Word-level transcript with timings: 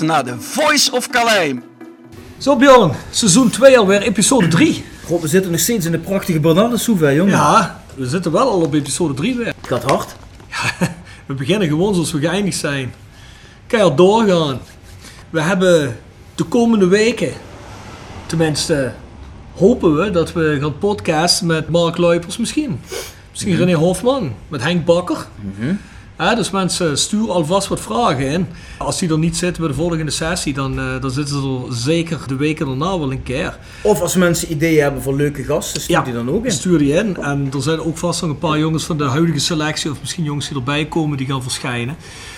Luistert 0.00 0.26
naar 0.26 0.36
de 0.36 0.42
Voice 0.42 0.92
of 0.92 1.08
Calais. 1.08 1.54
Zo 2.38 2.56
Bjorn, 2.56 2.92
seizoen 3.10 3.50
2 3.50 3.78
alweer, 3.78 4.02
episode 4.02 4.48
3. 4.48 4.84
God, 5.04 5.20
we 5.20 5.28
zitten 5.28 5.50
nog 5.50 5.60
steeds 5.60 5.86
in 5.86 5.92
de 5.92 5.98
prachtige 5.98 6.40
hè, 6.98 7.08
jongen. 7.08 7.32
Ja, 7.32 7.82
we 7.94 8.06
zitten 8.06 8.32
wel 8.32 8.50
al 8.50 8.60
op 8.60 8.74
episode 8.74 9.14
3 9.14 9.36
weer. 9.36 9.46
Het 9.46 9.54
gaat 9.60 9.82
hard. 9.82 10.16
We 11.26 11.34
beginnen 11.34 11.68
gewoon 11.68 11.94
zoals 11.94 12.12
we 12.12 12.18
geëindigd 12.18 12.58
zijn. 12.58 12.92
Keihard 13.66 13.96
doorgaan. 13.96 14.60
We 15.30 15.40
hebben 15.40 15.98
de 16.34 16.44
komende 16.44 16.86
weken, 16.86 17.32
tenminste 18.26 18.92
hopen 19.54 19.96
we, 19.96 20.10
dat 20.10 20.32
we 20.32 20.58
gaan 20.60 20.78
podcasten 20.78 21.46
met 21.46 21.68
Mark 21.68 21.96
Luipers 21.96 22.36
misschien. 22.36 22.80
Misschien 23.30 23.56
René 23.56 23.74
Hofman, 23.74 24.34
met 24.48 24.62
Henk 24.62 24.84
Bakker. 24.84 25.26
Dus 26.18 26.50
mensen, 26.50 26.98
stuur 26.98 27.30
alvast 27.30 27.68
wat 27.68 27.80
vragen 27.80 28.26
in. 28.26 28.46
Als 28.78 28.98
die 28.98 29.10
er 29.10 29.18
niet 29.18 29.36
zitten 29.36 29.62
bij 29.62 29.70
de 29.70 29.76
volgende 29.78 30.10
sessie, 30.10 30.54
dan, 30.54 30.78
eh, 30.78 31.00
dan 31.00 31.10
zitten 31.10 31.40
ze 31.40 31.66
er 31.68 31.74
zeker 31.74 32.20
de 32.26 32.36
weken 32.36 32.66
daarna 32.66 32.98
wel 32.98 33.12
een 33.12 33.22
keer. 33.22 33.58
Of 33.82 34.00
als 34.00 34.14
mensen 34.14 34.52
ideeën 34.52 34.82
hebben 34.82 35.02
voor 35.02 35.14
leuke 35.14 35.44
gasten, 35.44 35.80
stuur 35.80 36.04
die 36.04 36.12
dan 36.12 36.30
ook 36.30 36.44
in. 36.44 36.52
Stuur 36.52 36.78
die 36.78 36.92
in. 36.92 37.16
En 37.16 37.50
er 37.54 37.62
zijn 37.62 37.80
ook 37.80 37.98
vast 37.98 38.20
nog 38.20 38.30
een 38.30 38.38
paar 38.38 38.58
jongens 38.58 38.84
van 38.84 38.98
de 38.98 39.04
huidige 39.04 39.38
selectie, 39.38 39.90
of 39.90 40.00
misschien 40.00 40.24
jongens 40.24 40.48
die 40.48 40.56
erbij 40.56 40.86
komen, 40.86 41.16
die 41.16 41.26
gaan 41.26 41.42
verschijnen. 41.42 41.96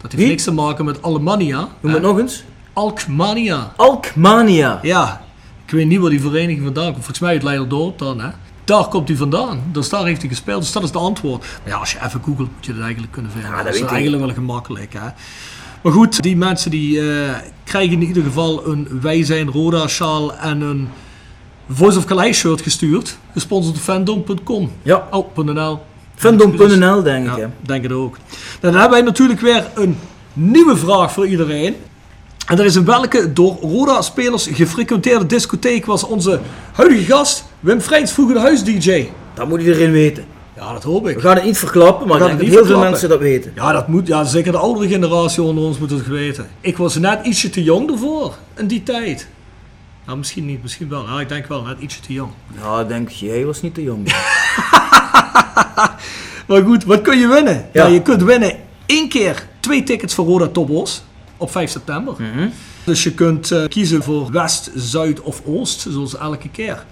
Dat 0.00 0.12
heeft 0.12 0.14
Wie? 0.14 0.26
niks 0.26 0.44
te 0.44 0.52
maken 0.52 0.84
met 0.84 1.02
Alemannia. 1.02 1.68
Noem 1.80 1.92
het 1.92 2.02
nog 2.02 2.18
eens. 2.18 2.44
Alkmania. 2.72 3.72
Alkmania. 3.76 4.78
Ja, 4.82 5.22
ik 5.64 5.70
weet 5.70 5.86
niet 5.86 6.00
waar 6.00 6.10
die 6.10 6.20
vereniging 6.20 6.62
vandaan 6.62 6.84
komt. 6.84 6.96
Volgens 6.96 7.18
mij 7.18 7.30
uit 7.30 7.42
Leiderdorp 7.42 7.98
dan, 7.98 8.20
hè. 8.20 8.28
Daar 8.64 8.88
komt 8.88 9.08
hij 9.08 9.16
vandaan. 9.16 9.62
Dus 9.72 9.88
daar 9.88 10.04
heeft 10.04 10.20
hij 10.20 10.30
gespeeld. 10.30 10.62
Dus 10.62 10.72
dat 10.72 10.82
is 10.82 10.90
de 10.90 10.98
antwoord. 10.98 11.40
Maar 11.40 11.72
ja, 11.72 11.78
als 11.78 11.92
je 11.92 11.98
even 12.04 12.22
googelt, 12.22 12.50
moet 12.54 12.66
je 12.66 12.72
dat 12.72 12.82
eigenlijk 12.82 13.12
kunnen 13.12 13.30
vinden. 13.30 13.50
Ja, 13.50 13.56
dat 13.56 13.66
dat 13.66 13.74
is 13.74 13.80
eigenlijk 13.80 14.24
wel 14.24 14.34
gemakkelijk, 14.34 14.92
hè. 14.92 15.08
Maar 15.82 15.92
goed, 15.92 16.22
die 16.22 16.36
mensen 16.36 16.70
die 16.70 17.10
eh, 17.10 17.36
krijgen 17.66 17.92
in 17.92 18.06
ieder 18.06 18.22
geval 18.22 18.66
een 18.66 18.88
Wij 19.00 19.24
zijn 19.24 19.50
Roda 19.50 19.86
sjaal 19.88 20.34
en 20.34 20.60
een 20.60 20.88
Voice 21.68 21.98
of 21.98 22.04
Calais 22.04 22.38
shirt 22.38 22.60
gestuurd. 22.60 23.18
Gesponsord 23.32 23.74
door 23.74 23.84
fandom.com. 23.84 24.70
Ja. 24.82 25.08
Oh, 25.10 25.36
.nl. 25.36 25.80
Fandom.nl 26.14 27.02
denk 27.02 27.26
ik, 27.30 27.36
Ja, 27.36 27.50
denk 27.60 27.82
het 27.82 27.92
ook. 27.92 28.16
Dan 28.60 28.72
hebben 28.72 28.90
wij 28.90 29.00
natuurlijk 29.00 29.40
weer 29.40 29.64
een 29.74 29.98
nieuwe 30.32 30.76
vraag 30.76 31.12
voor 31.12 31.26
iedereen. 31.26 31.76
En 32.46 32.56
dat 32.56 32.66
is 32.66 32.76
in 32.76 32.84
welke 32.84 33.32
door 33.32 33.56
Roda-spelers 33.60 34.48
gefrequenteerde 34.52 35.26
discotheek 35.26 35.86
was 35.86 36.04
onze 36.04 36.40
huidige 36.72 37.04
gast 37.04 37.44
Wim 37.60 37.80
Vrijns 37.80 38.12
vroeger 38.12 38.34
de 38.34 38.40
huis-dj. 38.40 39.08
Dat 39.34 39.48
moet 39.48 39.60
iedereen 39.60 39.90
weten. 39.90 40.35
Ja, 40.56 40.72
dat 40.72 40.82
hoop 40.82 41.08
ik. 41.08 41.14
We 41.14 41.20
gaan 41.20 41.34
het 41.34 41.44
niet 41.44 41.58
verklappen, 41.58 42.06
maar 42.06 42.20
ik 42.20 42.26
denk 42.26 42.38
dat 42.38 42.48
heel 42.48 42.66
veel 42.66 42.78
mensen 42.78 43.08
dat 43.08 43.18
weten. 43.18 43.52
Ja, 43.54 43.72
dat 43.72 43.88
moet, 43.88 44.06
ja, 44.06 44.24
zeker 44.24 44.52
de 44.52 44.58
oudere 44.58 44.88
generatie 44.88 45.42
onder 45.42 45.64
ons 45.64 45.78
moet 45.78 45.90
het 45.90 46.06
weten. 46.06 46.48
Ik 46.60 46.76
was 46.76 46.98
net 46.98 47.26
ietsje 47.26 47.50
te 47.50 47.62
jong 47.62 47.90
ervoor, 47.90 48.34
in 48.56 48.66
die 48.66 48.82
tijd. 48.82 49.28
Nou, 50.06 50.18
misschien 50.18 50.46
niet, 50.46 50.62
misschien 50.62 50.88
wel. 50.88 51.02
Nou, 51.02 51.20
ik 51.20 51.28
denk 51.28 51.46
wel, 51.46 51.62
net 51.62 51.76
ietsje 51.80 52.00
te 52.00 52.12
jong. 52.12 52.30
Ja, 52.62 52.80
ik 52.80 52.88
denk, 52.88 53.08
jij 53.08 53.44
was 53.44 53.62
niet 53.62 53.74
te 53.74 53.82
jong. 53.82 54.08
Maar 56.46 56.62
goed, 56.62 56.84
wat 56.84 57.02
kun 57.02 57.18
je 57.18 57.28
winnen? 57.28 57.68
Ja. 57.72 57.86
Ja. 57.86 57.92
je 57.92 58.02
kunt 58.02 58.22
winnen 58.22 58.56
één 58.86 59.08
keer 59.08 59.46
twee 59.60 59.82
tickets 59.82 60.14
voor 60.14 60.26
Roda 60.26 60.46
Topos 60.46 61.02
op 61.36 61.50
5 61.50 61.70
september. 61.70 62.14
Dus 62.84 63.02
je 63.02 63.12
kunt 63.12 63.50
eh, 63.50 63.64
kiezen 63.68 64.02
voor 64.02 64.32
West, 64.32 64.70
Zuid 64.74 65.20
of 65.20 65.42
Oost, 65.44 65.86
zoals 65.88 66.16
elke 66.16 66.48
keer. 66.48 66.84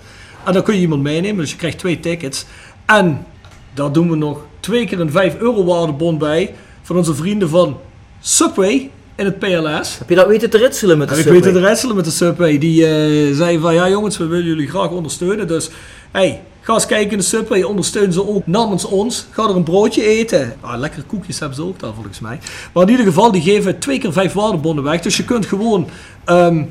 En 0.45 0.53
dan 0.53 0.63
kun 0.63 0.75
je 0.75 0.81
iemand 0.81 1.03
meenemen, 1.03 1.37
dus 1.37 1.51
je 1.51 1.57
krijgt 1.57 1.79
twee 1.79 2.01
tickets. 2.01 2.45
En 2.87 3.27
daar 3.75 3.93
doen 3.93 4.11
we 4.11 4.17
nog 4.17 4.39
twee 4.61 4.87
keer 4.87 5.01
een 5.01 5.11
5 5.11 5.37
euro 5.39 5.65
waardebon 5.65 6.19
bij 6.19 6.55
van 6.83 6.97
onze 6.97 7.15
vrienden 7.15 7.49
van 7.49 7.77
Subway 8.21 8.91
in 9.17 9.25
het 9.25 9.39
PLS. 9.39 9.99
Heb 9.99 10.09
je 10.09 10.15
dat 10.15 10.27
weten 10.27 10.51
te 10.51 10.59
ritselen 10.59 10.99
met 10.99 11.09
de 11.09 11.15
En 11.15 11.21
ik 11.21 11.27
Subway? 11.27 11.43
weet 11.45 11.55
het 11.55 11.65
ritselen 11.71 11.97
met 11.97 12.05
de 12.05 12.11
Subway. 12.11 12.59
Die 12.59 12.87
eh 12.87 13.35
zei 13.37 13.59
van 13.59 13.75
ja 13.75 13.89
jongens, 13.89 14.17
we 14.17 14.27
willen 14.27 14.45
jullie 14.47 14.69
graag 14.69 14.91
ondersteunen. 14.91 15.47
Dus 15.47 15.71
hey, 16.11 16.43
ga 16.61 16.73
eens 16.75 16.87
kijken 16.87 17.11
in 17.11 17.19
de 17.19 17.25
Subway. 17.25 17.63
Ondersteun 17.63 18.13
ze 18.13 18.29
ook 18.29 18.47
namens 18.47 18.85
ons. 18.85 19.27
Ga 19.31 19.43
er 19.49 19.57
een 19.57 19.63
broodje 19.63 20.03
eten. 20.07 20.55
Ah, 20.61 20.79
lekkere 20.79 21.03
koekjes 21.03 21.39
hebben 21.39 21.57
ze 21.57 21.65
ook 21.65 21.81
daar 21.81 21.95
volgens 21.95 22.21
mij. 22.21 22.39
Maar 22.73 22.83
in 22.83 22.91
ieder 22.91 23.07
geval, 23.07 23.33
die 23.33 23.43
geven 23.43 23.79
twee 23.79 23.99
keer 23.99 24.13
vijf 24.13 24.33
waardebonnen 24.33 24.85
weg. 24.85 25.01
Dus 25.01 25.17
je 25.17 25.25
kunt 25.25 25.47
gewoon 25.47 25.89
ehm, 26.25 26.63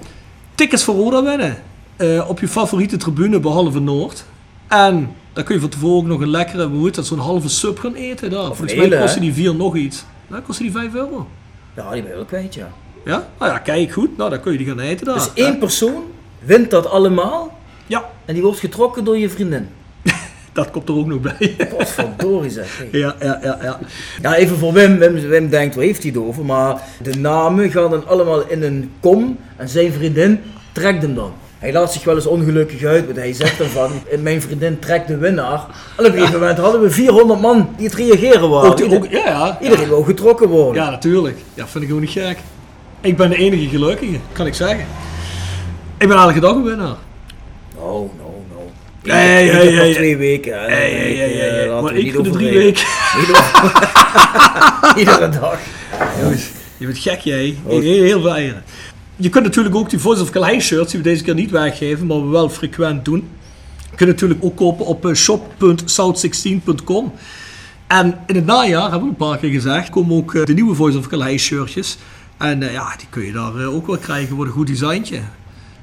tickets 0.56 0.84
voor 0.84 0.96
Roda 0.96 1.24
winnen. 1.24 1.58
eh, 1.98 2.30
op 2.30 2.40
je 2.40 2.48
favoriete 2.48 2.98
tribune 2.98 3.40
behalve 3.40 3.80
Noord. 3.80 4.24
En 4.68 5.10
dan 5.34 5.44
kun 5.44 5.56
je 5.56 5.62
van 5.62 5.70
tevoren 5.70 5.98
ook 5.98 6.06
nog 6.06 6.22
een 6.22 6.30
lekkere, 6.30 6.68
hoe 6.68 6.86
heet 6.86 6.96
dat, 6.96 7.06
zo'n 7.06 7.20
halve 7.20 7.50
sub 7.50 7.80
gaan 7.80 7.94
eten 7.94 8.30
daar. 8.30 8.46
Volgens 8.46 8.76
mij 8.76 8.88
hè? 8.88 9.20
die 9.20 9.34
vier 9.34 9.56
nog 9.56 9.76
iets. 9.76 10.06
Nou, 10.28 10.42
kosten 10.42 10.66
die 10.66 10.74
5 10.74 10.94
euro. 10.94 11.28
Ja, 11.76 11.92
die 11.92 12.02
ben 12.02 12.12
je 12.12 12.16
wel 12.16 12.26
kwijt, 12.26 12.54
ja. 12.54 12.72
Ja? 13.06 13.28
Nou 13.40 13.52
ja, 13.52 13.58
kijk 13.58 13.92
goed. 13.92 14.18
Nou, 14.18 14.30
dan 14.30 14.40
kun 14.40 14.52
je 14.52 14.58
die 14.58 14.68
gaan 14.68 14.80
eten 14.80 15.06
daar. 15.06 15.16
Dus 15.16 15.30
één 15.34 15.58
persoon 15.58 16.04
wint 16.40 16.72
dat 16.72 16.90
allemaal 16.90 17.58
Ja, 17.88 18.10
en 18.26 18.34
die 18.34 18.44
wordt 18.44 18.60
getrokken 18.60 19.04
door 19.04 19.18
je 19.18 19.30
vriendin. 19.30 19.70
dat 20.54 20.72
komt 20.72 20.90
er 20.90 20.96
ook 20.96 21.06
nog 21.06 21.20
bij. 21.20 21.56
Wat 21.78 21.90
verdorie 21.90 22.50
zeg. 22.50 22.78
hey. 22.78 22.88
ja, 23.00 23.16
ja, 23.20 23.40
ja, 23.44 23.58
ja. 23.62 23.80
Ja, 24.22 24.36
even 24.36 24.58
voor 24.58 24.74
Wim. 24.74 24.98
Wim, 24.98 25.14
Wim 25.14 25.50
denkt, 25.50 25.76
waar 25.76 25.84
heeft 25.84 26.04
hij 26.04 26.12
het 26.12 26.22
over? 26.22 26.46
Maar 26.46 26.82
de 27.02 27.16
namen 27.16 27.72
gaan 27.72 27.90
dan 27.90 28.08
allemaal 28.08 28.48
in 28.48 28.64
een 28.64 28.92
kom 29.00 29.38
en 29.56 29.70
zijn 29.70 29.94
vriendin 29.94 30.40
trekt 30.72 31.02
hem 31.02 31.16
dan. 31.16 31.34
Hij 31.64 31.72
laat 31.74 31.94
zich 31.94 32.04
wel 32.04 32.16
eens 32.16 32.26
ongelukkig 32.26 32.84
uit, 32.84 33.06
want 33.06 33.18
hij 33.18 33.34
zegt 33.34 33.58
dan 33.58 33.68
van, 33.68 33.92
mijn 34.22 34.42
vriendin 34.42 34.80
trekt 34.80 35.08
de 35.08 35.18
winnaar. 35.18 35.66
En 35.98 36.06
op 36.06 36.12
een 36.12 36.18
gegeven 36.20 36.40
moment 36.40 36.58
hadden 36.58 36.82
we 36.82 36.90
400 36.92 37.42
man 37.42 37.70
die 37.78 37.86
het 37.88 37.96
reageren 37.96 38.50
waren. 38.50 38.70
Ook, 38.70 38.78
die- 38.78 38.86
Ieder- 38.86 38.98
ook, 39.00 39.12
ja, 39.12 39.26
ja. 39.26 39.58
Iedereen 39.62 39.88
wil 39.88 40.04
getrokken 40.04 40.48
worden. 40.50 40.84
Ja, 40.84 40.90
natuurlijk. 40.90 41.38
Ja, 41.54 41.68
vind 41.68 41.84
ik 41.84 41.94
ook 41.94 42.00
niet 42.00 42.10
gek. 42.10 42.38
Ik 43.02 43.18
ben 43.18 43.30
de 43.30 43.36
enige 43.36 43.68
gelukkige, 43.70 44.18
kan 44.32 44.46
ik 44.46 44.54
zeggen. 44.54 44.86
Ik 45.98 46.08
ben 46.08 46.18
elke 46.18 46.40
dag 46.40 46.56
een 46.56 46.64
winnaar. 46.64 46.96
No, 47.76 48.12
no, 48.18 48.44
no. 48.50 48.72
Nee, 49.04 49.50
per 49.52 49.76
hey, 49.76 49.94
twee 49.94 50.18
weken. 50.18 50.60
hey, 50.62 50.92
hey. 50.92 51.68
Laten 51.68 51.84
Maar 51.84 51.96
ik 51.96 52.24
de 52.24 52.30
drie 52.30 52.58
weken. 52.58 52.84
Iedere, 53.20 53.42
iedere 55.00 55.30
dag. 55.30 55.58
Jongens, 56.22 56.50
je 56.78 56.86
bent 56.86 56.98
gek 56.98 57.20
jij. 57.20 57.58
Heel, 57.68 57.82
heel 57.82 58.22
veel 58.22 58.36
eieren. 58.36 58.64
Je 59.16 59.30
kunt 59.30 59.44
natuurlijk 59.44 59.76
ook 59.76 59.90
die 59.90 60.00
Voice 60.00 60.22
of 60.22 60.30
Calais 60.30 60.66
shirts, 60.66 60.92
die 60.92 61.02
we 61.02 61.10
deze 61.10 61.24
keer 61.24 61.34
niet 61.34 61.52
weggeven, 61.52 62.08
maar 62.08 62.22
we 62.22 62.28
wel 62.28 62.50
frequent 62.50 63.06
doen. 63.06 63.30
Je 63.92 63.96
kunt 63.96 64.10
natuurlijk 64.10 64.44
ook 64.44 64.56
kopen 64.56 64.86
op 64.86 65.06
eh, 65.06 65.14
shop.south16.com. 65.14 67.12
En 67.88 68.20
in 68.28 68.36
het 68.36 68.46
najaar, 68.46 68.82
hebben 68.82 69.02
we 69.02 69.08
een 69.08 69.16
paar 69.16 69.38
keer 69.38 69.52
gezegd, 69.52 69.90
komen 69.90 70.16
ook 70.16 70.36
eh, 70.36 70.46
de 70.46 70.54
nieuwe 70.54 70.76
Voice 70.76 70.98
of 70.98 71.08
Calais 71.08 71.44
shirtjes. 71.44 71.98
En 72.38 72.64
eh, 72.64 72.74
ja, 72.74 72.96
die 72.98 73.08
kun 73.10 73.26
je 73.26 73.32
daar 73.32 73.66
ook 73.66 73.88
wel 73.88 73.98
krijgen 73.98 74.36
voor 74.36 74.46
een 74.46 74.52
goed 74.52 74.68
designtje. 74.68 75.20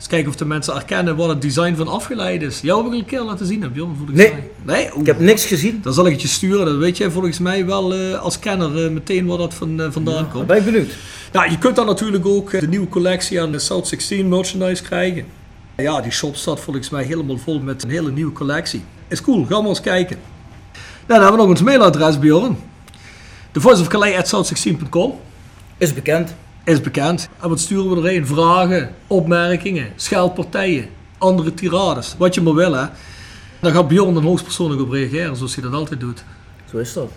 Dus 0.01 0.09
kijken 0.09 0.29
of 0.31 0.37
de 0.37 0.45
mensen 0.45 0.75
herkennen 0.75 1.17
wat 1.17 1.29
het 1.29 1.43
design 1.43 1.75
van 1.75 1.89
afgeleid 1.89 2.43
is. 2.43 2.61
Jou 2.61 2.85
heb 2.85 2.93
ik 2.93 2.99
een 2.99 3.05
keer 3.07 3.21
laten 3.21 3.47
zien, 3.47 3.63
heb 3.63 3.75
je 3.75 3.81
volgens 3.81 4.17
Nee. 4.19 4.33
mij. 4.33 4.51
Nee? 4.77 4.87
Oeh. 4.91 5.01
Ik 5.01 5.07
heb 5.07 5.19
niks 5.19 5.45
gezien. 5.45 5.81
Dan 5.83 5.93
zal 5.93 6.07
ik 6.07 6.13
het 6.13 6.23
je 6.23 6.29
sturen. 6.29 6.65
Dan 6.67 6.79
weet 6.79 6.97
jij 6.97 7.11
volgens 7.11 7.39
mij 7.39 7.67
wel 7.67 7.95
eh, 7.95 8.19
als 8.21 8.39
kenner 8.39 8.85
eh, 8.85 8.91
meteen 8.91 9.27
waar 9.27 9.39
dat 9.39 9.55
van, 9.55 9.81
eh, 9.81 9.87
vandaan 9.91 10.31
komt. 10.31 10.47
ben 10.47 10.57
ik 10.57 10.65
benieuwd. 10.65 10.91
Nou, 11.33 11.51
je 11.51 11.59
kunt 11.59 11.77
dan 11.77 11.87
natuurlijk 11.87 12.27
ook 12.27 12.51
de 12.61 12.69
nieuwe 12.69 12.89
collectie 12.89 13.41
aan 13.41 13.53
de 13.53 13.59
South 13.59 13.87
16 13.89 14.29
merchandise 14.29 14.83
krijgen. 14.83 15.25
Ja, 15.77 16.01
die 16.01 16.13
shop 16.13 16.37
staat 16.37 16.61
volgens 16.61 16.91
mij 16.91 17.05
helemaal 17.05 17.39
vol 17.39 17.61
met 17.61 17.83
een 17.83 17.91
hele 17.91 18.11
nieuwe 18.11 18.33
collectie. 18.33 18.83
Is 19.09 19.21
cool, 19.23 19.45
ga 19.49 19.61
maar 19.61 19.69
eens 19.69 19.81
kijken. 19.81 20.17
Nou, 20.73 20.83
dan 21.07 21.21
hebben 21.21 21.33
we 21.33 21.39
nog 21.47 21.49
ons 21.49 21.63
mailadres, 21.63 22.19
Bjorn. 22.19 22.57
The 23.53 23.61
Voice 23.61 23.81
of 23.81 23.89
Calais 23.89 24.17
at 24.17 24.27
south16.com 24.55 25.15
Is 25.79 25.95
bekend. 25.95 26.35
Is 26.65 26.81
bekend. 26.81 27.29
En 27.41 27.49
wat 27.49 27.61
sturen 27.61 27.91
we 27.91 27.97
erheen? 27.97 28.27
Vragen, 28.27 28.95
opmerkingen, 29.07 29.93
scheldpartijen, 29.97 30.89
andere 31.19 31.55
tirades. 31.55 32.15
Wat 32.19 32.35
je 32.35 32.41
maar 32.41 32.55
wil, 32.55 32.73
hè. 32.73 32.87
Dan 33.61 33.73
gaat 33.73 33.89
Bjorn 33.89 34.15
dan 34.15 34.23
hoogstpersoonlijk 34.23 34.81
op 34.81 34.91
reageren, 34.91 35.37
zoals 35.37 35.55
hij 35.55 35.65
dat 35.65 35.73
altijd 35.73 36.01
doet. 36.01 36.25
Zo 36.71 36.79
is 36.79 36.93
dat. 36.93 37.11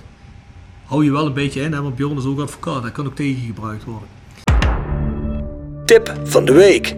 Hou 0.85 1.03
je 1.03 1.11
wel 1.11 1.25
een 1.25 1.33
beetje 1.33 1.61
in, 1.61 1.73
hè, 1.73 1.81
want 1.81 1.95
Bjorn 1.95 2.17
is 2.17 2.25
ook 2.25 2.39
advocaat. 2.39 2.83
Dat 2.83 2.91
kan 2.91 3.05
ook 3.05 3.15
tegen 3.15 3.41
je 3.41 3.47
gebruikt 3.47 3.83
worden. 3.83 4.07
Tip 5.85 6.13
van 6.23 6.45
de 6.45 6.53
week. 6.53 6.95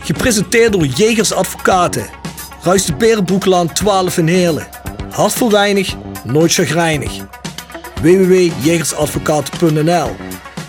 Gepresenteerd 0.00 0.72
door 0.72 0.86
Jegers 0.86 1.32
Advocaten. 1.32 2.06
Ruist 2.62 2.86
de 2.86 2.94
Berenbroeklaan 2.94 3.72
12 3.72 4.18
in 4.18 4.26
Heerlen. 4.26 4.66
Hart 5.10 5.32
voor 5.32 5.50
weinig, 5.50 5.94
nooit 6.24 6.52
chagrijnig. 6.52 7.12
www.jegersadvocaten.nl 8.02 10.10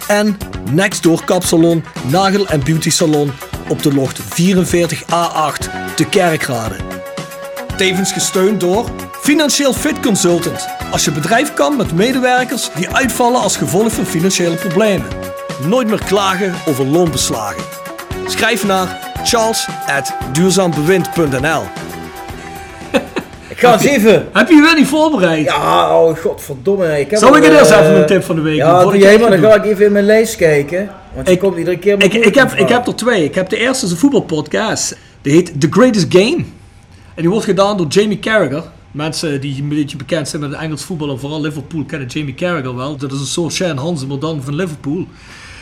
En 0.08 0.38
Nextdoor 0.72 1.24
Kapsalon, 1.26 1.84
Nagel 2.08 2.48
en 2.48 2.64
Beauty 2.64 2.90
Salon 2.90 3.32
op 3.70 3.84
de 3.84 3.94
locht 3.94 4.22
44A8 4.22 5.70
te 5.96 6.06
Kerkrade. 6.10 6.76
Tevens 7.78 8.12
gesteund 8.12 8.60
door 8.60 8.90
Financieel 9.22 9.74
Fit 9.74 10.00
Consultant. 10.00 10.68
Als 10.92 11.06
je 11.06 11.12
bedrijf 11.12 11.54
kan 11.54 11.78
met 11.78 11.94
medewerkers 11.94 12.70
die 12.76 12.90
uitvallen 12.90 13.42
als 13.42 13.58
gevolg 13.58 13.92
van 13.92 14.06
financiële 14.06 14.56
problemen. 14.56 15.08
Nooit 15.68 15.88
meer 15.88 16.04
klagen 16.04 16.54
over 16.66 16.86
loonbeslagen. 16.86 17.64
Schrijf 18.28 18.66
naar 18.66 19.14
charles.duurzaambewind.nl 19.24 21.85
Ik 23.56 23.62
ga 23.62 23.74
eens 23.74 23.84
even. 23.86 24.28
Heb 24.34 24.50
je 24.50 24.56
je 24.56 24.62
weer 24.62 24.76
niet 24.76 24.88
voorbereid? 24.88 25.46
Ja, 25.46 26.00
oh 26.02 26.18
godverdomme. 26.18 27.00
Ik 27.00 27.10
heb 27.10 27.20
Zal 27.20 27.30
al, 27.30 27.38
ik 27.38 27.44
het 27.44 27.54
eerst 27.54 27.72
eh, 27.72 27.80
even 27.80 27.96
een 28.00 28.06
tip 28.06 28.24
van 28.24 28.36
de 28.36 28.42
week 28.42 28.58
doen, 28.60 28.66
Ja, 28.68 28.82
voordat 28.82 28.92
doe 28.92 28.96
ik 28.96 29.02
jij 29.04 29.12
het 29.12 29.22
maar. 29.22 29.42
Dan 29.42 29.52
ga 29.52 29.56
ik 29.56 29.66
even 29.66 29.86
in 29.86 29.92
mijn 29.92 30.06
lijst 30.06 30.36
kijken. 30.36 30.90
Want 31.14 31.28
je 31.28 31.34
Ik- 31.34 31.40
komt 31.40 31.58
iedere 31.58 31.78
keer 31.78 31.98
met 31.98 32.06
Ik, 32.06 32.26
ik, 32.26 32.36
heb, 32.36 32.54
ik 32.54 32.70
heb 32.70 32.88
er 32.88 32.96
twee. 32.96 33.24
Ik 33.24 33.36
heb 33.36 33.50
de 33.50 33.58
eerste 33.58 33.86
is 33.86 33.92
een 33.92 33.98
voetbalpodcast. 33.98 34.98
Die 35.22 35.34
heet 35.34 35.62
The 35.62 35.68
Greatest 35.70 36.06
Game. 36.10 36.36
En 37.16 37.22
die 37.22 37.30
wordt 37.30 37.46
gedaan 37.46 37.78
door 37.78 37.88
Jamie 37.88 38.20
Carragher. 38.20 38.64
Mensen 38.92 39.42
die 39.42 39.62
een 39.62 39.70
beetje 39.70 39.98
bekend 39.98 40.30
zijn 40.30 40.42
met 40.42 40.52
het 40.52 40.60
Engels 40.60 40.84
voetbal 40.84 41.10
en 41.10 41.20
vooral 41.20 41.42
Liverpool 41.42 41.84
kennen 41.84 42.08
Jamie 42.08 42.34
Carragher 42.36 42.76
wel. 42.76 42.98
Dat 42.98 43.12
is 43.12 43.20
een 43.20 43.26
soort 43.26 43.54
Shane 43.54 43.80
Hansen, 43.82 44.08
maar 44.08 44.20
dan 44.20 44.42
van 44.44 44.56
Liverpool. 44.56 45.06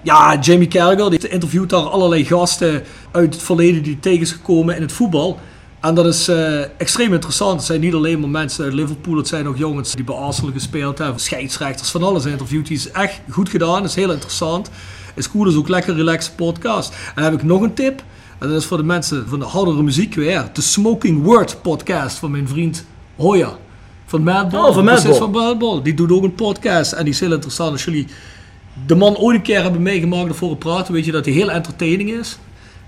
Ja, 0.03 0.37
Jamie 0.41 0.67
Carragher 0.67 1.09
die 1.09 1.27
interviewt 1.29 1.69
daar 1.69 1.79
allerlei 1.81 2.25
gasten 2.25 2.83
uit 3.11 3.33
het 3.33 3.43
verleden 3.43 3.83
die 3.83 3.99
tegen 3.99 4.21
is 4.21 4.31
gekomen 4.31 4.75
in 4.75 4.81
het 4.81 4.91
voetbal. 4.91 5.39
En 5.83 5.95
dat 5.95 6.05
is 6.05 6.27
eh, 6.27 6.61
extreem 6.77 7.13
interessant. 7.13 7.55
Het 7.55 7.65
zijn 7.65 7.79
niet 7.79 7.93
alleen 7.93 8.19
maar 8.19 8.29
mensen 8.29 8.63
uit 8.63 8.73
Liverpool, 8.73 9.17
het 9.17 9.27
zijn 9.27 9.47
ook 9.47 9.57
jongens 9.57 9.95
die 9.95 10.03
bij 10.03 10.15
Arsenal 10.15 10.51
gespeeld 10.51 10.97
hebben, 10.97 11.19
scheidsrechters, 11.19 11.89
van 11.89 12.03
alles 12.03 12.25
interviewt. 12.25 12.67
Die 12.67 12.77
is 12.77 12.91
echt 12.91 13.21
goed 13.29 13.49
gedaan, 13.49 13.83
is 13.83 13.95
heel 13.95 14.11
interessant. 14.11 14.69
Is 15.15 15.29
cool, 15.29 15.47
is 15.47 15.55
ook 15.55 15.67
lekker 15.67 15.95
relaxed 15.95 16.35
podcast. 16.35 16.89
En 16.89 17.11
dan 17.15 17.23
heb 17.23 17.33
ik 17.33 17.43
nog 17.43 17.61
een 17.61 17.73
tip. 17.73 18.03
En 18.39 18.47
dat 18.47 18.57
is 18.57 18.65
voor 18.65 18.77
de 18.77 18.83
mensen 18.83 19.27
van 19.27 19.39
de 19.39 19.45
hardere 19.45 19.83
muziek 19.83 20.15
weer. 20.15 20.49
De 20.53 20.61
Smoking 20.61 21.23
Word 21.23 21.61
podcast 21.61 22.17
van 22.17 22.31
mijn 22.31 22.47
vriend 22.47 22.85
Hoya. 23.15 23.57
Van 24.05 24.23
Madball. 24.23 24.67
Oh, 24.67 24.73
van 24.73 24.83
Madball. 24.83 25.13
van 25.13 25.31
Madball. 25.31 25.81
Die 25.81 25.93
doet 25.93 26.11
ook 26.11 26.23
een 26.23 26.35
podcast 26.35 26.91
en 26.91 27.03
die 27.03 27.13
is 27.13 27.19
heel 27.19 27.33
interessant. 27.33 27.71
Als 27.71 27.83
jullie 27.83 28.07
de 28.85 28.95
man 28.95 29.17
ooit 29.17 29.37
een 29.37 29.43
keer 29.43 29.61
hebben 29.61 29.81
meegemaakt 29.81 30.29
ervoor 30.29 30.49
te 30.49 30.55
praten, 30.55 30.93
weet 30.93 31.05
je 31.05 31.11
dat 31.11 31.25
hij 31.25 31.33
heel 31.33 31.51
entertaining 31.51 32.09
is. 32.09 32.37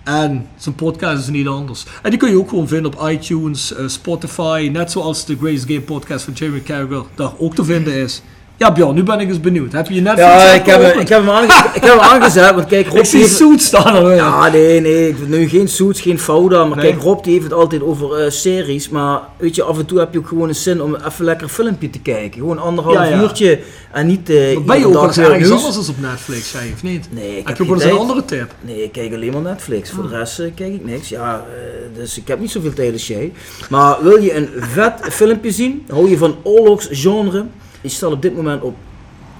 En 0.06 0.48
zijn 0.58 0.76
podcast 0.76 1.22
is 1.22 1.30
niet 1.30 1.48
anders. 1.48 1.86
En 2.02 2.10
die 2.10 2.20
kun 2.20 2.30
je 2.30 2.38
ook 2.38 2.50
gewoon 2.50 2.68
vinden 2.68 2.94
op 2.94 3.10
iTunes, 3.10 3.74
eh, 3.74 3.88
Spotify, 3.88 4.70
net 4.72 4.92
zoals 4.92 5.26
de 5.26 5.38
Grace 5.38 5.68
Game 5.68 5.82
podcast 5.82 6.26
van 6.26 6.34
Jeremy 6.34 6.62
Carragher 6.62 7.06
daar 7.16 7.32
ook 7.38 7.56
te 7.56 7.64
vinden 7.64 7.94
is. 7.94 8.22
Ja 8.58 8.72
Bjorn, 8.72 8.96
nu 8.96 9.04
ben 9.04 9.20
ik 9.20 9.28
eens 9.30 9.40
benieuwd. 9.40 9.72
Heb 9.72 9.88
je 9.88 9.94
je 9.94 10.02
Netflix 10.02 10.28
Ja, 10.30 10.52
ik 10.52 10.66
heb, 10.66 10.82
hem- 10.82 11.00
ik 11.00 11.08
heb 11.10 11.20
hem, 11.20 11.30
aange- 11.30 11.46
ik 11.74 11.84
heb 11.84 11.92
hem 12.00 12.00
aangezet. 12.14 12.56
Want 12.56 12.68
kijk, 12.68 12.88
Rob 12.88 12.98
Ik 12.98 13.04
zie 13.06 13.12
die 13.14 13.22
heeft- 13.22 13.36
Soet 13.40 13.62
staan 13.62 13.96
er 13.96 14.06
weer. 14.06 14.16
Ja, 14.16 14.50
nee, 14.50 14.82
nee. 14.82 15.08
Ik, 15.10 15.28
nu 15.28 15.48
geen 15.48 15.68
Suits, 15.68 16.02
geen 16.02 16.20
Fouda. 16.20 16.66
Maar 16.66 16.78
Nee. 16.78 16.90
kijk, 16.92 17.02
Rob 17.02 17.24
die 17.24 17.32
heeft 17.34 17.44
het 17.44 17.54
altijd 17.54 17.82
over 17.84 18.14
eh, 18.24 18.30
series. 18.32 18.90
Maar 18.90 19.20
weet 19.38 19.56
je, 19.56 19.64
af 19.64 19.78
en 19.80 19.86
toe 19.86 20.00
heb 20.00 20.14
je 20.14 20.20
ook 20.20 20.28
gewoon 20.28 20.48
een 20.50 20.56
zin 20.56 20.82
om 20.82 20.96
even 20.96 21.26
lekker 21.26 21.44
een 21.48 21.54
filmpje 21.54 21.90
te 21.90 22.00
kijken. 22.00 22.40
Gewoon 22.40 22.60
anderhalf 22.60 22.96
Ja, 22.98 23.04
ja. 23.04 23.22
uurtje. 23.22 23.60
En 23.92 24.08
niet 24.08 24.28
Maar 24.28 24.64
ben 24.66 24.80
je 24.80 24.88
ook 24.98 25.14
weer 25.14 25.32
ergens 25.32 25.52
anders 25.52 25.78
als 25.78 25.90
op 25.90 26.00
Netflix, 26.02 26.52
jij 26.52 26.72
of 26.74 26.84
niet? 26.84 27.08
Nee, 27.12 27.30
ik 27.30 27.36
heb 27.38 27.48
heb 27.48 27.58
je 27.58 27.64
ook 27.64 27.74
eens 27.82 27.84
een 27.84 27.98
andere 27.98 28.26
tip? 28.26 28.52
Nee, 28.62 28.84
ik 28.84 28.92
kijk 28.92 29.14
alleen 29.14 29.32
maar 29.32 29.42
Netflix. 29.42 29.90
Voor 29.92 30.04
Ah. 30.04 30.10
de 30.10 30.18
rest 30.18 30.40
eh, 30.40 30.46
kijk 30.56 30.74
ik 30.74 30.86
niks. 30.86 31.10
Ja, 31.10 31.46
dus 31.98 32.18
ik 32.18 32.28
heb 32.28 32.40
niet 32.40 32.52
zoveel 32.52 32.74
tijd 32.74 32.94
als 32.94 33.08
jij. 33.08 33.32
Maar 33.70 33.98
wil 34.02 34.18
je 34.22 34.36
een 34.36 34.50
vet 34.60 34.94
filmpje 35.02 35.52
zien? 35.52 35.86
Hou 35.90 36.10
je 36.10 36.18
van 36.18 36.36
oorlogsgenre? 36.44 37.46
Die 37.86 37.94
staat 37.94 38.12
op 38.12 38.22
dit 38.22 38.36
moment 38.36 38.62
op 38.62 38.76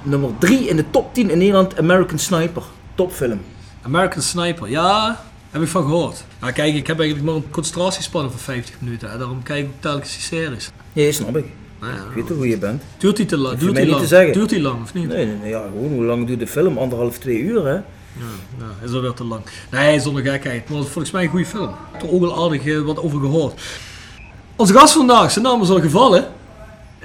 nummer 0.04 0.30
3 0.40 0.68
in 0.68 0.76
de 0.76 0.86
top 0.90 1.14
10 1.14 1.30
in 1.30 1.38
Nederland. 1.38 1.78
American 1.78 2.20
Sniper. 2.20 2.64
Topfilm. 2.96 3.42
American 3.82 4.22
Sniper, 4.22 4.70
ja, 4.70 5.22
heb 5.52 5.62
ik 5.62 5.68
van 5.68 5.84
gehoord. 5.84 6.24
Ja, 6.42 6.52
kijk, 6.52 6.76
ik 6.76 6.88
heb 6.88 7.00
eigenlijk 7.00 7.30
maar 7.30 7.36
een 7.38 7.50
concentratiespannen 7.50 8.32
van 8.32 8.40
50 8.40 8.76
minuten. 8.80 9.12
Hè. 9.12 9.18
Daarom 9.18 9.44
kijk 9.44 9.60
ik 9.60 9.66
ook 9.66 9.82
telkens 9.82 10.12
die 10.12 10.22
series. 10.22 10.70
Nee, 10.94 11.12
snap 11.12 11.38
ik. 11.38 11.46
Nou 11.80 11.94
ja, 11.94 12.00
Ik 12.00 12.16
weet 12.16 12.28
toch 12.28 12.38
hoe 12.38 12.48
je 12.48 12.58
bent? 12.58 12.84
duurt 12.98 13.16
die 13.16 13.26
te 13.26 13.38
lang? 13.38 13.58
Duurt 13.58 13.76
die 13.76 13.88
lang? 13.88 14.34
Duurt 14.34 14.50
die 14.50 14.62
lang 14.62 14.82
of 14.82 14.94
niet? 14.94 15.08
Nee, 15.08 15.26
nee, 15.26 15.36
nee, 15.36 15.50
ja, 15.50 15.62
gewoon 15.62 15.92
hoe 15.94 16.04
lang 16.04 16.28
duurt 16.28 16.40
de 16.40 16.48
film? 16.48 16.78
Anderhalf, 16.78 17.18
twee 17.18 17.40
uur, 17.40 17.66
hè? 17.66 17.74
Ja, 17.74 17.82
ja, 18.58 18.86
is 18.88 18.94
alweer 18.94 19.14
te 19.14 19.24
lang. 19.24 19.42
Nee, 19.72 20.00
zonder 20.00 20.24
gekheid. 20.24 20.70
Maar 20.70 20.80
is 20.80 20.86
volgens 20.86 21.12
mij 21.12 21.24
een 21.24 21.30
goede 21.30 21.46
film. 21.46 21.70
Ik 21.70 21.76
heb 21.92 22.02
er 22.02 22.12
ook 22.12 22.22
wel 22.22 22.44
aardig 22.44 22.66
eh, 22.66 22.80
wat 22.82 23.00
over 23.00 23.20
gehoord. 23.20 23.62
Onze 24.56 24.74
gast 24.74 24.94
vandaag, 24.94 25.32
zijn 25.32 25.46
naam 25.46 25.62
is 25.62 25.70
al 25.70 25.82
gevallen. 25.82 26.28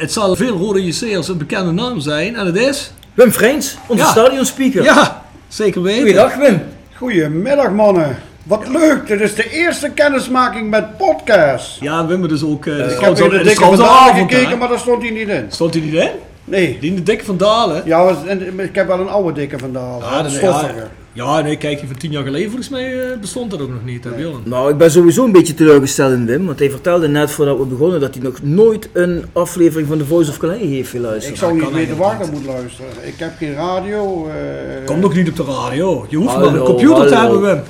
Het 0.00 0.12
zal 0.12 0.36
veel 0.36 0.56
rode 0.56 0.86
JC'ers 0.86 1.28
een 1.28 1.38
bekende 1.38 1.70
naam 1.72 2.00
zijn. 2.00 2.36
En 2.36 2.46
het 2.46 2.56
is... 2.56 2.92
Wim 3.14 3.32
Vreens, 3.32 3.76
onze 3.86 4.02
Ja. 4.04 4.10
stadionspeaker. 4.10 4.82
Ja, 4.82 5.22
zeker 5.48 5.82
weten. 5.82 6.00
Goeiedag 6.00 6.34
Wim. 6.36 6.62
Goedemiddag 6.96 7.70
mannen. 7.70 8.16
Wat 8.42 8.68
leuk, 8.68 9.06
dit 9.06 9.20
is 9.20 9.34
de 9.34 9.50
eerste 9.50 9.90
kennismaking 9.90 10.70
met 10.70 10.96
podcast. 10.96 11.80
Ja, 11.80 12.06
Wim, 12.06 12.24
is 12.24 12.44
ook... 12.44 12.66
eh, 12.66 12.78
is 12.78 12.92
ik 12.92 13.00
heb 13.00 13.08
al- 13.20 13.28
de 13.28 13.36
is 13.36 13.42
dikke 13.42 13.64
van 13.64 13.76
Dalen 13.76 14.14
gekeken, 14.14 14.48
hè? 14.48 14.56
maar 14.56 14.68
daar 14.68 14.78
stond 14.78 15.02
hij 15.02 15.10
niet 15.10 15.28
in. 15.28 15.44
Stond 15.48 15.74
hij 15.74 15.82
niet 15.82 15.94
in? 15.94 16.08
Nee. 16.44 16.78
Die 16.80 16.90
in 16.90 16.96
de 16.96 17.02
dikke 17.02 17.24
van 17.24 17.36
Dalen? 17.36 17.82
Ja, 17.84 18.04
was- 18.04 18.26
en 18.26 18.60
ik 18.60 18.74
heb 18.74 18.86
wel 18.86 19.00
een 19.00 19.08
oude 19.08 19.32
dikke 19.32 19.58
van 19.58 19.72
Dalen. 19.72 20.16
Een 20.16 20.22
dat- 20.22 20.32
stoffige. 20.32 20.86
Ja, 21.12 21.40
nee, 21.40 21.56
kijk, 21.56 21.78
die 21.78 21.88
van 21.88 21.96
tien 21.96 22.10
jaar 22.10 22.24
geleden 22.24 22.46
volgens 22.46 22.68
mij 22.68 23.10
eh, 23.10 23.18
bestond 23.18 23.50
dat 23.50 23.60
ook 23.60 23.68
nog 23.70 23.84
niet, 23.84 24.04
hè? 24.04 24.10
Nou, 24.44 24.70
ik 24.70 24.76
ben 24.78 24.90
sowieso 24.90 25.24
een 25.24 25.32
beetje 25.32 25.54
teleurgesteld 25.54 26.12
in 26.12 26.26
Wim, 26.26 26.46
want 26.46 26.58
hij 26.58 26.70
vertelde 26.70 27.08
net 27.08 27.30
voordat 27.30 27.58
we 27.58 27.64
begonnen 27.64 28.00
dat 28.00 28.14
hij 28.14 28.22
nog 28.22 28.42
nooit 28.42 28.88
een 28.92 29.24
aflevering 29.32 29.88
van 29.88 29.98
The 29.98 30.06
Voice 30.06 30.30
of 30.30 30.36
Calais 30.38 30.60
heeft 30.60 30.90
geluisterd. 30.90 31.34
Ik 31.34 31.40
zou 31.40 31.54
niet 31.60 31.70
weten 31.72 31.96
waar 31.96 32.12
ik 32.12 32.18
naar 32.18 32.32
moet 32.32 32.44
luisteren. 32.44 32.90
Ik 33.02 33.14
heb 33.16 33.32
geen 33.38 33.54
radio. 33.54 34.28
eh, 34.28 34.86
Komt 34.86 35.04
ook 35.04 35.14
niet 35.14 35.28
op 35.28 35.36
de 35.36 35.44
radio. 35.44 36.06
Je 36.08 36.16
hoeft 36.16 36.36
maar 36.36 36.44
een 36.54 36.58
computer 36.64 37.06
te 37.06 37.14
hebben, 37.16 37.40
Wim. 37.40 37.50
Een 37.50 37.62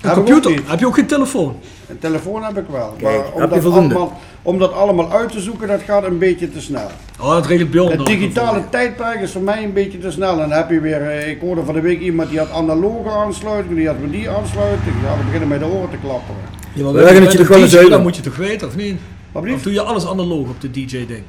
Heb 0.00 0.14
computer. 0.14 0.60
Heb 0.66 0.78
je 0.80 0.86
ook 0.86 0.94
geen 0.94 1.06
telefoon? 1.06 1.56
Een 1.88 1.98
telefoon 1.98 2.42
heb 2.42 2.56
ik 2.58 2.64
wel. 2.70 2.94
Kijk, 2.98 3.16
maar 3.16 3.40
heb 3.40 3.48
je 3.48 3.54
dat, 3.54 3.62
voldoende? 3.62 3.94
allemaal, 3.94 4.20
om 4.42 4.58
dat 4.58 4.72
allemaal 4.72 5.12
uit 5.12 5.32
te 5.32 5.40
zoeken, 5.40 5.68
dat 5.68 5.82
gaat 5.82 6.04
een 6.04 6.18
beetje 6.18 6.50
te 6.50 6.60
snel. 6.60 6.90
Oh, 7.20 7.30
dat 7.30 7.46
regelt 7.46 7.70
Bjorn 7.70 7.90
Het 7.98 8.06
digitale 8.06 8.62
tijdperk 8.70 9.20
is 9.20 9.30
voor 9.30 9.42
mij 9.42 9.64
een 9.64 9.72
beetje 9.72 9.98
te 9.98 10.10
snel. 10.10 10.32
En 10.32 10.38
dan 10.38 10.50
heb 10.50 10.70
je 10.70 10.80
weer, 10.80 11.02
eh, 11.02 11.28
ik 11.28 11.40
hoorde 11.40 11.64
van 11.64 11.74
de 11.74 11.80
week 11.80 12.00
iemand 12.00 12.28
die 12.30 12.38
had 12.38 12.50
analoge 12.50 13.10
aansluiting, 13.10 13.76
die 13.76 13.86
had 13.86 14.00
met 14.00 14.12
die 14.12 14.30
aansluiting. 14.30 14.94
Ja, 15.04 15.16
we 15.18 15.24
beginnen 15.24 15.48
met 15.48 15.58
de 15.60 15.66
oren 15.66 15.90
te 15.90 15.96
klapperen. 16.02 16.40
Ja, 16.74 16.82
maar 16.84 16.92
We 16.92 16.98
leggen 16.98 17.14
Wim, 17.16 17.22
het 17.22 17.32
je 17.32 17.38
toch 17.38 17.48
wel 17.48 17.56
een 17.56 17.62
eens 17.62 17.72
Dat 17.72 17.90
dan. 17.90 18.02
moet 18.02 18.16
je 18.16 18.22
toch 18.22 18.36
weten, 18.36 18.68
of 18.68 18.76
niet? 18.76 18.96
Wat 19.32 19.50
Of 19.50 19.62
doe 19.62 19.72
je 19.72 19.80
alles 19.82 20.06
analoog 20.06 20.48
op 20.48 20.60
de 20.60 20.70
DJ-ding? 20.70 21.22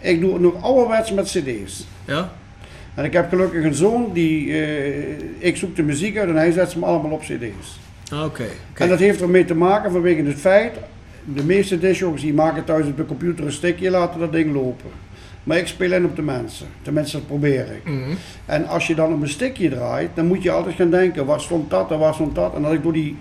Ik 0.00 0.20
doe 0.20 0.32
het 0.32 0.42
nog 0.42 0.62
ouderwets 0.62 1.12
met 1.12 1.24
cd's. 1.26 1.86
Ja? 2.04 2.30
En 2.94 3.04
ik 3.04 3.12
heb 3.12 3.28
gelukkig 3.28 3.64
een 3.64 3.74
zoon 3.74 4.10
die, 4.12 4.52
eh, 4.52 5.18
ik 5.38 5.56
zoek 5.56 5.76
de 5.76 5.82
muziek 5.82 6.18
uit 6.18 6.28
en 6.28 6.36
hij 6.36 6.52
zet 6.52 6.70
ze 6.70 6.78
me 6.78 6.84
allemaal 6.84 7.10
op 7.10 7.20
cd's. 7.20 7.78
Ah, 8.12 8.24
Oké. 8.24 8.26
oké. 8.70 8.82
En 8.82 8.88
dat 8.88 8.98
heeft 8.98 9.20
ermee 9.20 9.44
te 9.44 9.54
maken 9.54 9.92
vanwege 9.92 10.22
het 10.22 10.38
feit, 10.40 10.72
de 11.34 11.44
meeste 11.44 11.78
discjockeys 11.78 12.22
die 12.22 12.34
maken 12.34 12.64
thuis 12.64 12.86
op 12.86 12.96
de 12.96 13.06
computer 13.06 13.44
een 13.44 13.52
stickje, 13.52 13.90
laten 13.90 14.20
dat 14.20 14.32
ding 14.32 14.52
lopen. 14.52 14.90
Maar 15.42 15.58
ik 15.58 15.66
speel 15.66 15.92
in 15.92 16.04
op 16.04 16.16
de 16.16 16.22
mensen, 16.22 16.66
tenminste 16.82 17.16
dat 17.16 17.26
probeer 17.26 17.72
ik. 17.72 17.84
Mhm. 17.84 18.14
En 18.46 18.66
als 18.66 18.86
je 18.86 18.94
dan 18.94 19.12
op 19.12 19.22
een 19.22 19.28
stickje 19.28 19.68
draait, 19.68 20.10
dan 20.14 20.26
moet 20.26 20.42
je 20.42 20.50
altijd 20.50 20.74
gaan 20.74 20.90
denken, 20.90 21.26
waar 21.26 21.40
stond 21.40 21.70
dat 21.70 21.90
en 21.90 21.98
waar 21.98 22.14
stond 22.14 22.34
dat. 22.34 22.54
En 22.54 22.64
als 22.64 22.74
ik 22.74 22.82
door 22.82 22.92
die 22.92 23.16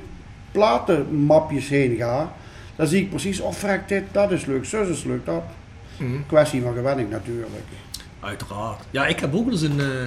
platenmapjes 0.52 1.70
heen 1.70 1.96
ga, 1.96 2.34
dan 2.76 2.88
zie 2.88 3.02
ik 3.02 3.10
precies, 3.10 3.40
oh 3.40 3.54
frek 3.54 3.88
dit, 3.88 4.04
dat 4.12 4.32
is 4.32 4.46
leuk, 4.46 4.66
zus 4.66 4.88
is 4.88 5.04
leuk, 5.04 5.26
dat. 5.26 5.44
Mhm. 5.98 6.12
Kwestie 6.28 6.62
van 6.62 6.74
gewenning 6.74 7.10
natuurlijk. 7.10 7.50
Uiteraard. 8.20 8.84
Ja, 8.92 9.08
ik 9.08 9.20
heb 9.20 9.36
ook 9.36 9.44
wel 9.44 9.54
eens 9.54 9.62
een, 9.62 9.80
eh, 9.80 10.02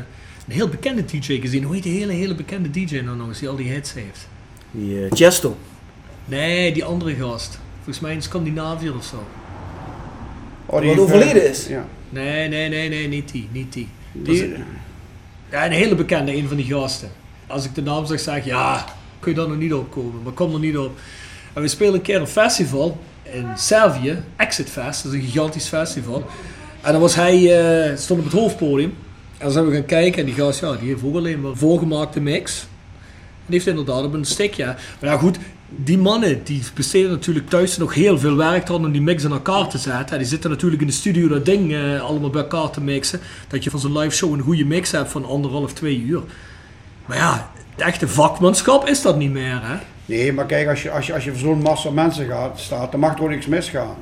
een 0.46 0.54
heel 0.54 0.68
bekende 0.68 1.04
DJ 1.04 1.40
gezien. 1.40 1.62
Hoe 1.62 1.74
heet 1.74 1.82
die 1.82 1.98
hele, 1.98 2.12
hele 2.12 2.34
bekende 2.34 2.70
DJ 2.70 3.00
nou 3.00 3.16
nog 3.16 3.28
eens, 3.28 3.38
die 3.38 3.48
al 3.48 3.56
die 3.56 3.70
hits 3.70 3.94
heeft? 3.94 4.28
Die 4.70 5.04
eh, 5.04 5.12
Chesto. 5.12 5.56
Nee, 6.24 6.72
die 6.72 6.84
andere 6.84 7.14
gast. 7.14 7.58
Volgens 7.90 8.08
mij 8.10 8.18
een 8.18 8.30
Scandinaviër 8.30 8.96
of 8.96 9.04
zo. 9.04 9.24
Oh, 10.66 10.86
Wat 10.86 10.98
overleden 10.98 11.48
is? 11.48 11.66
Ja. 11.66 11.86
Nee, 12.08 12.48
nee, 12.48 12.68
nee, 12.68 12.88
nee, 12.88 13.08
niet 13.08 13.32
die. 13.32 13.48
Niet 13.52 13.72
die. 13.72 13.88
Die, 14.12 14.54
Ja, 15.50 15.64
een 15.66 15.72
hele 15.72 15.94
bekende, 15.94 16.36
een 16.36 16.48
van 16.48 16.56
die 16.56 16.66
gasten. 16.66 17.10
Als 17.46 17.64
ik 17.64 17.74
de 17.74 17.82
naam 17.82 18.06
zeg, 18.06 18.20
zeg 18.20 18.36
ik, 18.36 18.44
ja, 18.44 18.84
kun 19.20 19.32
je 19.32 19.38
daar 19.38 19.48
nog 19.48 19.56
niet 19.56 19.72
op 19.72 19.90
komen. 19.90 20.22
Maar 20.22 20.32
kom 20.32 20.54
er 20.54 20.60
niet 20.60 20.76
op. 20.76 20.98
En 21.52 21.62
we 21.62 21.68
spelen 21.68 21.94
een 21.94 22.02
keer 22.02 22.20
een 22.20 22.26
festival 22.26 22.98
in 23.22 23.46
Servië, 23.56 24.22
Exit 24.36 24.70
Fest, 24.70 25.02
dat 25.02 25.12
is 25.12 25.18
een 25.18 25.24
gigantisch 25.24 25.68
festival. 25.68 26.26
En 26.80 26.92
dan 26.92 27.00
was 27.00 27.14
hij, 27.14 27.60
eh, 27.60 27.96
stond 27.96 28.18
op 28.20 28.24
het 28.24 28.34
hoofdpodium. 28.34 28.94
En 29.38 29.44
dan 29.44 29.50
zijn 29.50 29.66
we 29.66 29.74
gaan 29.74 29.86
kijken 29.86 30.20
en 30.20 30.26
die 30.26 30.34
gast, 30.34 30.60
ja, 30.60 30.72
die 30.72 30.88
heeft 30.88 31.04
ook 31.04 31.16
alleen 31.16 31.40
maar 31.40 31.56
voorgemaakte 31.56 32.20
mix. 32.20 32.60
En 32.60 32.66
die 33.46 33.54
heeft 33.54 33.66
inderdaad 33.66 34.04
op 34.04 34.12
een 34.12 34.24
stickje. 34.24 34.64
Maar 34.64 35.10
ja 35.10 35.16
goed, 35.16 35.38
die 35.76 35.98
mannen 35.98 36.44
die 36.44 36.62
besteden 36.74 37.10
natuurlijk 37.10 37.48
thuis 37.48 37.76
nog 37.76 37.94
heel 37.94 38.18
veel 38.18 38.36
werk 38.36 38.70
aan 38.70 38.84
om 38.84 38.92
die 38.92 39.02
mix 39.02 39.24
in 39.24 39.30
elkaar 39.30 39.68
te 39.68 39.78
zetten. 39.78 40.12
En 40.12 40.18
die 40.18 40.26
zitten 40.26 40.50
natuurlijk 40.50 40.80
in 40.80 40.86
de 40.86 40.92
studio 40.92 41.28
dat 41.28 41.44
ding 41.44 41.72
eh, 41.72 42.00
allemaal 42.00 42.30
bij 42.30 42.42
elkaar 42.42 42.70
te 42.70 42.80
mixen. 42.80 43.20
Dat 43.48 43.64
je 43.64 43.70
van 43.70 43.80
zo'n 43.80 43.98
live 43.98 44.16
show 44.16 44.32
een 44.32 44.40
goede 44.40 44.64
mix 44.64 44.90
hebt 44.90 45.10
van 45.10 45.24
anderhalf, 45.24 45.72
twee 45.72 46.00
uur. 46.00 46.22
Maar 47.06 47.16
ja, 47.16 47.50
het 47.74 47.84
echte 47.84 48.08
vakmanschap 48.08 48.88
is 48.88 49.02
dat 49.02 49.16
niet 49.16 49.30
meer 49.30 49.60
hè. 49.62 49.76
Nee, 50.06 50.32
maar 50.32 50.46
kijk, 50.46 50.68
als 50.68 50.82
je, 50.82 50.90
als 50.90 51.06
je, 51.06 51.14
als 51.14 51.24
je 51.24 51.30
voor 51.30 51.40
zo'n 51.40 51.62
massa 51.62 51.90
mensen 51.90 52.26
gaat, 52.26 52.60
staat, 52.60 52.90
dan 52.90 53.00
mag 53.00 53.16
er 53.16 53.22
ook 53.22 53.28
niks 53.28 53.46
misgaan. 53.46 53.96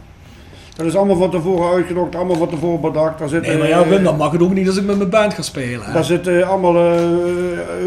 Dat 0.79 0.87
is 0.87 0.97
allemaal 0.97 1.17
van 1.17 1.31
tevoren 1.31 1.71
uitgedokt, 1.75 2.15
allemaal 2.17 2.37
van 2.37 2.49
tevoren 2.49 2.81
bedacht. 2.81 3.19
Daar 3.19 3.29
zitten, 3.29 3.51
Nee, 3.51 3.59
maar 3.61 3.69
ja, 3.69 3.89
Wim, 3.89 4.03
dan 4.05 4.17
mag 4.17 4.33
het 4.33 4.43
ook 4.43 4.53
niet 4.55 4.67
als 4.69 4.77
ik 4.77 4.85
met 4.85 4.97
mijn 4.97 5.11
band 5.11 5.35
ga 5.35 5.43
spelen. 5.43 5.83
Hè? 5.83 5.93
Daar 5.93 6.05
zitten 6.05 6.49
allemaal 6.49 6.77
uh, 6.77 7.01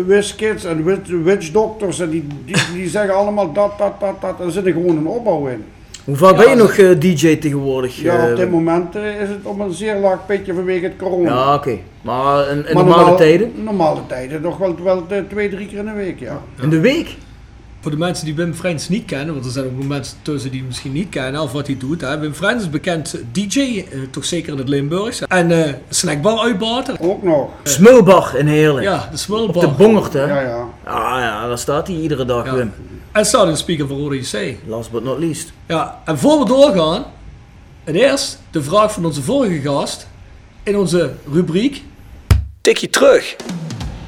whiskids 0.07 0.63
en 0.65 0.83
witch, 0.83 1.09
witch 1.23 1.51
doctors 1.51 1.99
en 1.99 2.09
die, 2.09 2.27
die, 2.45 2.55
die 2.73 2.89
zeggen 2.89 3.15
allemaal 3.15 3.51
dat, 3.53 3.71
dat, 3.77 3.91
dat, 3.99 4.21
dat. 4.21 4.45
Er 4.45 4.51
zit 4.51 4.65
er 4.65 4.71
gewoon 4.71 4.97
een 4.97 5.07
opbouw 5.07 5.47
in. 5.47 5.63
Hoe 6.03 6.15
vaak 6.15 6.31
Ja, 6.31 6.37
ben 6.37 6.49
je 6.49 6.55
dat- 6.55 6.67
nog 6.67 6.77
eh, 6.77 6.99
DJ 6.99 7.35
tegenwoordig? 7.37 8.01
Ja, 8.01 8.25
eh, 8.25 8.31
op 8.31 8.35
dit 8.37 8.51
moment 8.51 8.95
eh, 8.95 9.21
is 9.21 9.29
het 9.29 9.37
op 9.43 9.59
een 9.59 9.73
zeer 9.73 9.95
laag 9.95 10.25
pitje 10.25 10.53
vanwege 10.53 10.83
het 10.85 10.95
corona. 10.97 11.29
Ja, 11.29 11.53
oké. 11.55 11.77
Maar 12.01 12.49
in, 12.49 12.57
in 12.67 12.73
Maar 12.73 12.85
normale 12.85 13.15
tijden? 13.17 13.51
Normale 13.63 13.99
tijden, 14.07 14.41
nog 14.41 14.57
wel, 14.57 14.75
wel 14.83 15.03
eh, 15.09 15.17
twee, 15.29 15.49
drie 15.49 15.67
keer 15.67 15.77
in 15.77 15.85
de 15.85 15.91
week, 15.93 16.19
ja. 16.19 16.41
In 16.61 16.69
de 16.69 16.79
week? 16.79 17.15
Voor 17.81 17.91
de 17.91 17.97
mensen 17.97 18.25
die 18.25 18.35
Wim 18.35 18.53
Frens 18.53 18.89
niet 18.89 19.05
kennen, 19.05 19.33
want 19.33 19.45
er 19.45 19.51
zijn 19.51 19.65
ook 19.65 19.83
mensen 19.83 20.17
tussen 20.21 20.49
die 20.49 20.59
hem 20.59 20.67
misschien 20.67 20.91
niet 20.91 21.09
kennen 21.09 21.41
of 21.41 21.51
wat 21.51 21.67
hij 21.67 21.77
doet. 21.77 22.01
Hè. 22.01 22.19
Wim 22.19 22.33
Frens 22.33 22.61
is 22.61 22.69
bekend 22.69 23.15
DJ, 23.31 23.59
eh, 23.59 23.99
toch 24.11 24.25
zeker 24.25 24.51
in 24.51 24.57
het 24.57 24.69
Limburgs. 24.69 25.21
En 25.27 25.65
eh 25.65 25.73
snackbar 25.89 26.39
uitbater. 26.39 26.95
Ook 26.99 27.23
nog. 27.23 27.49
Smulbar 27.63 28.35
in 28.37 28.47
Heerlen. 28.47 28.83
Ja, 28.83 29.07
de 29.11 29.17
Smulbar. 29.17 29.61
De 29.61 29.71
Bongert, 29.71 30.13
hè? 30.13 30.25
Ja, 30.25 30.41
ja. 30.41 30.67
Ah 30.83 31.19
ja, 31.19 31.47
daar 31.47 31.57
staat 31.57 31.87
hij 31.87 31.95
iedere 31.95 32.25
dag, 32.25 32.45
Ja. 32.45 32.53
Wim. 32.53 32.73
En 33.11 33.25
stadion 33.25 33.57
speaker 33.57 33.87
van 33.87 33.97
Rode 33.97 34.17
JC. 34.19 34.55
Last 34.67 34.91
but 34.91 35.03
not 35.03 35.19
least. 35.19 35.51
Ja, 35.67 36.01
en 36.05 36.17
voor 36.17 36.39
we 36.39 36.45
doorgaan, 36.45 37.03
en 37.83 37.95
eerst 37.95 38.39
de 38.51 38.63
vraag 38.63 38.93
van 38.93 39.05
onze 39.05 39.21
vorige 39.21 39.61
gast 39.61 40.07
in 40.63 40.77
onze 40.77 41.11
rubriek 41.31 41.83
Tikje 42.61 42.89
terug. 42.89 43.35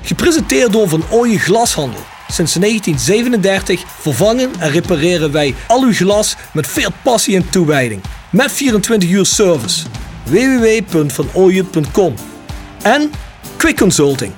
Gepresenteerd 0.01 0.72
door 0.72 0.89
Van 0.89 1.03
Ooyen 1.10 1.39
Glashandel. 1.39 2.00
Sinds 2.34 2.54
1937 2.54 3.84
vervangen 4.00 4.52
en 4.60 4.72
repareren 4.72 5.32
wij 5.32 5.56
al 5.68 5.84
uw 5.84 5.94
glas 5.94 6.36
met 6.54 6.68
veel 6.68 6.90
passie 7.04 7.36
en 7.36 7.50
toewijding. 7.50 8.02
Met 8.30 8.52
24 8.52 9.10
uur 9.10 9.25
service. 9.25 9.82
www.vanooyen.com 10.24 12.13
En 12.82 13.12
Quick 13.58 13.78
Consulting. 13.78 14.32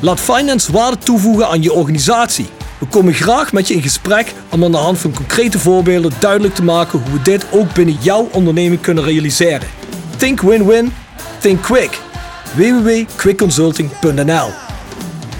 Laat 0.00 0.20
finance 0.20 0.72
waarde 0.72 0.98
toevoegen 0.98 1.48
aan 1.48 1.62
je 1.62 1.72
organisatie. 1.72 2.46
We 2.78 2.86
komen 2.86 3.14
graag 3.14 3.52
met 3.52 3.68
je 3.68 3.74
in 3.74 3.82
gesprek 3.82 4.32
om 4.48 4.64
aan 4.64 4.72
de 4.72 4.76
hand 4.76 4.98
van 4.98 5.14
concrete 5.14 5.58
voorbeelden 5.58 6.12
duidelijk 6.18 6.54
te 6.54 6.62
maken 6.62 6.98
hoe 6.98 7.12
we 7.12 7.22
dit 7.22 7.46
ook 7.50 7.74
binnen 7.74 7.96
jouw 8.00 8.28
onderneming 8.32 8.80
kunnen 8.80 9.04
realiseren. 9.04 9.68
Think 10.16 10.40
win-win, 10.40 10.92
think 11.40 11.62
quick. 11.62 12.00
www.quickconsulting.nl 12.54 14.65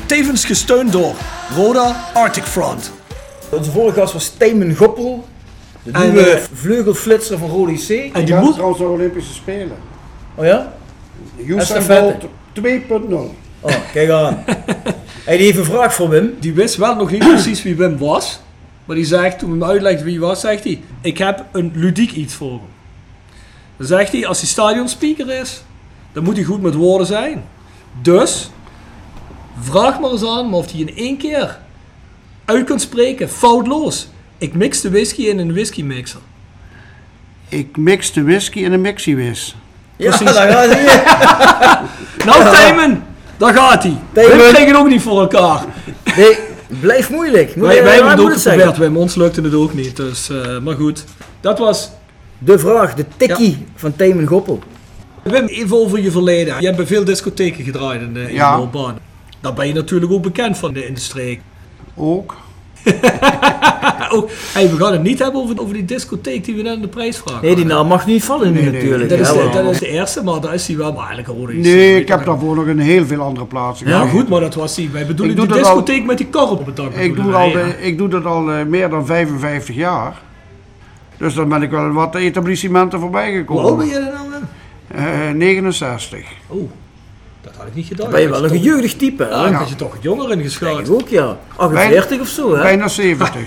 Tevens 0.06 0.44
gesteund 0.44 0.92
door 0.92 1.14
Roda 1.54 2.10
Arctic 2.14 2.44
Front. 2.44 2.92
Onze 3.50 3.70
vorige 3.70 4.00
gast 4.00 4.12
was 4.12 4.28
Tijmen 4.28 4.75
Goppel. 4.76 5.25
De 5.82 5.90
En, 5.90 6.02
nieuwe 6.02 6.30
eh, 6.30 6.42
vleugelflitser 6.52 7.38
van 7.38 7.48
Rode 7.48 7.72
C. 7.72 8.14
En 8.14 8.25
Die 8.25 8.34
moet... 8.34 8.52
trouwens 8.52 8.80
de 8.80 8.86
Olympische 8.86 9.34
Spelen. 9.34 9.76
Oh 10.34 10.44
ja? 10.44 10.72
Usain. 11.36 11.86
Bolt 11.86 12.25
2.0. 13.10 13.14
Oh, 13.60 13.72
kijk 13.92 14.10
aan. 14.10 14.44
Die 15.26 15.36
heeft 15.36 15.58
een 15.58 15.64
vraag 15.64 15.94
voor 15.94 16.08
Wim. 16.08 16.34
Die 16.40 16.52
wist 16.52 16.76
wel 16.76 16.94
nog 16.94 17.10
niet 17.10 17.18
precies 17.18 17.62
wie 17.62 17.76
Wim 17.76 17.98
was. 17.98 18.40
Maar 18.84 18.96
die 18.96 19.04
zegt, 19.04 19.38
toen 19.38 19.50
we 19.50 19.58
hem 19.58 19.70
uitlegde 19.70 20.04
wie 20.04 20.18
hij 20.18 20.26
was, 20.26 20.40
zegt 20.40 20.64
hij... 20.64 20.82
Ik 21.00 21.18
heb 21.18 21.44
een 21.52 21.72
ludiek 21.75 22.12
iets 22.12 22.34
voor 22.34 22.50
hem. 22.50 22.60
Dan 23.76 23.86
zegt 23.86 24.12
hij, 24.12 24.26
als 24.26 24.38
hij 24.40 24.48
stadionspeaker 24.48 25.30
is, 25.40 25.62
dan 26.12 26.25
moet 26.25 26.36
hij 26.36 26.44
goed 26.44 26.62
met 26.62 26.75
woorden 26.75 27.06
zijn. 27.06 27.44
Dus, 28.02 28.50
vraag 29.60 30.00
maar 30.00 30.10
eens 30.10 30.25
aan 30.25 30.48
maar 30.48 30.58
of 30.58 30.70
hij 30.70 30.80
in 30.80 30.96
één 30.96 31.16
keer 31.16 31.58
uit 32.44 32.64
kan 32.64 32.80
spreken, 32.80 33.28
foutloos. 33.28 34.08
Ik 34.38 34.54
mix 34.54 34.80
de 34.80 34.90
whisky 34.90 35.22
in 35.22 35.38
een 35.38 35.52
whisky 35.52 35.82
mixer. 35.82 36.20
Ik 37.48 37.76
mix 37.76 38.12
de 38.12 38.22
whisky 38.25 38.58
in 38.58 38.72
een 38.72 38.80
mixiewis. 38.80 39.56
Ja, 39.96 40.16
Precies. 40.16 40.34
daar 40.36 40.50
gaat 40.52 40.68
hij. 40.72 41.84
Nou, 42.26 42.50
Tijmen, 42.50 43.04
daar 43.36 43.54
gaat 43.54 43.82
hij. 43.82 43.96
Kreeg 44.12 44.66
het 44.66 44.75
ook 44.76 44.88
niet 44.88 45.02
voor 45.02 45.20
elkaar. 45.20 45.64
Nee, 46.16 46.36
blijft 46.80 47.10
moeilijk. 47.10 47.56
Moet 47.56 47.66
Wij, 47.66 47.76
je- 47.76 47.82
wij 47.82 47.92
hebben 47.94 48.10
het 48.10 48.20
ook 48.20 48.32
geprobeerd, 48.32 48.76
Wim. 48.76 48.96
Ons 48.96 49.14
lukte 49.14 49.40
het 49.40 49.54
ook 49.54 49.75
niet. 49.75 49.96
Dus, 49.96 50.28
eh, 50.30 50.58
maar 50.58 50.75
goed, 50.75 51.04
dat 51.40 51.58
was 51.58 51.90
De 52.38 52.58
vraag, 52.58 52.94
de 52.94 53.04
tikkie 53.16 53.66
van 53.75 53.96
Tijmen 53.96 54.26
Goppel. 54.26 54.58
Wim, 55.22 55.46
even 55.46 55.76
over 55.76 56.00
je 56.00 56.10
verleden. 56.10 56.54
Je 56.60 56.64
hebt 56.64 56.76
bij 56.76 56.86
veel 56.86 57.04
discotheken 57.04 57.64
gedraaid 57.64 58.00
in 58.00 58.14
de, 58.14 58.20
in 58.28 58.34
Ja. 58.34 58.58
loopbaan. 58.58 58.98
Daar 59.47 59.55
ben 59.55 59.67
je 59.67 59.73
natuurlijk 59.75 60.12
ook 60.12 60.23
bekend 60.23 60.59
van 60.59 60.73
de, 60.73 60.87
in 60.87 60.95
de 60.95 61.00
streek. 61.00 61.41
Ook. 61.95 62.37
oh, 64.12 64.31
hey, 64.53 64.71
we 64.71 64.76
gaan 64.76 64.93
het 64.93 65.03
niet 65.03 65.19
hebben 65.19 65.41
over, 65.41 65.61
over 65.61 65.75
die 65.75 65.85
discotheek 65.85 66.45
die 66.45 66.55
we 66.57 66.62
net 66.62 66.75
in 66.75 66.81
de 66.81 66.88
prijsvraag 66.88 67.43
Nee, 67.43 67.55
die 67.55 67.65
naam 67.65 67.87
mag 67.87 68.07
niet 68.07 68.25
vallen 68.25 68.53
nu 68.53 68.61
Nee, 68.61 68.71
nee. 68.71 68.81
natuurlijk. 68.81 69.11
Dat 69.11 69.19
is, 69.19 69.29
hè, 69.29 69.33
de, 69.35 69.41
want- 69.41 69.53
dat 69.53 69.71
is 69.71 69.79
de 69.79 69.88
eerste, 69.88 70.23
maar 70.25 70.41
daar 70.41 70.55
is 70.55 70.67
hij 70.67 70.76
wel. 70.76 70.93
Maar 70.93 71.07
eigenlijk 71.07 71.38
hoorde 71.38 71.53
je 71.57 71.61
Nee, 71.62 72.00
ik 72.00 72.09
heb 72.09 72.25
daarvoor 72.25 72.55
nog 72.57 72.67
in 72.67 72.79
heel 72.79 73.07
veel 73.07 73.21
andere 73.21 73.47
plaatsen 73.47 73.88
Ja, 73.88 74.07
goed, 74.07 74.29
maar 74.29 74.41
dat 74.41 74.55
was 74.55 74.75
die. 74.75 74.91
Wij 74.91 75.07
bedoelen 75.07 75.37
Ik 75.37 75.43
die 75.43 75.53
al- 75.53 75.59
discotheek 75.59 76.05
met 76.05 76.19
die 76.19 76.26
kar 76.26 76.50
op 76.50 76.67
het 76.67 76.76
dak. 76.76 76.95
Ik 76.95 77.17
doe, 77.17 77.33
al, 77.35 77.50
de- 77.53 77.75
ik 77.81 77.99
doe 77.99 78.09
dat 78.09 78.25
al 78.25 78.53
eh, 78.53 78.65
meer 78.65 78.88
dan 78.88 79.07
55 79.07 79.75
jaar. 79.75 80.23
Dus 81.17 81.35
dan 81.35 81.49
ben 81.49 81.62
ik 81.62 81.71
wel 81.71 81.91
wat 81.93 82.15
etablissementen 82.15 83.00
voorbij 83.00 83.29
Hoe 83.29 83.37
gekomen. 83.38 83.65
oud 83.65 83.76
ben 83.79 83.87
je 83.87 84.12
dan? 84.91 85.05
Eh, 85.05 85.31
69. 85.35 86.21
Oh, 86.47 86.71
dat 87.47 87.57
had 87.57 87.67
ik 87.67 87.75
niet 87.75 87.87
gedacht. 87.87 88.11
ben 88.11 88.21
je 88.21 88.29
wel 88.29 88.45
een 88.45 88.55
is 88.55 88.62
jeugdig 88.62 88.95
type, 88.95 89.23
hè? 89.23 89.29
Ja, 89.29 89.53
had 89.53 89.69
je 89.69 89.75
toch 89.76 89.97
jonger 90.00 90.31
ingeschat. 90.31 90.79
Ik 90.79 90.91
ook, 90.91 91.09
ja. 91.09 91.37
48 91.57 92.21
of 92.21 92.29
zo, 92.29 92.55
hè? 92.55 92.62
Bijna 92.62 92.88
70. 92.88 93.38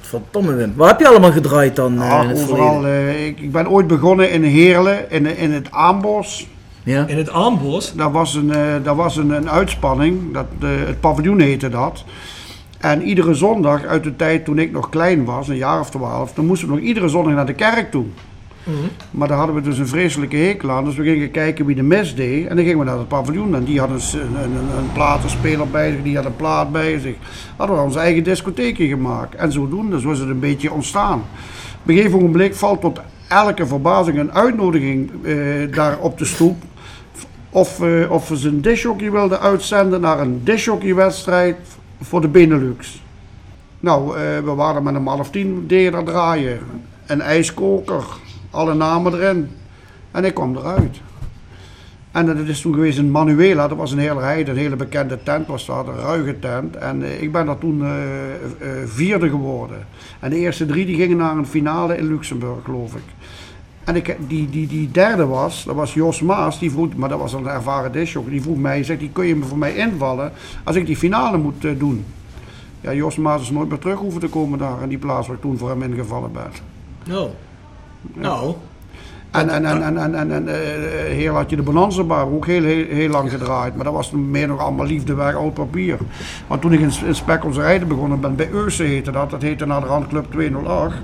Verdomme, 0.00 0.54
Wim. 0.54 0.72
Waar 0.76 0.88
heb 0.88 1.00
je 1.00 1.08
allemaal 1.08 1.32
gedraaid 1.32 1.76
dan 1.76 2.02
eh, 2.02 2.08
Ja, 2.08 2.22
in 2.22 2.28
het 2.28 2.42
overal. 2.42 2.80
verleden? 2.80 3.08
eh, 3.08 3.26
ik, 3.26 3.40
ik 3.40 3.52
ben 3.52 3.68
ooit 3.68 3.86
begonnen 3.86 4.30
in 4.30 4.42
Heerlen, 4.42 5.10
in, 5.10 5.36
in 5.36 5.52
het 5.52 5.70
Aambos. 5.70 6.46
Ja? 6.82 7.06
In 7.06 7.16
het 7.16 7.30
aanbos. 7.30 7.92
Daar 7.94 8.12
was 8.12 8.34
een, 8.34 8.54
eh, 8.54 8.62
daar 8.82 8.96
was 8.96 9.16
een, 9.16 9.30
een 9.30 9.50
uitspanning, 9.50 10.32
dat, 10.32 10.46
eh, 10.60 10.68
het 10.86 11.00
paviljoen 11.00 11.40
heette 11.40 11.68
dat. 11.68 12.04
En 12.78 13.02
iedere 13.02 13.34
zondag 13.34 13.84
uit 13.84 14.04
de 14.04 14.16
tijd 14.16 14.44
toen 14.44 14.58
ik 14.58 14.72
nog 14.72 14.88
klein 14.88 15.24
was, 15.24 15.48
een 15.48 15.56
jaar 15.56 15.80
of 15.80 15.90
twaalf, 15.90 16.32
dan 16.32 16.46
moesten 16.46 16.68
we 16.68 16.74
nog 16.74 16.82
iedere 16.82 17.08
zondag 17.08 17.34
naar 17.34 17.46
de 17.46 17.52
kerk 17.52 17.90
toe. 17.90 18.04
Maar 19.10 19.28
daar 19.28 19.36
hadden 19.36 19.56
we 19.56 19.62
dus 19.62 19.78
een 19.78 19.88
vreselijke 19.88 20.36
hekel 20.36 20.70
aan. 20.70 20.84
Dus 20.84 20.96
we 20.96 21.04
gingen 21.04 21.30
kijken 21.30 21.66
wie 21.66 21.76
de 21.76 21.82
mes 21.82 22.14
deed. 22.14 22.46
En 22.46 22.56
dan 22.56 22.64
gingen 22.64 22.78
we 22.78 22.84
naar 22.84 22.98
het 22.98 23.08
paviljoen. 23.08 23.54
En 23.54 23.64
die 23.64 23.80
had 23.80 23.90
een, 23.90 24.20
een, 24.42 24.56
een, 24.78 24.92
platenspeler 24.92 25.68
bij 25.68 25.90
zich. 25.90 26.02
Die 26.02 26.16
had 26.16 26.24
een 26.24 26.36
plaat 26.36 26.72
bij 26.72 26.98
zich. 26.98 27.14
Hadden 27.56 27.76
we 27.76 27.82
onze 27.82 27.98
eigen 27.98 28.24
discotheekje 28.24 28.86
gemaakt. 28.86 29.34
En 29.34 29.52
zodoende, 29.52 30.00
zo 30.00 30.10
is 30.10 30.18
het 30.18 30.28
een 30.28 30.40
beetje 30.40 30.72
ontstaan. 30.72 31.18
Op 31.82 31.88
een 31.88 31.96
gegeven 31.96 32.18
ogenblik 32.18 32.54
valt 32.54 32.80
tot 32.80 33.00
elke 33.28 33.66
verbazing 33.66 34.18
een 34.18 34.32
uitnodiging 34.32 35.10
eh, 35.24 35.36
daar 35.74 35.98
op 35.98 36.18
de 36.18 36.24
stoep. 36.24 36.62
Of, 37.50 37.82
eh, 37.82 38.10
of 38.10 38.30
ze 38.34 38.48
een 38.48 38.60
dishockey 38.60 39.10
wilden 39.10 39.40
uitzenden 39.40 40.00
naar 40.00 40.20
een 40.20 40.40
dishhockeywedstrijd 40.44 41.56
voor 42.00 42.20
de 42.20 42.28
Benelux. 42.28 43.02
Nou, 43.80 44.16
eh, 44.16 44.38
we 44.44 44.54
waren 44.54 44.82
met 44.82 44.94
een 44.94 45.06
half 45.06 45.30
tien 45.30 45.64
deden 45.66 46.04
draaien. 46.04 46.58
Een 47.06 47.20
ijskoker, 47.20 48.04
alle 48.50 48.74
namen 48.74 49.14
erin. 49.14 49.48
En 50.10 50.24
ik 50.24 50.34
kwam 50.34 50.56
eruit. 50.56 51.00
En 52.10 52.26
dat 52.26 52.36
is 52.36 52.60
toen 52.60 52.74
geweest 52.74 52.98
in 52.98 53.10
Manuela, 53.10 53.68
dat 53.68 53.78
was 53.78 53.92
een 53.92 53.98
hele 53.98 54.20
rij, 54.20 54.48
een 54.48 54.56
hele 54.56 54.76
bekende 54.76 55.22
tent 55.22 55.46
was 55.46 55.66
dat, 55.66 55.88
een 55.88 55.96
ruige 55.96 56.38
tent. 56.38 56.76
En 56.76 57.02
eh, 57.02 57.22
ik 57.22 57.32
ben 57.32 57.46
daar 57.46 57.58
toen 57.58 57.84
eh, 57.84 58.34
eh, 58.34 58.40
vierde 58.86 59.28
geworden. 59.28 59.86
En 60.20 60.30
de 60.30 60.36
eerste 60.36 60.66
drie 60.66 60.86
die 60.86 60.96
gingen 60.96 61.16
naar 61.16 61.36
een 61.36 61.46
finale 61.46 61.96
in 61.96 62.08
Luxemburg, 62.08 62.64
geloof 62.64 62.94
ik. 62.94 63.02
En 63.84 63.96
ik, 63.96 64.16
die, 64.26 64.50
die, 64.50 64.66
die 64.66 64.90
derde 64.90 65.26
was, 65.26 65.64
dat 65.64 65.74
was 65.74 65.94
Jos 65.94 66.20
Maas, 66.20 66.58
die 66.58 66.70
vroeg, 66.70 66.94
maar 66.94 67.08
dat 67.08 67.18
was 67.18 67.32
een 67.32 67.46
ervaren 67.46 67.92
disjoker, 67.92 68.30
die 68.30 68.42
vroeg 68.42 68.58
mij, 68.58 68.84
zegt, 68.84 69.00
die 69.00 69.10
kun 69.12 69.26
je 69.26 69.36
me 69.36 69.44
voor 69.44 69.58
mij 69.58 69.74
invallen 69.74 70.32
als 70.64 70.76
ik 70.76 70.86
die 70.86 70.96
finale 70.96 71.38
moet 71.38 71.78
doen. 71.78 72.04
Ja, 72.80 72.94
Jos 72.94 73.16
Maas 73.16 73.42
is 73.42 73.50
nooit 73.50 73.68
meer 73.68 73.78
terug 73.78 73.98
hoeven 73.98 74.20
te 74.20 74.28
komen 74.28 74.58
daar 74.58 74.82
in 74.82 74.88
die 74.88 74.98
plaats 74.98 75.26
waar 75.26 75.36
ik 75.36 75.42
toen 75.42 75.58
voor 75.58 75.68
hem 75.68 75.82
ingevallen 75.82 76.32
ben. 76.32 76.50
Nou. 77.04 77.28
Nou. 78.02 78.54
En, 79.30 79.48
en, 79.48 79.64
en, 79.64 79.82
en, 79.82 79.98
en, 79.98 80.14
en, 80.14 80.32
en 80.32 80.48
eh, 80.48 81.12
heel 81.12 81.34
had 81.34 81.50
je 81.50 81.56
de 81.56 81.62
Bonanza-bar 81.62 82.32
ook 82.32 82.46
heel, 82.46 82.62
heel, 82.62 82.86
heel 82.88 83.08
lang 83.08 83.30
gedraaid. 83.30 83.74
Maar 83.74 83.84
dat 83.84 83.94
was 83.94 84.10
meer 84.10 84.48
nog 84.48 84.60
allemaal 84.60 84.86
liefdewerk, 84.86 85.36
oud 85.36 85.54
papier. 85.54 85.98
Maar 86.46 86.58
toen 86.58 86.72
ik 86.72 86.80
in, 86.80 86.92
in 87.04 87.52
rijden 87.52 87.88
begonnen 87.88 88.20
ben, 88.20 88.36
bij 88.36 88.50
Euse 88.52 88.82
heette 88.82 89.10
dat, 89.10 89.30
dat 89.30 89.42
heette 89.42 89.66
naar 89.66 89.80
de 89.80 89.86
rand 89.86 90.08
Club 90.08 90.26
208. 90.30 90.94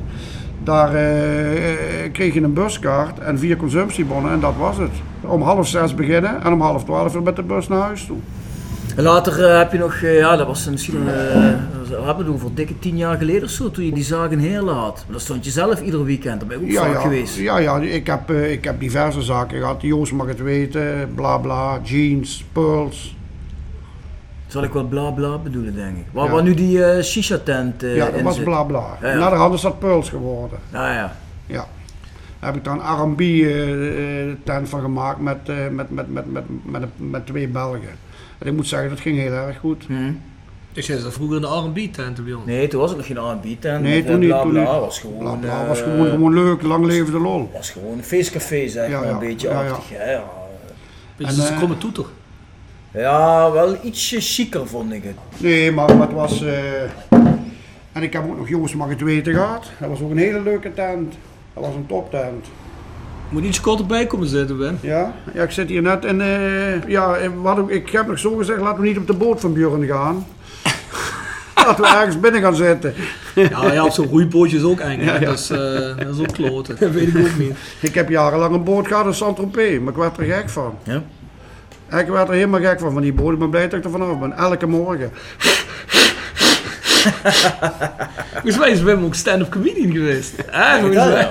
Daar 0.64 0.94
eh, 0.94 2.04
eh, 2.04 2.12
kreeg 2.12 2.34
je 2.34 2.42
een 2.42 2.52
buskaart 2.52 3.18
en 3.18 3.38
vier 3.38 3.56
consumptiebonnen 3.56 4.32
en 4.32 4.40
dat 4.40 4.54
was 4.58 4.76
het. 4.76 4.92
Om 5.20 5.42
half 5.42 5.66
zes 5.66 5.94
beginnen 5.94 6.42
en 6.42 6.52
om 6.52 6.60
half 6.60 6.84
twaalf 6.84 7.12
weer 7.12 7.22
met 7.22 7.36
de 7.36 7.42
bus 7.42 7.68
naar 7.68 7.80
huis 7.80 8.06
toe. 8.06 8.18
En 8.96 9.02
later 9.02 9.44
eh, 9.44 9.58
heb 9.58 9.72
je 9.72 9.78
nog, 9.78 9.94
eh, 9.94 10.18
ja, 10.18 10.36
dat 10.36 10.46
was 10.46 10.68
misschien, 10.70 11.04
wat 11.04 12.04
hebben 12.04 12.16
we 12.16 12.24
doen, 12.24 12.38
voor 12.38 12.50
dikke 12.54 12.78
tien 12.78 12.96
jaar 12.96 13.16
geleden 13.16 13.42
of 13.42 13.50
zo, 13.50 13.70
toen 13.70 13.84
je 13.84 13.92
die 13.92 14.04
zaak 14.04 14.30
in 14.30 14.38
Heerlen 14.38 14.74
had. 14.74 14.94
Maar 14.94 15.10
dan 15.10 15.20
stond 15.20 15.44
je 15.44 15.50
zelf 15.50 15.80
iedere 15.82 16.04
weekend, 16.04 16.40
daar 16.40 16.48
ben 16.48 16.58
je 16.60 16.80
ook 16.80 16.86
ja, 16.86 17.00
geweest. 17.00 17.36
Ja, 17.36 17.58
ja 17.58 17.78
ik, 17.78 18.06
heb, 18.06 18.30
eh, 18.30 18.52
ik 18.52 18.64
heb 18.64 18.80
diverse 18.80 19.22
zaken 19.22 19.58
gehad. 19.58 19.82
Joost 19.82 20.12
mag 20.12 20.26
het 20.26 20.42
weten, 20.42 21.10
bla 21.14 21.38
bla, 21.38 21.80
jeans, 21.82 22.44
pearls. 22.52 23.16
Zal 24.46 24.62
ik 24.62 24.72
wat 24.72 24.88
bla 24.88 25.10
bla 25.10 25.38
bedoelen, 25.38 25.74
denk 25.74 25.96
ik. 25.96 26.04
Waar, 26.12 26.24
Ja. 26.24 26.30
waar 26.32 26.42
nu 26.42 26.54
die 26.54 26.84
eh 26.84 27.02
shisha 27.02 27.38
tent 27.44 27.82
eh 27.82 27.96
ja, 27.96 28.04
dat 28.04 28.14
in 28.14 28.24
was 28.24 28.34
zit. 28.34 28.44
bla 28.44 28.62
bla. 28.62 28.84
Ja, 29.02 29.08
ja. 29.08 29.30
De 29.30 29.36
hand 29.36 29.54
is 29.54 29.60
dat 29.60 29.78
pearls 29.78 30.08
geworden. 30.08 30.58
Ja, 30.72 30.92
ja. 30.94 31.16
Ja. 31.46 31.66
Daar 32.38 32.50
heb 32.50 32.56
ik 32.56 32.64
dan 32.64 32.80
een 32.80 33.10
R&B 33.12 33.20
eh, 33.20 34.28
eh, 34.28 34.36
tent 34.44 34.68
van 34.68 34.80
gemaakt 34.80 35.20
met, 35.20 35.38
met, 35.70 35.90
met, 35.90 36.12
met, 36.12 36.32
met, 36.32 36.44
met, 36.64 36.88
met 36.96 37.26
twee 37.26 37.48
Belgen. 37.48 38.04
En 38.38 38.46
ik 38.46 38.52
moet 38.52 38.66
zeggen, 38.66 38.88
dat 38.88 39.00
ging 39.00 39.18
heel 39.18 39.32
erg 39.32 39.58
goed. 39.58 39.86
Jij 40.72 40.98
zat 40.98 41.12
vroeger 41.12 41.36
in 41.36 41.42
de 41.42 41.48
R&B-tent 41.48 42.24
bij 42.24 42.32
ons. 42.34 42.46
Nee, 42.46 42.68
toen 42.68 42.80
was 42.80 42.88
het 42.90 42.98
nog 42.98 43.06
geen 43.06 43.16
R&B 43.32 43.60
tent. 43.60 43.82
Nee, 43.82 44.04
toen 44.04 44.12
eh, 44.14 44.18
niet. 44.18 44.28
Bla 44.28 44.40
Toen 44.42 44.50
bla 44.50 44.60
niet. 44.72 44.80
was 44.80 44.98
gewoon, 44.98 45.18
Bla, 45.18 45.32
bla, 45.32 45.60
eh, 45.62 45.68
was 45.68 45.80
gewoon, 45.80 46.10
gewoon 46.10 46.34
leuk, 46.34 46.62
lang 46.62 46.84
leven 46.84 47.12
de 47.12 47.18
lol. 47.20 47.50
was 47.52 47.70
gewoon 47.70 47.98
een 47.98 48.04
feestcafé, 48.04 48.68
zeg 48.68 48.88
Ja, 48.90 48.98
maar, 48.98 49.08
ja. 49.08 49.12
een 49.14 49.18
beetje 49.18 49.48
Ja, 49.48 49.62
ja. 49.62 49.70
achtig. 49.70 49.98
hè, 49.98 50.12
Ja, 50.12 50.24
Beetje 51.16 51.32
En, 51.32 51.38
als 51.38 51.46
een 51.48 51.52
eh, 51.52 51.56
kromme 51.58 51.78
toeter. 51.78 52.04
ja, 52.90 53.50
wel 53.52 53.76
ietsje 53.84 54.20
chiquer 54.20 54.66
vond 54.66 54.92
ik 54.92 55.02
het. 55.04 55.14
Nee, 55.40 55.72
maar 55.72 55.88
het 55.88 56.12
was... 56.12 56.42
eh, 56.42 56.82
En 57.92 58.02
ik 58.02 58.12
heb 58.12 58.24
ook 58.30 58.36
nog 58.36 58.48
Joost 58.48 58.74
mag 58.74 58.88
het 58.88 59.00
weten 59.00 59.32
gehad. 59.34 59.64
Dat 59.80 59.88
was 59.88 60.00
ook 60.00 60.10
een 60.10 60.16
hele 60.18 60.40
leuke 60.42 60.74
tent. 60.74 61.14
Dat 61.54 61.64
was 61.64 61.74
een 61.74 61.86
toptent. 61.86 62.46
Moet 63.28 63.44
iets 63.44 63.60
korter 63.60 63.86
bij 63.86 64.06
komen 64.06 64.26
zitten, 64.26 64.58
Ben. 64.58 64.78
Ja, 64.82 65.14
ja 65.34 65.42
ik 65.42 65.50
zit 65.50 65.68
hier 65.68 65.82
net 65.82 66.04
en 66.04 66.20
eh, 66.20 66.88
ja, 66.88 67.16
wat 67.42 67.58
ook, 67.58 67.70
ik 67.70 67.90
heb 67.90 68.06
nog 68.06 68.18
zo 68.18 68.36
gezegd, 68.36 68.60
laten 68.60 68.80
we 68.80 68.86
niet 68.86 68.98
op 68.98 69.06
de 69.06 69.12
boot 69.12 69.40
van 69.40 69.52
Björn 69.52 69.86
gaan. 69.86 70.26
laten 71.66 71.84
we 71.84 71.90
ergens 71.90 72.20
binnen 72.20 72.40
gaan 72.40 72.54
zitten. 72.54 72.94
Ja, 73.34 73.72
ja, 73.72 73.84
op 73.84 73.92
zo'n 73.92 74.06
roeibootje 74.06 74.56
is 74.56 74.62
ook 74.62 74.80
eng. 74.80 75.04
Ja, 75.04 75.14
ja. 75.14 75.18
Dat, 75.18 75.38
is, 75.38 75.50
eh, 75.50 75.58
dat 75.96 76.14
is 76.14 76.20
ook 76.20 76.32
kloten. 76.32 76.76
Dat 76.80 76.90
weet 76.90 77.08
ik 77.08 77.16
ook 77.16 77.38
niet. 77.38 77.56
Ik 77.80 77.94
heb 77.94 78.08
jarenlang 78.08 78.54
een 78.54 78.64
boot 78.64 78.86
gehad 78.86 79.06
in 79.06 79.14
Saint-Tropez, 79.14 79.78
maar 79.80 79.92
ik 79.92 79.98
werd 79.98 80.18
er 80.18 80.24
gek 80.24 80.48
van. 80.48 80.78
Ja? 80.82 81.02
Ik 81.98 82.06
werd 82.06 82.28
er 82.28 82.34
helemaal 82.34 82.60
gek 82.60 82.80
van, 82.80 82.92
van 82.92 83.02
die 83.02 83.12
boot. 83.12 83.32
Ik 83.32 83.38
ben 83.38 83.50
blij 83.50 83.68
dat 83.68 83.78
ik 83.78 83.84
er 83.84 83.90
vanaf 83.90 84.18
ben, 84.18 84.36
elke 84.36 84.66
morgen. 84.66 85.10
Volgens 88.32 88.58
mij 88.58 88.70
is 88.70 88.82
Wim 88.82 89.04
ook 89.04 89.14
stand-up 89.14 89.50
comedian 89.50 89.92
geweest. 89.92 90.36
Dat 90.36 90.92
mij. 90.92 91.30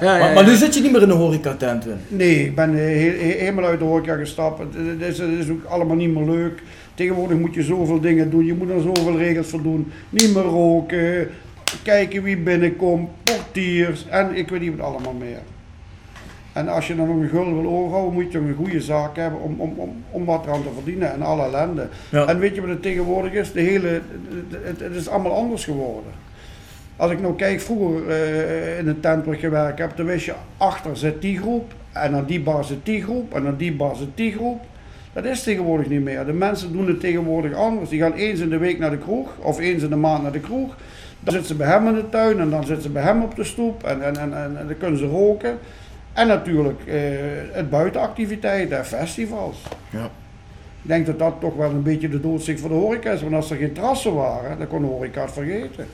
Maar, 0.00 0.32
maar 0.34 0.44
nu 0.46 0.54
zit 0.54 0.74
je 0.74 0.80
niet 0.80 0.92
meer 0.92 1.02
in 1.02 1.08
de 1.08 1.14
horecatent, 1.14 1.84
Wim. 1.84 1.96
Nee, 2.08 2.44
ik 2.44 2.54
ben 2.54 2.70
eh, 2.70 2.76
he- 2.84 3.16
he- 3.18 3.36
helemaal 3.38 3.64
uit 3.64 3.78
de 3.78 3.84
horeca 3.84 4.16
gestapt. 4.16 4.58
Het 4.58 5.02
is, 5.08 5.18
het 5.18 5.30
is 5.38 5.48
ook 5.50 5.64
allemaal 5.64 5.96
niet 5.96 6.14
meer 6.14 6.24
leuk. 6.24 6.62
Tegenwoordig 6.94 7.38
moet 7.38 7.54
je 7.54 7.62
zoveel 7.62 8.00
dingen 8.00 8.30
doen. 8.30 8.44
Je 8.44 8.54
moet 8.54 8.70
er 8.70 8.80
zoveel 8.80 9.16
regels 9.18 9.48
voor 9.48 9.62
doen. 9.62 9.92
Niet 10.10 10.34
meer 10.34 10.42
roken. 10.42 11.28
Kijken 11.82 12.22
wie 12.22 12.36
binnenkomt. 12.36 13.08
Portiers. 13.22 14.06
En 14.08 14.34
ik 14.34 14.48
weet 14.48 14.60
niet 14.60 14.76
wat 14.76 14.86
allemaal 14.86 15.12
meer. 15.12 15.38
En 16.56 16.68
als 16.68 16.86
je 16.86 16.96
dan 16.96 17.06
nog 17.06 17.16
een 17.16 17.28
gulden 17.28 17.60
wil 17.60 17.70
overhouden, 17.70 18.12
moet 18.12 18.32
je 18.32 18.38
toch 18.38 18.48
een 18.48 18.54
goede 18.54 18.80
zaak 18.80 19.16
hebben 19.16 19.40
om, 19.40 19.60
om, 19.60 19.72
om, 19.76 20.04
om 20.10 20.24
wat 20.24 20.46
eraan 20.46 20.62
te 20.62 20.68
verdienen 20.74 21.12
en 21.12 21.22
alle 21.22 21.42
ellende. 21.42 21.88
Ja. 22.10 22.26
En 22.26 22.38
weet 22.38 22.54
je 22.54 22.60
wat 22.60 22.70
het 22.70 22.82
tegenwoordig 22.82 23.32
is? 23.32 23.52
De 23.52 23.60
hele, 23.60 24.00
het, 24.62 24.80
is 24.80 25.08
allemaal 25.08 25.34
anders 25.34 25.64
geworden. 25.64 26.12
Als 26.96 27.10
ik 27.10 27.20
nou 27.20 27.34
kijk, 27.34 27.60
vroeger 27.60 28.08
eh, 28.08 28.78
in 28.78 28.88
een 28.88 29.00
tent 29.00 29.24
waar 29.24 29.34
ik 29.34 29.40
gewerkt 29.40 29.78
heb, 29.78 29.96
dan 29.96 30.06
wist 30.06 30.24
je, 30.24 30.32
achter 30.56 30.96
zit 30.96 31.22
die 31.22 31.38
groep, 31.38 31.72
en 31.92 32.14
aan 32.14 32.24
die 32.24 32.40
bar 32.40 32.64
zit 32.64 32.84
die 32.84 33.02
groep, 33.02 33.34
en 33.34 33.46
aan 33.46 33.56
die 33.56 33.72
bar 33.72 33.96
zit 33.96 34.08
die 34.14 34.32
groep. 34.32 34.60
Dat 35.12 35.24
is 35.24 35.42
tegenwoordig 35.42 35.88
niet 35.88 36.02
meer. 36.02 36.26
De 36.26 36.32
mensen 36.32 36.72
doen 36.72 36.86
het 36.86 37.00
tegenwoordig 37.00 37.54
anders. 37.54 37.90
Die 37.90 38.00
gaan 38.00 38.12
eens 38.12 38.40
in 38.40 38.48
de 38.48 38.58
week 38.58 38.78
naar 38.78 38.90
de 38.90 38.98
kroeg, 38.98 39.28
of 39.38 39.58
eens 39.58 39.82
in 39.82 39.90
de 39.90 39.96
maand 39.96 40.22
naar 40.22 40.32
de 40.32 40.40
kroeg. 40.40 40.76
Dan 41.20 41.32
zitten 41.32 41.50
ze 41.50 41.54
bij 41.54 41.68
hem 41.68 41.86
in 41.86 41.94
de 41.94 42.08
tuin, 42.08 42.40
en 42.40 42.50
dan 42.50 42.64
zitten 42.64 42.82
ze 42.82 42.90
bij 42.90 43.02
hem 43.02 43.22
op 43.22 43.36
de 43.36 43.44
stoep, 43.44 43.82
en, 43.82 44.02
en, 44.02 44.16
en, 44.16 44.36
en, 44.36 44.56
en 44.58 44.66
dan 44.66 44.78
kunnen 44.78 44.98
ze 44.98 45.06
roken. 45.06 45.58
En 46.16 46.26
natuurlijk 46.26 46.80
eh, 46.86 47.00
het 47.52 47.70
buitenactiviteiten 47.70 48.78
en 48.78 48.86
festivals. 48.86 49.56
Ja. 49.90 50.04
Ik 50.82 50.92
denk 50.92 51.06
dat 51.06 51.18
dat 51.18 51.34
toch 51.40 51.56
wel 51.56 51.70
een 51.70 51.82
beetje 51.82 52.08
de 52.08 52.20
doodsteek 52.20 52.58
voor 52.58 52.68
de 52.68 52.74
horeca 52.74 53.10
is. 53.10 53.22
Want 53.22 53.34
als 53.34 53.50
er 53.50 53.56
geen 53.56 53.72
terrassen 53.72 54.14
waren, 54.14 54.58
dan 54.58 54.66
kon 54.66 54.80
de 54.80 54.86
horeca 54.86 55.20
het 55.20 55.32
vergeten. 55.32 55.86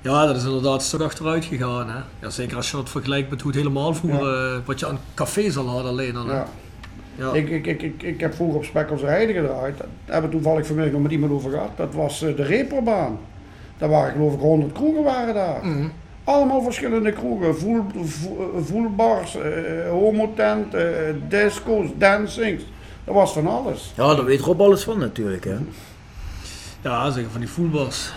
Ja, 0.00 0.26
dat 0.26 0.36
is 0.36 0.44
inderdaad 0.44 0.74
een 0.74 0.80
stuk 0.80 1.00
achteruit 1.00 1.44
gegaan. 1.44 1.90
Hè? 1.90 1.98
Ja, 2.20 2.30
zeker 2.30 2.56
als 2.56 2.70
je 2.70 2.76
dat 2.76 2.90
vergelijkt 2.90 3.30
met 3.30 3.40
hoe 3.40 3.50
het 3.50 3.60
helemaal 3.60 3.94
vroeger, 3.94 4.54
eh, 4.54 4.58
wat 4.64 4.80
je 4.80 4.86
aan 4.86 4.98
cafés 5.14 5.56
al 5.56 5.68
had 5.68 5.84
alleen. 5.84 6.14
Dan, 6.14 6.28
hè. 6.28 6.34
Ja. 6.34 6.46
Ja. 7.18 7.32
Ik, 7.32 7.48
ik, 7.48 7.66
ik, 7.66 7.82
ik, 7.82 8.02
ik 8.02 8.20
heb 8.20 8.34
vroeger 8.34 8.56
op 8.56 8.64
Spekkels 8.64 9.02
Heide 9.02 9.32
gedraaid. 9.32 9.78
Daar 9.78 9.86
hebben 10.04 10.30
we 10.30 10.36
toevallig 10.36 10.66
vanmiddag 10.66 10.92
nog 10.92 11.02
met 11.02 11.12
iemand 11.12 11.32
over 11.32 11.50
gehad. 11.50 11.70
Dat 11.76 11.94
was 11.94 12.22
eh, 12.22 12.36
de 12.36 12.42
Reperbaan. 12.42 13.18
Daar 13.78 13.88
waren 13.88 14.12
geloof 14.12 14.34
ik 14.34 14.40
100 14.40 14.72
kroegen 14.72 15.02
waren 15.02 15.34
daar. 15.34 15.66
Mhm. 15.66 15.86
Allemaal 16.26 16.62
verschillende 16.62 17.12
kroegen. 17.12 17.58
Voel, 17.58 17.84
voel- 18.04 18.62
voelbars, 18.64 19.36
eh, 19.36 19.88
homotent, 19.90 20.74
eh, 20.74 20.84
disco's, 21.28 21.88
dancings. 21.98 22.62
Dat 23.04 23.14
was 23.14 23.32
van 23.32 23.46
alles. 23.46 23.92
Ja, 23.96 24.14
daar 24.14 24.24
weet 24.24 24.40
Rob 24.40 24.60
alles 24.60 24.84
van 24.84 24.98
natuurlijk, 24.98 25.44
hè. 25.44 25.56
ja, 26.82 27.10
zeker 27.10 27.30
van 27.30 27.40
die 27.40 27.48
voetbals. 27.50 28.12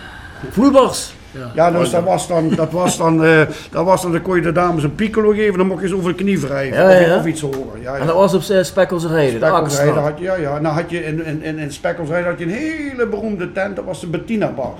Voelbars. 0.49 1.13
Ja, 1.53 1.71
dus 1.71 1.89
dat 1.89 2.03
was 2.03 2.27
dan, 2.27 2.49
dat 2.49 2.71
was 2.71 2.97
dan, 2.97 3.23
eh, 3.23 3.41
dat 3.71 3.85
was 3.85 4.01
dan, 4.01 4.11
dan 4.11 4.21
kon 4.21 4.35
je 4.35 4.41
de 4.41 4.51
dames 4.51 4.83
een 4.83 4.95
piccolo 4.95 5.31
geven, 5.31 5.57
dan 5.57 5.67
mocht 5.67 5.81
je 5.81 5.87
ze 5.87 5.95
over 5.95 6.09
de 6.09 6.23
knie 6.23 6.39
wrijven. 6.39 6.77
Ja, 6.77 6.89
ja, 6.89 6.99
ja. 6.99 7.17
Of, 7.17 7.25
iets 7.25 7.41
hoger. 7.41 7.81
Ja, 7.81 7.95
ja. 7.95 7.99
En 7.99 8.07
dat 8.07 8.15
was 8.15 8.33
op 8.33 8.41
uh, 8.41 8.63
Spekkels 8.63 9.05
Rijden, 9.05 9.39
de 9.39 9.45
had 9.45 10.17
je, 10.17 10.23
ja, 10.23 10.35
ja. 10.35 10.55
En 10.55 10.63
dan 10.63 10.73
had 10.73 10.89
je 10.89 11.05
in, 11.05 11.25
in, 11.25 11.43
in, 11.43 11.59
had 11.59 12.39
je 12.39 12.45
een 12.45 12.49
hele 12.49 13.07
beroemde 13.07 13.51
tent, 13.51 13.75
dat 13.75 13.85
was 13.85 13.99
de 13.99 14.07
Bettina 14.07 14.51
Bar. 14.51 14.77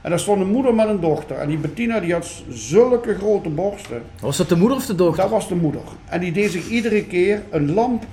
En 0.00 0.10
daar 0.10 0.18
stond 0.18 0.40
een 0.40 0.50
moeder 0.50 0.74
met 0.74 0.88
een 0.88 1.00
dochter. 1.00 1.36
En 1.36 1.48
die 1.48 1.58
Bettina 1.58 2.00
die 2.00 2.12
had 2.12 2.42
zulke 2.48 3.14
grote 3.14 3.48
borsten. 3.48 4.02
Was 4.20 4.36
dat 4.36 4.48
de 4.48 4.56
moeder 4.56 4.76
of 4.76 4.86
de 4.86 4.94
dochter? 4.94 5.22
Dat 5.22 5.30
was 5.30 5.48
de 5.48 5.54
moeder. 5.54 5.80
En 6.04 6.20
die 6.20 6.32
deed 6.32 6.50
zich 6.50 6.68
iedere 6.68 7.04
keer 7.04 7.42
een 7.50 7.74
lamp 7.74 8.04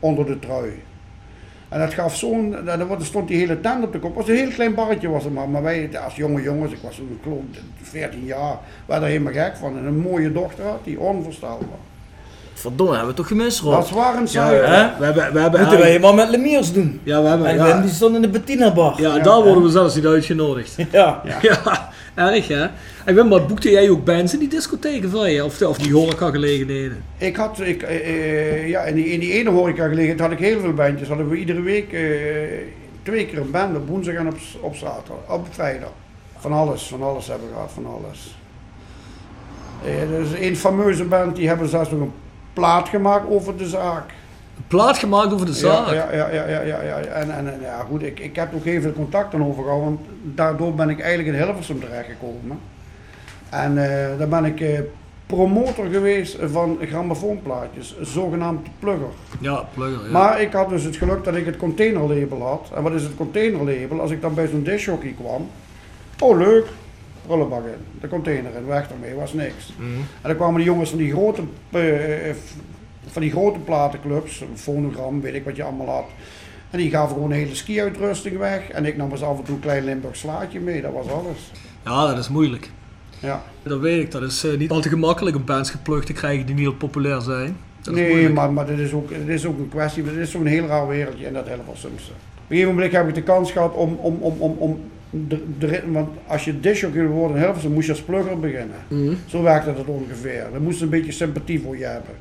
onder 0.00 0.26
de 0.26 0.38
trui. 0.38 0.72
En 1.68 1.78
dat 1.80 1.94
gaf 1.94 2.16
zo'n, 2.16 2.56
dan 2.64 2.96
stond 3.02 3.28
die 3.28 3.36
hele 3.38 3.60
tent 3.60 3.84
op 3.84 3.92
de 3.92 3.98
kop. 3.98 4.16
Het 4.16 4.26
was 4.26 4.36
een 4.36 4.42
heel 4.42 4.54
klein 4.54 4.74
barretje 4.74 5.08
was 5.08 5.24
het 5.24 5.32
maar. 5.34 5.48
Maar 5.48 5.62
wij 5.62 5.90
als 6.04 6.16
jonge 6.16 6.42
jongens, 6.42 6.72
ik 6.72 6.78
was 6.82 6.94
toen 6.96 7.18
ik 7.52 7.60
14 7.82 8.24
jaar, 8.24 8.56
waren 8.86 9.02
er 9.02 9.08
helemaal 9.08 9.32
gek 9.32 9.56
van. 9.56 9.78
En 9.78 9.84
een 9.84 9.98
mooie 9.98 10.32
dochter 10.32 10.64
had, 10.64 10.84
die 10.84 11.00
onvoorstelbaar. 11.00 11.78
Verdomme, 12.54 12.92
hebben 12.92 13.10
we 13.10 13.16
toch 13.16 13.26
gemist, 13.28 13.60
Rob? 13.60 13.72
Dat 13.72 13.90
waren 13.90 14.20
Ja, 14.20 14.26
zuiver. 14.26 14.68
hè? 14.68 14.88
we 14.98 15.04
hebben, 15.04 15.32
we 15.32 15.40
hebben 15.40 15.60
Moeten 15.60 15.78
wij 15.78 15.88
helemaal 15.88 16.14
met 16.14 16.28
Lemiers 16.28 16.72
doen. 16.72 17.00
Ja, 17.02 17.22
we 17.22 17.28
hebben... 17.28 17.46
En 17.46 17.56
ja. 17.56 17.80
Die 17.80 17.90
stond 17.90 18.14
in 18.14 18.22
de 18.22 18.28
Bettina 18.28 18.72
bar. 18.72 19.00
Ja, 19.00 19.18
daar 19.18 19.42
worden 19.42 19.62
we 19.62 19.68
zelfs 19.70 19.94
niet 19.94 20.06
uitgenodigd. 20.06 20.74
Ja. 20.92 21.22
Ja, 21.40 21.90
erg 22.16 22.48
hè? 22.48 22.66
En 23.04 23.14
Wim, 23.14 23.28
wat 23.28 23.46
boekte 23.46 23.70
jij 23.70 23.90
ook 23.90 24.04
bands 24.04 24.32
in 24.32 24.38
die 24.38 24.48
discotheken 24.48 25.10
van 25.10 25.30
je? 25.30 25.44
Of, 25.44 25.62
of 25.62 25.78
die 25.78 25.92
horeca-gelegenheden? 25.92 27.04
Ik 27.18 27.36
had, 27.36 27.60
ik, 27.60 27.82
eh, 27.82 27.96
eh, 27.96 28.68
ja, 28.68 28.80
in 28.80 28.94
die, 28.94 29.06
in 29.06 29.20
die 29.20 29.32
ene 29.32 29.50
horeca 29.50 29.88
gelegenheid 29.88 30.20
had 30.20 30.30
ik 30.30 30.38
heel 30.38 30.60
veel 30.60 30.74
bandjes. 30.74 31.08
Hadden 31.08 31.28
we 31.28 31.36
iedere 31.36 31.60
week 31.60 31.92
eh, 31.92 32.00
twee 33.02 33.26
keer 33.26 33.38
een 33.38 33.50
band 33.50 33.76
op 33.76 33.88
woensdag 33.88 34.14
en 34.14 34.26
op, 34.26 34.36
op 34.60 34.74
zaterdag, 34.74 35.18
op 35.28 35.46
vrijdag. 35.50 35.92
Van 36.38 36.52
alles, 36.52 36.82
van 36.86 37.02
alles 37.02 37.26
hebben 37.26 37.48
we 37.48 37.54
gehad, 37.54 37.70
van 37.72 37.86
alles. 37.86 38.36
Er 39.84 40.20
is 40.20 40.48
een 40.48 40.56
fameuze 40.56 41.04
band, 41.04 41.36
die 41.36 41.48
hebben 41.48 41.68
zelfs 41.68 41.90
nog 41.90 42.00
een 42.00 42.12
plaat 42.52 42.88
gemaakt 42.88 43.28
over 43.28 43.56
de 43.56 43.68
zaak. 43.68 44.12
Plaat 44.68 44.98
gemaakt 44.98 45.32
over 45.32 45.46
de 45.46 45.52
zaak. 45.52 45.86
Ja, 45.86 46.12
ja, 46.12 46.30
ja, 46.30 46.48
ja, 46.48 46.60
ja, 46.60 46.82
ja. 46.82 46.98
En, 46.98 47.30
en, 47.30 47.60
ja, 47.60 47.84
goed, 47.88 48.02
ik, 48.02 48.20
ik 48.20 48.36
heb 48.36 48.54
ook 48.54 48.64
even 48.64 48.92
contacten 48.92 49.42
overgehouden, 49.42 49.88
want 49.88 50.00
daardoor 50.22 50.74
ben 50.74 50.88
ik 50.88 51.00
eigenlijk 51.00 51.36
in 51.36 51.44
Hilversum 51.44 51.80
terechtgekomen. 51.80 52.58
En 53.50 53.78
eh 53.78 54.18
daar 54.18 54.28
ben 54.28 54.44
ik 54.44 54.60
eh, 54.60 54.80
promotor 55.26 55.86
geweest 55.86 56.38
van 56.40 56.78
grammofoonplaatjes, 56.82 58.00
zogenaamd 58.00 58.66
plugger. 58.78 59.08
Ja, 59.40 59.68
plugger. 59.74 60.04
Ja. 60.04 60.10
Maar 60.10 60.40
ik 60.40 60.52
had 60.52 60.68
dus 60.68 60.82
het 60.82 60.96
geluk 60.96 61.24
dat 61.24 61.34
ik 61.34 61.46
het 61.46 61.56
containerlabel 61.56 62.42
had. 62.42 62.70
En 62.74 62.82
wat 62.82 62.92
is 62.92 63.02
het 63.02 63.14
containerlabel? 63.14 64.00
Als 64.00 64.10
ik 64.10 64.20
dan 64.20 64.34
bij 64.34 64.46
zo'n 64.46 64.62
dishhockey 64.62 65.14
kwam, 65.20 65.48
oh 66.18 66.38
leuk, 66.38 66.66
prullenbak 67.26 67.64
in, 67.64 68.00
de 68.00 68.08
container 68.08 68.54
in, 68.56 68.66
weg 68.66 68.90
ermee, 68.90 69.14
was 69.14 69.32
niks. 69.32 69.72
Mhm. 69.78 69.90
En 69.96 70.28
dan 70.28 70.36
kwamen 70.36 70.56
die 70.56 70.64
jongens 70.64 70.90
van 70.90 70.98
die 70.98 71.12
grote, 71.12 71.42
eh, 71.70 72.34
van 73.06 73.22
die 73.22 73.30
grote 73.30 73.58
platenclubs, 73.58 74.40
een 74.40 74.58
fonogram, 74.58 75.20
weet 75.20 75.34
ik 75.34 75.44
wat 75.44 75.56
je 75.56 75.62
allemaal 75.62 75.88
had. 75.88 76.06
En 76.70 76.78
die 76.78 76.90
gaven 76.90 77.14
gewoon 77.14 77.30
een 77.30 77.36
hele 77.36 77.54
ski-uitrusting 77.54 78.38
weg. 78.38 78.68
En 78.68 78.84
ik 78.84 78.96
nam 78.96 79.10
eens 79.10 79.22
af 79.22 79.38
en 79.38 79.44
toe 79.44 79.54
een 79.54 79.60
klein 79.60 79.84
Limburg 79.84 80.16
slaatje 80.16 80.60
mee, 80.60 80.82
dat 80.82 80.92
was 80.92 81.08
alles. 81.08 81.52
ja, 81.84 82.06
dat 82.06 82.18
is 82.18 82.28
moeilijk. 82.28 82.70
Ja. 83.18 83.42
Dat 83.62 83.80
weet 83.80 84.02
ik. 84.02 84.10
Dat 84.10 84.22
is 84.22 84.44
eh, 84.44 84.58
niet 84.58 84.70
altijd 84.70 84.94
gemakkelijk 84.94 85.36
om 85.36 85.44
bands 85.44 85.70
geplukt 85.70 86.06
te 86.06 86.12
krijgen 86.12 86.46
die 86.46 86.54
niet 86.54 86.64
heel 86.64 86.74
populair 86.74 87.20
zijn. 87.20 87.56
Nee, 87.90 88.08
moeilijk. 88.08 88.34
maar, 88.34 88.52
maar 88.52 88.66
dit, 88.66 88.78
is 88.78 88.92
ook, 88.92 89.08
dit 89.08 89.28
is 89.28 89.46
ook 89.46 89.58
een 89.58 89.68
kwestie, 89.68 90.02
dit 90.02 90.14
is 90.14 90.30
zo'n 90.30 90.46
heel 90.46 90.66
raar 90.66 90.88
wereldje 90.88 91.26
in 91.26 91.32
dat 91.32 91.48
Hilversumse. 91.48 92.10
Op 92.10 92.52
een 92.52 92.56
gegeven 92.56 92.74
moment 92.74 92.92
heb 92.92 93.08
ik 93.08 93.14
de 93.14 93.22
kans 93.22 93.52
gehad 93.52 93.74
om, 93.74 93.94
om, 93.94 94.16
om, 94.20 94.40
om, 94.40 94.56
om 94.58 94.80
de, 95.10 95.42
de, 95.58 95.82
want 95.86 96.08
als 96.26 96.44
je 96.44 96.60
disjockey 96.60 97.00
wil 97.00 97.10
worden 97.10 97.36
in 97.36 97.42
Hilversum, 97.42 97.72
moest 97.72 97.86
je 97.86 97.92
als 97.92 98.02
plugger 98.02 98.40
beginnen. 98.40 98.76
Mhm. 98.88 99.14
Zo 99.26 99.42
werkte 99.42 99.74
dat 99.74 99.86
ongeveer. 99.86 100.46
Daar 100.52 100.60
moest 100.60 100.82
een 100.82 100.88
beetje 100.88 101.12
sympathie 101.12 101.60
voor 101.60 101.78
je 101.78 101.84
hebben. 101.84 102.14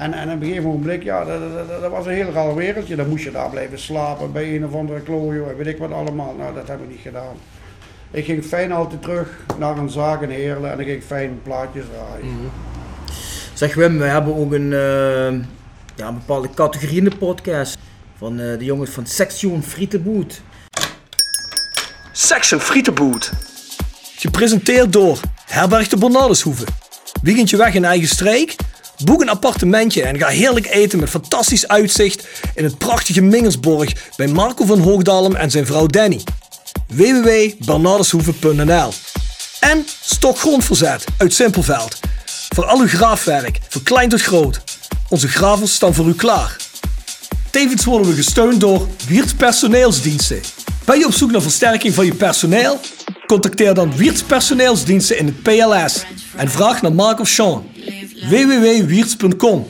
En, 0.00 0.12
en 0.12 0.28
op 0.32 0.40
een 0.40 0.46
gegeven 0.46 0.70
moment, 0.70 1.02
ja, 1.02 1.24
dat, 1.24 1.40
dat, 1.40 1.68
dat- 1.68 1.80
dat 1.80 1.90
was 1.90 2.06
een 2.06 2.12
heel 2.12 2.30
raar 2.32 2.54
wereldje. 2.54 2.96
Dan 2.96 3.08
moest 3.08 3.24
je 3.24 3.30
daar 3.30 3.50
blijven 3.50 3.78
slapen 3.78 4.32
bij 4.32 4.54
een 4.56 4.64
of 4.66 4.74
andere 4.74 5.00
klojo 5.00 5.48
en 5.48 5.56
weet 5.56 5.66
ik 5.66 5.78
wat 5.78 5.92
allemaal. 5.92 6.34
Nou, 6.38 6.54
dat 6.54 6.68
heb 6.68 6.80
ik 6.82 6.88
niet 6.88 7.00
gedaan. 7.02 7.34
Ik 8.10 8.24
ging 8.24 8.44
fijn 8.44 8.72
altijd 8.72 9.02
terug 9.02 9.28
naar 9.58 9.76
een 9.78 9.90
zaak 9.90 10.22
in 10.22 10.30
Heerlen 10.30 10.72
en 10.72 10.80
ik 10.80 10.86
ging 10.86 11.02
fijn 11.02 11.40
plaatjes 11.42 11.84
draaien. 11.92 12.36
Zeg 13.54 13.74
Wim, 13.74 13.98
we 13.98 14.04
hebben 14.04 14.36
ook 14.36 14.52
een, 14.52 14.72
eh, 14.72 15.32
ja, 15.96 16.08
een 16.08 16.14
bepaalde 16.14 16.48
categorie 16.54 16.96
in 16.98 17.04
de 17.04 17.16
podcast. 17.16 17.78
Van 18.18 18.40
eh, 18.40 18.58
de 18.58 18.64
jongens 18.64 18.90
van 18.90 19.06
Section 19.06 19.62
Frietenboet. 19.62 20.42
Section 22.12 22.60
Frietenboot. 22.60 23.30
Gepresenteerd 24.16 24.92
door 24.92 25.20
Herberg 25.46 25.88
de 25.88 25.96
Bernardeshoeve. 25.98 26.64
Weekendje 27.22 27.56
weg 27.56 27.74
in 27.74 27.84
eigen 27.84 28.08
streek? 28.08 28.56
Boek 29.04 29.20
een 29.20 29.28
appartementje 29.28 30.02
en 30.02 30.18
ga 30.18 30.26
heerlijk 30.26 30.66
eten 30.66 31.00
met 31.00 31.08
fantastisch 31.08 31.68
uitzicht 31.68 32.26
in 32.54 32.64
het 32.64 32.78
prachtige 32.78 33.20
Mingersborg 33.20 33.92
bij 34.16 34.26
Marco 34.26 34.64
van 34.64 34.78
Hoogdalem 34.78 35.34
en 35.34 35.50
zijn 35.50 35.66
vrouw 35.66 35.86
Danny. 35.86 36.20
www.bernardeshoeve.nl 36.86 38.92
En 39.60 39.86
Stokgrondverzet 40.00 41.04
uit 41.16 41.34
Simpelveld. 41.34 41.98
Voor 42.54 42.64
al 42.64 42.80
uw 42.80 42.88
graafwerk, 42.88 43.58
van 43.68 43.82
klein 43.82 44.08
tot 44.08 44.22
groot. 44.22 44.62
Onze 45.08 45.28
gravels 45.28 45.74
staan 45.74 45.94
voor 45.94 46.06
u 46.06 46.14
klaar. 46.14 46.56
Tevens 47.50 47.84
worden 47.84 48.08
we 48.08 48.14
gesteund 48.14 48.60
door 48.60 48.88
Wiert's 49.06 49.34
Personeelsdiensten. 49.34 50.40
Ben 50.84 50.98
je 50.98 51.06
op 51.06 51.12
zoek 51.12 51.30
naar 51.30 51.42
versterking 51.42 51.94
van 51.94 52.04
je 52.04 52.14
personeel? 52.14 52.80
Contacteer 53.26 53.74
dan 53.74 53.96
Wiert's 53.96 54.22
Personeelsdiensten 54.22 55.18
in 55.18 55.26
het 55.26 55.42
PLS 55.42 56.04
en 56.36 56.50
vraag 56.50 56.82
naar 56.82 56.92
Mark 56.92 57.20
of 57.20 57.28
Sean. 57.28 57.68
www.wierts.com 58.28 59.66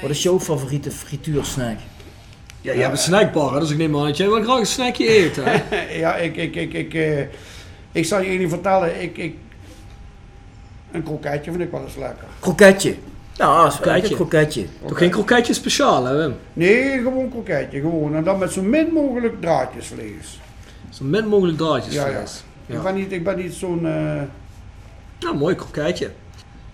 Wat 0.00 0.10
is 0.10 0.22
jouw 0.22 0.40
favoriete 0.40 0.90
frituursnack? 0.90 1.76
Ja, 2.60 2.72
je 2.72 2.80
hebt 2.80 2.92
een 2.92 2.98
snackbar, 2.98 3.52
hè, 3.54 3.60
dus 3.60 3.70
ik 3.70 3.76
neem 3.76 3.96
aan 3.96 4.04
dat 4.06 4.16
jij 4.16 4.28
wel 4.28 4.42
graag 4.42 4.58
een 4.58 4.66
snackje 4.66 5.18
eet. 5.18 5.36
Hè? 5.40 5.62
Ja, 5.98 6.16
ik, 6.16 6.36
ik, 6.36 6.54
ik, 6.56 6.72
ik, 6.72 6.94
eh, 6.94 7.20
ik 7.92 8.04
zal 8.04 8.20
je 8.20 8.26
één 8.28 8.48
vertellen. 8.48 9.02
Ik, 9.02 9.16
ik, 9.16 9.34
een 10.92 11.02
kroketje 11.02 11.50
vind 11.50 11.62
ik 11.62 11.70
wel 11.70 11.82
eens 11.84 11.96
lekker. 11.96 12.26
Kroketje. 12.40 12.94
Ja, 13.32 13.62
dat 13.62 13.72
is 13.72 13.78
Kroketje. 13.80 14.08
een 14.10 14.14
kroketje. 14.16 14.66
Toch 14.86 14.98
geen 14.98 15.10
kroketje 15.10 15.52
speciaal, 15.54 16.04
hè 16.04 16.16
Wim? 16.16 16.34
Nee, 16.52 16.98
gewoon 17.02 17.30
kroketje. 17.30 17.80
Gewoon. 17.80 18.14
En 18.14 18.24
dan 18.24 18.38
met 18.38 18.52
zo 18.52 18.62
min 18.62 18.88
mogelijk 18.92 19.40
draadjesvlees. 19.40 20.40
Zo 20.90 21.04
min 21.04 21.26
mogelijk 21.26 21.58
draadjes. 21.58 21.94
Ja, 21.94 22.06
ja. 22.06 22.12
vlees. 22.16 22.44
Ik 22.66 22.82
ben 22.82 22.94
niet, 22.94 23.12
ik 23.12 23.24
ben 23.24 23.36
niet 23.36 23.54
zo'n... 23.54 23.86
eh, 23.86 24.22
Ja, 25.18 25.32
mooi 25.32 25.54
kroketje. 25.54 26.10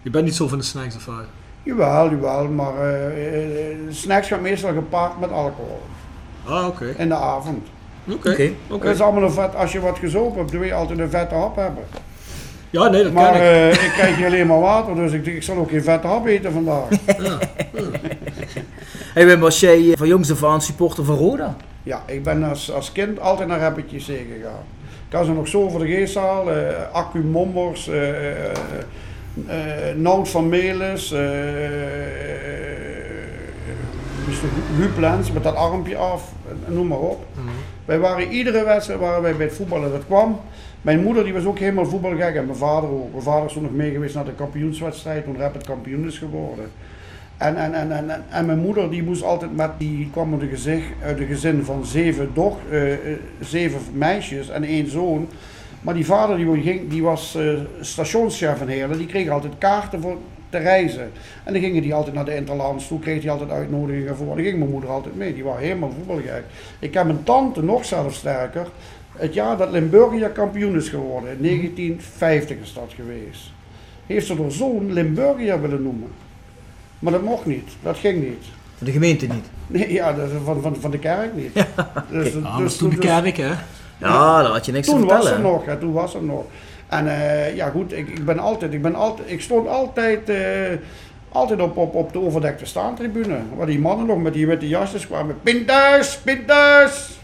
Je 0.03 0.11
bent 0.11 0.25
niet 0.25 0.35
zo 0.35 0.49
van 0.49 0.59
de 0.59 0.65
snacks 0.65 0.97
of 0.97 1.05
wat? 1.07 1.25
jawel, 1.63 2.11
jawel. 2.11 2.49
Maar 2.49 2.75
eh, 2.77 3.71
eh, 3.71 3.77
snacks 3.91 4.29
gaat 4.29 4.41
meestal 4.41 4.73
gepaard 4.73 5.21
met 5.21 5.31
alcohol. 5.31 5.81
Ah, 6.47 6.67
oké. 6.67 6.95
In 6.99 7.09
de 7.09 7.15
avond. 7.15 7.67
Oké. 8.11 8.51
Oké. 8.71 8.85
Dat 8.85 8.95
is 8.95 9.01
allemaal 9.01 9.23
een 9.23 9.33
vet. 9.33 9.55
Als 9.57 9.73
je 9.73 9.81
wat 9.81 9.99
gezopen 9.99 10.39
hebt, 10.39 10.51
wil 10.51 10.63
je 10.63 10.75
altijd 10.75 10.99
een 10.99 11.11
vette 11.11 11.35
hap 11.35 11.57
hebben. 11.57 11.85
Ja, 12.71 12.89
nee, 12.89 13.03
dat 13.03 13.13
Maar 13.13 13.33
ken 13.33 13.41
ik. 13.41 13.77
eh, 13.77 13.85
ik 13.85 13.91
krijg 13.93 14.17
hier 14.17 14.27
alleen 14.27 14.47
maar 14.47 14.61
water, 14.61 14.95
dus 14.95 15.13
ik, 15.13 15.27
ik 15.27 15.43
zal 15.43 15.57
ook 15.57 15.71
geen 15.71 15.83
vette 15.83 16.07
hap 16.07 16.27
eten 16.27 16.53
vandaag. 16.53 16.89
Hey 19.15 19.27
Wim, 19.27 19.41
was 19.41 19.61
jij 19.61 19.95
van 19.97 20.09
jongs 20.09 20.31
af 20.33 20.45
aan 20.45 20.63
supporter 20.63 21.05
van 21.05 21.17
Roda? 21.17 21.57
Ja, 21.83 22.03
ik 22.07 22.23
ben 22.23 22.43
als, 22.43 22.73
als 22.73 22.93
kind 22.93 23.21
altijd 23.21 23.49
naar 23.49 23.61
Rappetjes 23.61 24.05
C 24.05 24.07
gegaan. 24.07 24.63
Ik 25.09 25.17
had 25.17 25.27
ze 25.27 25.33
nog 25.33 25.49
zo 25.49 25.69
voor 25.69 25.81
de 25.81 25.87
geestzaal, 25.87 26.51
eh 26.53 26.93
Accu 26.93 27.19
Mombers, 27.19 27.89
eh 27.89 27.99
eh, 29.47 29.91
eh, 29.91 29.97
Nout 29.97 30.29
van 30.29 30.49
Melis, 30.49 31.13
eh 31.13 31.21
Mr. 34.29 34.49
Huplens 34.83 35.33
met 35.33 35.43
dat 35.43 35.55
armpje 35.55 35.97
af, 35.97 36.33
eh, 36.49 36.75
noem 36.75 36.87
maar 36.87 36.99
op. 36.99 37.25
Wij 37.85 37.99
waren 37.99 38.29
iedere 38.31 38.65
wedstrijd 38.65 39.01
waren 39.01 39.23
wij 39.23 39.37
bij 39.37 39.47
het 39.47 39.55
voetballen, 39.55 39.91
dat 39.91 40.07
kwam. 40.07 40.41
Mijn 40.83 41.03
moeder 41.03 41.25
die 41.25 41.33
was 41.33 41.45
ook 41.45 41.59
helemaal 41.59 41.87
voetbalgek 41.87 42.35
en 42.35 42.45
mijn 42.47 42.59
vader 42.59 42.91
ook. 42.91 43.11
Mijn 43.11 43.23
vader 43.23 43.47
is 43.47 43.53
toen 43.53 43.63
nog 43.63 43.73
mee 43.73 43.91
geweest 43.93 44.15
naar 44.15 44.25
de 44.25 44.33
kampioenswedstrijd 44.35 45.25
toen 45.25 45.37
Rapid 45.39 45.65
kampioen 45.67 46.07
is 46.07 46.19
geworden. 46.19 46.65
En, 47.37 47.57
en, 47.57 47.75
en, 47.75 47.93
en, 47.93 48.25
en- 48.31 48.47
mijn 48.47 48.59
moeder 48.59 48.91
die 48.91 49.03
moest 49.03 49.23
altijd 49.23 49.57
met, 49.57 49.71
die 49.79 50.09
kwam 50.13 50.33
uit 50.33 50.43
een 50.43 50.49
gezin, 50.49 50.83
uit 51.05 51.21
een 51.21 51.27
gezin 51.27 51.65
van 51.65 51.87
zeven, 51.87 52.31
doch, 52.35 52.57
eh, 52.71 52.93
eh, 52.93 52.99
zeven 53.41 53.81
meisjes 53.93 54.49
en 54.49 54.65
één 54.65 54.91
zoon. 54.91 55.29
Maar 55.83 55.95
die 55.95 56.07
vader 56.07 56.37
die, 56.37 56.63
ging, 56.63 56.91
die 56.91 57.03
was 57.03 57.35
eh, 57.35 57.53
stationschef 57.81 58.61
in 58.61 58.69
Heerlen, 58.69 58.99
die 58.99 59.07
kreeg 59.07 59.29
altijd 59.29 59.53
kaarten 59.59 60.01
voor 60.01 60.17
te 60.51 60.59
reizen. 60.59 61.11
En 61.45 61.53
dan 61.53 61.63
gingen 61.63 61.83
die 61.83 61.95
altijd 61.95 62.15
naar 62.15 62.25
de 62.25 62.35
Interlands 62.35 62.87
toe, 62.89 62.99
kreeg 62.99 63.23
hij 63.23 63.31
altijd 63.31 63.51
uitnodigingen 63.51 64.17
voor. 64.17 64.35
Daar 64.35 64.45
ging 64.45 64.59
mijn 64.59 64.71
moeder 64.71 64.91
altijd 64.91 65.17
mee, 65.17 65.35
die 65.35 65.45
was 65.45 65.59
helemaal 65.59 65.93
voetbalgek. 65.97 66.45
Ik 66.79 66.95
heb 66.95 67.05
mijn 67.05 67.23
tante 67.25 67.63
nog 67.63 67.85
zelf 67.85 68.15
sterker, 68.15 68.67
het 69.17 69.35
jaar 69.35 69.57
dat 69.57 69.71
Limburgia 69.71 70.29
kampioen 70.29 70.77
is 70.77 70.89
geworden, 70.89 71.31
in 71.31 71.43
1950 71.43 72.57
is 72.63 72.73
dat 72.75 72.93
geweest. 72.97 73.51
Heeft 74.07 74.27
ze 74.27 74.35
haar 74.43 74.51
zoon 74.51 74.93
Limburgia 74.93 75.61
willen 75.61 75.83
noemen. 75.83 76.09
Maar 76.99 77.13
dat 77.13 77.23
mocht 77.23 77.47
niet, 77.47 77.71
dat 77.83 77.97
ging 77.97 78.23
niet. 78.23 78.45
Van 78.77 78.87
de 78.87 78.93
gemeente 78.93 79.27
niet. 79.27 79.45
Nee, 79.67 79.93
ja, 79.93 80.15
van, 80.45 80.63
van, 80.63 80.77
van 80.81 80.91
de 80.91 80.99
kerk 80.99 81.35
niet. 81.35 81.55
Dus, 82.11 82.35
Ah, 82.43 82.59
dat 82.59 82.71
is 82.71 82.77
toen 82.77 82.91
de 82.91 82.97
dus- 82.97 83.05
kerk, 83.05 83.37
hè? 83.37 83.51
Ja, 84.09 84.43
daar 84.43 84.51
had 84.51 84.67
je 84.67 84.73
niks 84.73 84.87
toen 84.87 85.01
te 85.01 85.07
was 85.07 85.15
vertellen. 85.15 85.43
het 85.43 85.53
nog, 85.53 85.65
ja, 85.65 85.77
toen 85.77 85.93
was 85.93 86.13
het 86.13 86.23
nog. 86.23 86.45
En 86.89 87.09
eh, 87.09 87.57
ja 87.57 87.69
goed, 87.69 87.93
ik, 87.93 88.09
ik 88.09 88.25
ben 88.25 88.39
altijd, 88.39 88.73
ik 88.73 88.83
ben 88.83 88.95
altijd, 88.95 89.31
ik 89.31 89.41
stond 89.41 89.69
altijd, 89.69 90.29
eh, 90.29 90.39
altijd 91.29 91.61
op, 91.61 91.77
op, 91.77 91.95
op 91.95 92.13
de 92.13 92.21
overdekte 92.21 92.67
staantribune. 92.67 93.39
Waar 93.57 93.67
die 93.67 93.79
mannen 93.79 94.07
nog 94.07 94.19
met 94.19 94.33
die 94.33 94.47
witte 94.47 94.69
jasjes 94.69 95.07
kwamen. 95.07 95.37
Pindas, 95.43 96.19
pindas! 96.19 97.21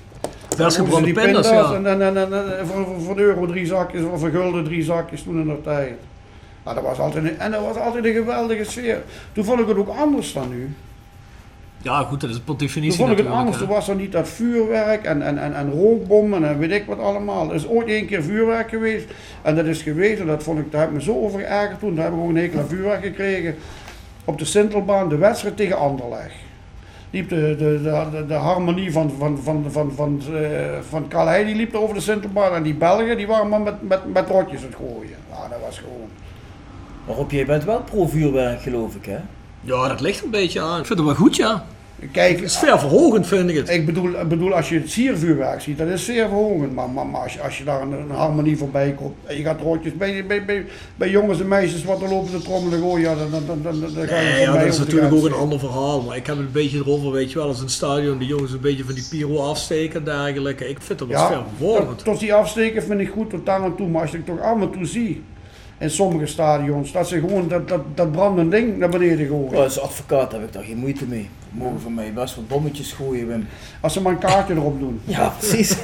Vers 0.48 0.76
Dan 0.76 0.86
gebrande 0.86 0.90
moesten 0.90 1.04
die 1.04 1.14
pindas, 1.14 1.48
ja. 1.48 1.74
En, 1.74 2.02
en, 2.02 2.16
en, 2.16 2.66
voor, 2.66 3.00
voor, 3.00 3.18
euro 3.18 3.46
drie 3.46 3.66
zakjes, 3.66 4.04
of 4.04 4.20
voor 4.20 4.30
gulden 4.30 4.64
drie 4.64 4.82
zakjes 4.82 5.22
toen 5.22 5.40
in 5.40 5.46
de 5.46 5.62
tijd. 5.62 5.94
Nou, 6.64 6.76
dat 6.76 6.84
was 6.84 6.98
altijd 6.98 7.24
een, 7.24 7.38
en 7.38 7.50
dat 7.50 7.60
was 7.60 7.76
altijd 7.76 8.04
een 8.04 8.12
geweldige 8.12 8.64
sfeer. 8.64 9.02
Toen 9.32 9.44
vond 9.44 9.60
ik 9.60 9.68
het 9.68 9.76
ook 9.76 9.96
anders 9.96 10.32
dan 10.32 10.48
nu. 10.48 10.74
Ja, 11.88 12.03
goed, 12.03 12.20
dat 12.20 12.31
is 12.31 12.37
per 12.37 12.46
Toen 12.46 12.57
definitie 12.57 12.98
vond 12.98 13.11
ik 13.11 13.18
het 13.18 13.27
anders. 13.27 13.59
Toen 13.59 13.68
was 13.68 13.88
er 13.88 13.94
niet 13.94 14.12
dat 14.12 14.29
vuurwerk 14.29 15.05
en, 15.05 15.22
en, 15.22 15.38
en, 15.38 15.55
en 15.55 15.70
rookbommen 15.70 16.44
en 16.44 16.59
weet 16.59 16.70
ik 16.70 16.87
wat 16.87 16.98
allemaal. 16.98 17.48
Er 17.48 17.55
is 17.55 17.66
ooit 17.66 17.88
één 17.88 18.07
keer 18.07 18.22
vuurwerk 18.22 18.68
geweest. 18.68 19.07
En 19.42 19.57
dat 19.57 19.64
is 19.64 19.83
geweest, 19.83 20.20
en 20.20 20.27
dat 20.27 20.42
vond 20.42 20.59
ik, 20.59 20.72
daar 20.72 20.81
heb 20.81 20.90
ik 20.90 20.96
me 20.96 21.03
zo 21.03 21.20
over 21.20 21.40
geërgerd 21.40 21.79
toen. 21.79 21.94
Daar 21.94 22.03
hebben 22.03 22.20
we 22.20 22.29
ook 22.29 22.35
een 22.35 22.42
hekel 22.42 22.59
aan 22.59 22.68
vuurwerk 22.68 23.03
gekregen. 23.03 23.55
Op 24.24 24.38
de 24.38 24.44
Sintelbaan, 24.44 25.09
de 25.09 25.16
wedstrijd 25.16 25.57
tegen 25.57 25.79
Anderlecht. 25.79 26.35
Liep 27.11 27.29
de, 27.29 27.57
de, 27.59 27.81
de, 27.83 28.07
de, 28.11 28.27
de 28.27 28.35
harmonie 28.35 28.92
van, 28.92 29.12
van, 29.18 29.38
van, 29.42 29.64
van, 29.68 29.92
van, 29.92 30.22
eh, 30.35 30.79
van 30.88 31.09
Calais, 31.09 31.46
die 31.46 31.55
liep 31.55 31.74
er 31.74 31.81
over 31.81 31.94
de 31.94 32.01
Sintelbaan. 32.01 32.55
En 32.55 32.62
die 32.62 32.74
Belgen, 32.74 33.16
die 33.16 33.27
waren 33.27 33.48
maar 33.48 33.61
met, 33.61 33.88
met, 33.88 34.12
met 34.12 34.29
rotjes 34.29 34.61
aan 34.61 34.66
het 34.66 34.77
gooien. 34.77 35.16
Ja, 35.31 35.48
dat 35.48 35.59
was 35.66 35.79
gewoon... 35.79 36.09
Waarop 37.05 37.31
jij 37.31 37.46
bent 37.46 37.64
wel 37.64 37.81
pro-vuurwerk, 37.81 38.61
geloof 38.61 38.94
ik, 38.94 39.05
hè? 39.05 39.18
Ja, 39.61 39.88
dat 39.88 40.01
ligt 40.01 40.24
een 40.24 40.31
beetje 40.31 40.61
aan. 40.61 40.81
Ik 40.81 40.87
vind 40.87 40.98
het 40.98 41.09
wel 41.09 41.16
goed, 41.16 41.37
ja. 41.37 41.64
Kijk, 42.12 42.37
Het 42.37 42.44
is 42.44 42.56
ver 42.56 42.78
verhogend, 42.78 43.26
vind 43.26 43.50
ik 43.50 43.56
het. 43.56 43.68
Ik 43.68 43.87
bedoel, 43.87 44.20
ik 44.20 44.28
bedoel, 44.28 44.54
als 44.54 44.68
je 44.68 44.74
het 44.74 44.90
siervuurwerk 44.90 45.61
ziet, 45.61 45.78
dat 45.78 45.88
is 45.88 46.04
zeer 46.04 46.28
verhogend. 46.28 46.74
Maar, 46.74 46.90
maar, 46.90 47.06
maar 47.06 47.20
als, 47.20 47.32
je, 47.32 47.40
als 47.40 47.58
je 47.58 47.64
daar 47.64 47.82
een, 47.82 47.92
een 47.92 48.11
harmonie 48.11 48.56
voorbij 48.56 48.92
komt 48.92 49.14
en 49.24 49.37
je 49.37 49.42
gaat 49.42 49.61
rotjes 49.61 49.96
bij, 49.96 50.26
bij, 50.26 50.44
bij, 50.44 50.64
bij 50.96 51.11
jongens 51.11 51.40
en 51.40 51.48
meisjes 51.48 51.84
wat 51.84 52.02
er 52.02 52.08
lopen 52.08 52.30
te 52.30 52.42
trommelen, 52.42 52.80
gooien, 52.80 53.11
ja, 53.11 53.16
dan, 53.16 53.30
dan, 53.30 53.42
dan, 53.46 53.62
dan, 53.62 53.80
dan 53.94 54.06
ga 54.08 54.20
je 54.20 54.28
Nee, 54.28 54.40
ja, 54.40 54.52
dat 54.52 54.62
is 54.66 54.78
natuurlijk 54.78 55.12
ook 55.14 55.24
een 55.24 55.32
ander 55.32 55.58
verhaal. 55.58 56.02
Maar 56.02 56.16
ik 56.16 56.26
heb 56.26 56.37
het 56.37 56.46
een 56.46 56.52
beetje 56.52 56.78
erover, 56.78 57.11
weet 57.12 57.32
je 57.32 57.38
wel, 57.38 57.48
als 57.48 57.61
een 57.61 57.68
stadion 57.68 58.18
de 58.18 58.26
jongens 58.26 58.52
een 58.52 58.61
beetje 58.61 58.84
van 58.84 58.94
die 58.94 59.06
pyro 59.11 59.37
afsteken 59.37 59.98
en 59.98 60.04
dergelijke. 60.04 60.68
Ik 60.68 60.78
vind 60.80 60.98
dat 60.98 61.08
wel 61.08 61.26
ver 61.26 61.37
Ja, 61.37 61.44
vervolgend. 61.56 61.88
tot, 61.88 62.04
tot 62.04 62.20
die 62.20 62.34
afsteken 62.34 62.82
vind 62.82 63.00
ik 63.00 63.08
goed 63.08 63.30
tot 63.30 63.46
daar 63.46 63.61
aan 63.61 63.76
toe. 63.76 63.88
Maar 63.88 64.02
als 64.02 64.14
ik 64.14 64.26
toch 64.26 64.40
af 64.40 64.61
en 64.61 64.70
toe 64.70 64.87
zie, 64.87 65.22
in 65.78 65.90
sommige 65.90 66.26
stadions, 66.26 66.92
dat 66.92 67.08
ze 67.08 67.20
gewoon 67.20 67.48
dat, 67.48 67.68
dat, 67.68 67.80
dat 67.94 68.12
brandende 68.12 68.56
ding 68.56 68.76
naar 68.78 68.88
beneden 68.88 69.26
gooien. 69.26 69.62
Als 69.62 69.80
advocaat 69.80 70.32
heb 70.32 70.42
ik 70.42 70.52
daar 70.52 70.62
geen 70.64 70.76
moeite 70.76 71.04
mee. 71.06 71.28
Mogen 71.50 71.80
van 71.80 71.94
mij 71.94 72.12
best 72.12 72.34
wat 72.36 72.48
bommetjes 72.48 72.92
gooien, 72.92 73.26
Wim. 73.28 73.46
Als 73.80 73.92
ze 73.92 74.00
maar 74.00 74.12
een 74.12 74.18
kaartje 74.18 74.54
erop 74.54 74.78
doen. 74.80 75.00
Ja, 75.04 75.28
precies. 75.38 75.76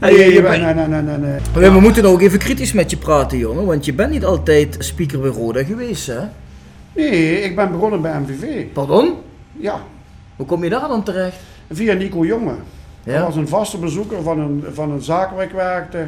Nee, 0.00 0.42
en- 0.46 0.92
en, 1.08 1.34
eh, 1.34 1.42
Wim, 1.54 1.72
we 1.72 1.80
moeten 1.80 2.04
ook 2.04 2.20
even 2.20 2.38
kritisch 2.38 2.72
met 2.72 2.90
je 2.90 2.96
praten, 2.96 3.38
jongen. 3.38 3.66
Want 3.66 3.84
je 3.84 3.92
bent 3.92 4.10
niet 4.10 4.24
altijd 4.24 4.76
speaker 4.78 5.20
bij 5.20 5.30
Roda 5.30 5.64
geweest, 5.64 6.06
hè? 6.06 6.18
Nee, 6.92 7.40
ik 7.42 7.56
ben 7.56 7.70
begonnen 7.72 8.02
bij 8.02 8.18
MVV. 8.20 8.64
Pardon? 8.72 9.14
Ja, 9.52 9.80
Hoe 10.36 10.46
kom 10.46 10.64
je 10.64 10.70
daar 10.70 10.88
dan 10.88 11.02
terecht? 11.02 11.36
via 11.70 11.92
Nico 11.94 12.24
Jonge. 12.24 12.54
Ja. 13.02 13.22
Was 13.22 13.36
een 13.36 13.48
vaste 13.48 13.78
bezoeker 13.78 14.22
van 14.22 14.38
een, 14.38 14.64
van 14.72 14.90
een 14.90 15.02
zaak 15.02 15.30
waar 15.30 15.44
ik 15.44 15.50
werkte. 15.50 16.06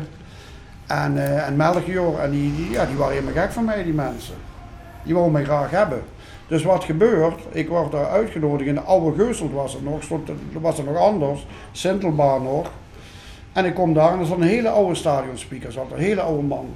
En, 0.86 1.18
eh 1.18 1.46
en 1.46 1.56
Melchior. 1.56 2.18
En 2.18 2.30
die, 2.30 2.56
die, 2.56 2.70
ja, 2.70 2.86
die 2.86 2.96
waren 2.96 3.14
helemaal 3.14 3.42
gek 3.42 3.52
van 3.52 3.64
mij, 3.64 3.82
die 3.82 3.92
mensen. 3.92 4.34
Die 5.02 5.14
wouden 5.14 5.32
mij 5.32 5.44
graag 5.44 5.70
hebben. 5.70 6.02
Dus 6.46 6.62
wat 6.62 6.84
gebeurt? 6.84 7.40
Ik 7.52 7.68
word 7.68 7.92
daar 7.92 8.08
uitgenodigd. 8.08 8.68
In 8.68 8.74
de 8.74 8.80
oude 8.80 9.22
Geuselt 9.22 9.52
was 9.52 9.72
het 9.72 9.84
nog. 9.84 10.02
Stond, 10.02 10.30
was 10.52 10.76
het 10.76 10.86
nog 10.86 10.96
anders. 10.96 11.46
Sintelbaan 11.72 12.42
nog. 12.42 12.70
En 13.52 13.64
ik 13.64 13.74
kom 13.74 13.94
daar 13.94 14.12
en 14.12 14.18
er 14.18 14.26
zat 14.26 14.36
een 14.36 14.42
hele 14.42 14.68
oude 14.68 14.94
stadionspeaker. 14.94 15.72
Zat 15.72 15.90
er, 15.90 15.96
een 15.96 16.02
hele 16.02 16.20
oude 16.20 16.42
man. 16.42 16.66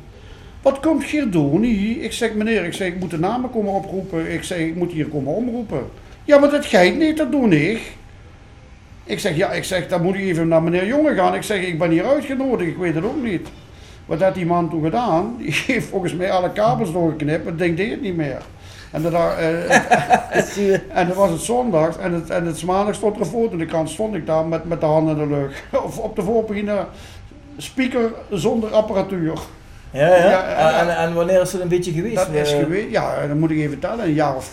Wat 0.62 0.81
komt 0.81 1.05
hier 1.05 1.31
doen? 1.31 1.64
Ik 1.64 2.12
zeg, 2.12 2.35
meneer, 2.35 2.64
ik, 2.64 2.72
zeg, 2.72 2.88
ik 2.88 3.00
moet 3.00 3.11
de 3.11 3.18
namen 3.18 3.50
komen 3.50 3.72
oproepen. 3.72 4.33
Ik 4.33 4.42
zeg, 4.42 4.59
ik 4.59 4.77
moet 4.77 4.92
hier 4.92 5.07
komen 5.07 5.35
omroepen. 5.35 5.87
Ja, 6.24 6.38
maar 6.38 6.50
dat 6.50 6.66
gaat 6.66 6.94
niet, 6.94 7.16
dat 7.16 7.33
doe 7.33 7.70
ik. 7.70 7.96
Ik 9.04 9.18
zeg, 9.18 9.36
ja, 9.36 9.52
ik 9.52 9.64
zeg, 9.64 9.88
dan 9.88 10.02
moet 10.02 10.14
ik 10.14 10.20
even 10.20 10.48
naar 10.48 10.62
meneer 10.62 10.86
Jonge 10.86 11.14
gaan. 11.14 11.34
Ik 11.34 11.42
zeg, 11.42 11.60
ik 11.62 11.78
ben 11.78 11.90
hier 11.90 12.06
uitgenodigd, 12.06 12.70
ik 12.70 12.76
weet 12.76 12.94
het 12.94 13.04
ook 13.04 13.22
niet. 13.22 13.48
Wat 14.06 14.20
had 14.22 14.34
die 14.34 14.46
man 14.46 14.70
toen 14.70 14.84
gedaan? 14.84 15.34
Die 15.38 15.62
heeft 15.66 15.88
volgens 15.88 16.14
mij 16.14 16.30
alle 16.30 16.52
kabels 16.52 16.92
doorgeknipt, 16.92 17.46
het 17.46 17.58
ding 17.58 17.76
deed 17.76 17.90
het 17.90 18.00
niet 18.00 18.16
meer. 18.16 18.42
En, 18.90 19.02
dat 19.02 19.12
eh, 19.12 20.70
en 21.00 21.14
was 21.14 21.30
het 21.30 21.40
zondag 21.40 21.96
en 21.96 22.12
het, 22.12 22.30
en 22.30 22.46
het 22.46 22.64
maandag 22.64 22.94
stond 22.94 23.14
er 23.14 23.20
een 23.20 23.26
foto 23.26 23.52
in 23.52 23.58
de 23.58 23.66
krant, 23.66 23.90
stond 23.90 24.14
ik 24.14 24.26
daar 24.26 24.44
met, 24.46 24.64
met 24.64 24.80
de 24.80 24.86
handen 24.86 25.18
in 25.18 25.28
de 25.28 25.34
lucht. 25.34 25.62
Of 25.84 25.98
op 25.98 26.16
de 26.16 26.22
voorpagina, 26.22 26.88
speaker 27.56 28.12
zonder 28.30 28.70
apparatuur. 28.70 29.38
Ja, 29.90 30.08
ja. 30.16 30.78
En, 30.80 30.96
en 30.96 31.14
wanneer 31.14 31.40
is 31.40 31.50
dat 31.50 31.60
een 31.60 31.68
beetje 31.68 31.92
geweest? 31.92 32.16
Dat 32.16 32.28
is 32.32 32.52
Eh, 32.52 32.58
geweest, 32.58 32.90
ja, 32.90 33.26
dan 33.26 33.38
moet 33.38 33.50
ik 33.50 33.58
even 33.58 33.78
tellen, 33.78 34.04
een 34.04 34.12
jaar 34.12 34.36
of 34.36 34.50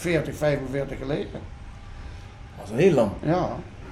40, 0.00 0.34
45 0.34 0.98
geleden. 0.98 1.40
Dat 2.58 2.70
is 2.76 2.84
heel 2.84 2.94
lang. 2.94 3.10
Ja. 3.22 3.38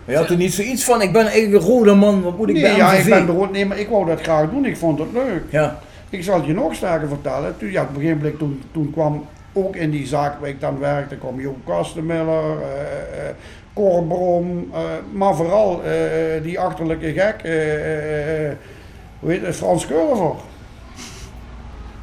Maar 0.04 0.14
je 0.14 0.16
had 0.16 0.30
er 0.30 0.36
niet 0.36 0.54
zoiets 0.54 0.84
van, 0.84 1.02
ik 1.02 1.12
ben 1.12 1.26
eigenlijk 1.26 1.62
een 1.62 1.68
rode 1.68 1.94
man, 1.94 2.22
wat 2.22 2.36
moet 2.36 2.48
ik 2.48 2.54
Nee, 2.54 2.62
bij 2.62 2.76
ja, 2.76 2.92
ik 2.92 3.04
ben 3.04 3.26
beroerd, 3.26 3.50
nee, 3.50 3.66
maar 3.66 3.78
ik 3.78 3.88
wou 3.88 4.06
dat 4.06 4.20
graag 4.20 4.50
doen, 4.50 4.64
ik 4.64 4.76
vond 4.76 4.98
het 4.98 5.12
leuk. 5.12 5.42
Ja. 5.50 5.78
Ik 6.10 6.22
zal 6.22 6.36
het 6.36 6.46
je 6.46 6.54
nog 6.54 6.74
sterker 6.74 7.08
vertellen. 7.08 7.58
Toen, 7.58 7.70
ja, 7.70 7.82
op 7.82 7.88
een 7.88 7.94
gegeven 7.94 8.16
moment 8.16 8.38
toen, 8.38 8.62
toen 8.72 8.90
kwam 8.92 9.26
ook 9.52 9.76
in 9.76 9.90
die 9.90 10.06
zaak 10.06 10.40
waar 10.40 10.48
ik 10.48 10.60
dan 10.60 10.78
werkte, 10.78 11.16
kwam 11.16 11.40
Joop 11.40 11.56
Kastenmiller, 11.66 12.62
eh 12.62 13.28
eh 13.28 13.34
Cor 13.74 14.04
Brom, 14.04 14.70
eh, 14.72 14.80
maar 15.12 15.34
vooral 15.34 15.82
eh, 15.82 16.42
die 16.42 16.60
achterlijke 16.60 17.12
gek, 17.12 17.36
eh, 17.42 18.48
eh, 18.48 18.56
hoe 19.20 19.30
heet 19.30 19.46
het, 19.46 19.56
Frans 19.56 19.86
Curver. 19.86 20.34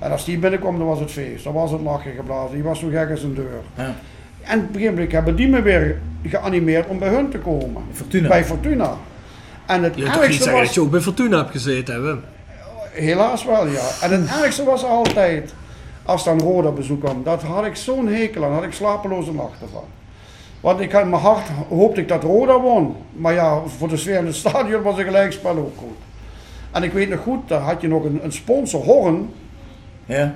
En 0.05 0.11
als 0.11 0.25
die 0.25 0.37
binnenkwam, 0.37 0.77
dan 0.77 0.87
was 0.87 0.99
het 0.99 1.11
feest, 1.11 1.43
dan 1.43 1.53
was 1.53 1.71
het 1.71 1.81
lachen 1.81 2.11
geblazen, 2.11 2.53
die 2.53 2.63
was 2.63 2.79
zo 2.79 2.87
gek 2.87 3.09
als 3.09 3.23
een 3.23 3.35
deur. 3.35 3.61
Ja. 3.75 3.95
En 4.41 4.59
op 4.59 4.67
een 4.67 4.73
gegeven 4.73 4.93
moment 4.93 5.11
hebben 5.11 5.35
die 5.35 5.47
me 5.47 5.61
weer 5.61 5.97
geanimeerd 6.23 6.87
om 6.87 6.99
bij 6.99 7.09
hun 7.09 7.29
te 7.29 7.37
komen. 7.37 7.83
Fortuna. 7.91 8.27
Bij 8.27 8.45
Fortuna. 8.45 8.93
En 9.65 9.83
het 9.83 9.95
Je 9.95 10.03
niet 10.03 10.15
ergste 10.15 10.31
zeggen 10.31 10.51
was... 10.51 10.65
dat 10.65 10.73
je 10.73 10.81
ook 10.81 10.91
bij 10.91 10.99
Fortuna 10.99 11.37
hebt 11.37 11.51
gezeten, 11.51 11.93
hè, 11.93 12.01
Wim? 12.01 12.21
Helaas 12.91 13.45
wel, 13.45 13.67
ja. 13.67 13.87
En 14.01 14.11
het 14.11 14.41
ergste 14.43 14.63
was 14.63 14.83
altijd, 14.83 15.53
als 16.03 16.23
dan 16.23 16.39
Roda 16.39 16.71
bezoek 16.71 16.99
kwam, 16.99 17.23
dat 17.23 17.41
had 17.41 17.65
ik 17.65 17.75
zo'n 17.75 18.07
hekel 18.07 18.45
aan, 18.45 18.53
had 18.53 18.63
ik 18.63 18.73
slapeloze 18.73 19.33
nachten 19.33 19.69
van. 19.71 19.83
Want 20.59 20.79
ik 20.79 20.91
had 20.91 21.01
in 21.01 21.09
mijn 21.09 21.21
hart 21.21 21.47
hoopte 21.69 22.01
ik 22.01 22.07
dat 22.07 22.23
Roda 22.23 22.59
won. 22.59 22.95
Maar 23.11 23.33
ja, 23.33 23.61
voor 23.77 23.87
de 23.87 23.97
sfeer 23.97 24.17
in 24.17 24.25
het 24.25 24.35
stadion 24.35 24.81
was 24.81 24.97
een 24.97 25.05
gelijkspel 25.05 25.57
ook 25.57 25.77
goed. 25.77 25.97
En 26.71 26.83
ik 26.83 26.91
weet 26.91 27.09
nog 27.09 27.19
goed, 27.19 27.47
daar 27.47 27.61
had 27.61 27.81
je 27.81 27.87
nog 27.87 28.03
een, 28.03 28.19
een 28.23 28.31
sponsor, 28.31 28.83
Horn. 28.83 29.29
Ja. 30.05 30.35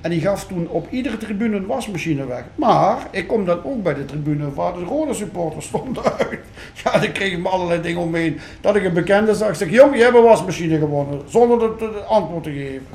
En 0.00 0.10
die 0.10 0.20
gaf 0.20 0.46
toen 0.46 0.68
op 0.68 0.86
iedere 0.90 1.16
tribune 1.16 1.56
een 1.56 1.66
wasmachine 1.66 2.26
weg. 2.26 2.44
Maar 2.54 2.98
ik 3.10 3.26
kom 3.26 3.44
dan 3.44 3.64
ook 3.64 3.82
bij 3.82 3.94
de 3.94 4.04
tribune 4.04 4.54
waar 4.54 4.72
de 4.72 4.84
rode 4.84 5.14
supporters 5.14 5.66
stonden 5.66 6.04
uit. 6.04 6.38
Ja, 6.84 6.98
dan 6.98 7.12
kreeg 7.12 7.32
ik 7.32 7.38
me 7.38 7.48
allerlei 7.48 7.80
dingen 7.82 8.00
omheen. 8.00 8.38
Dat 8.60 8.76
ik 8.76 8.84
een 8.84 8.92
bekende 8.92 9.34
zag. 9.34 9.48
Ik 9.48 9.54
zeg, 9.54 9.70
jong, 9.70 9.96
je 9.96 10.02
hebt 10.02 10.16
een 10.16 10.22
wasmachine 10.22 10.78
gewonnen. 10.78 11.20
Zonder 11.26 11.62
het 11.62 11.80
het 11.80 12.06
antwoord 12.06 12.44
te 12.44 12.50
geven. 12.50 12.86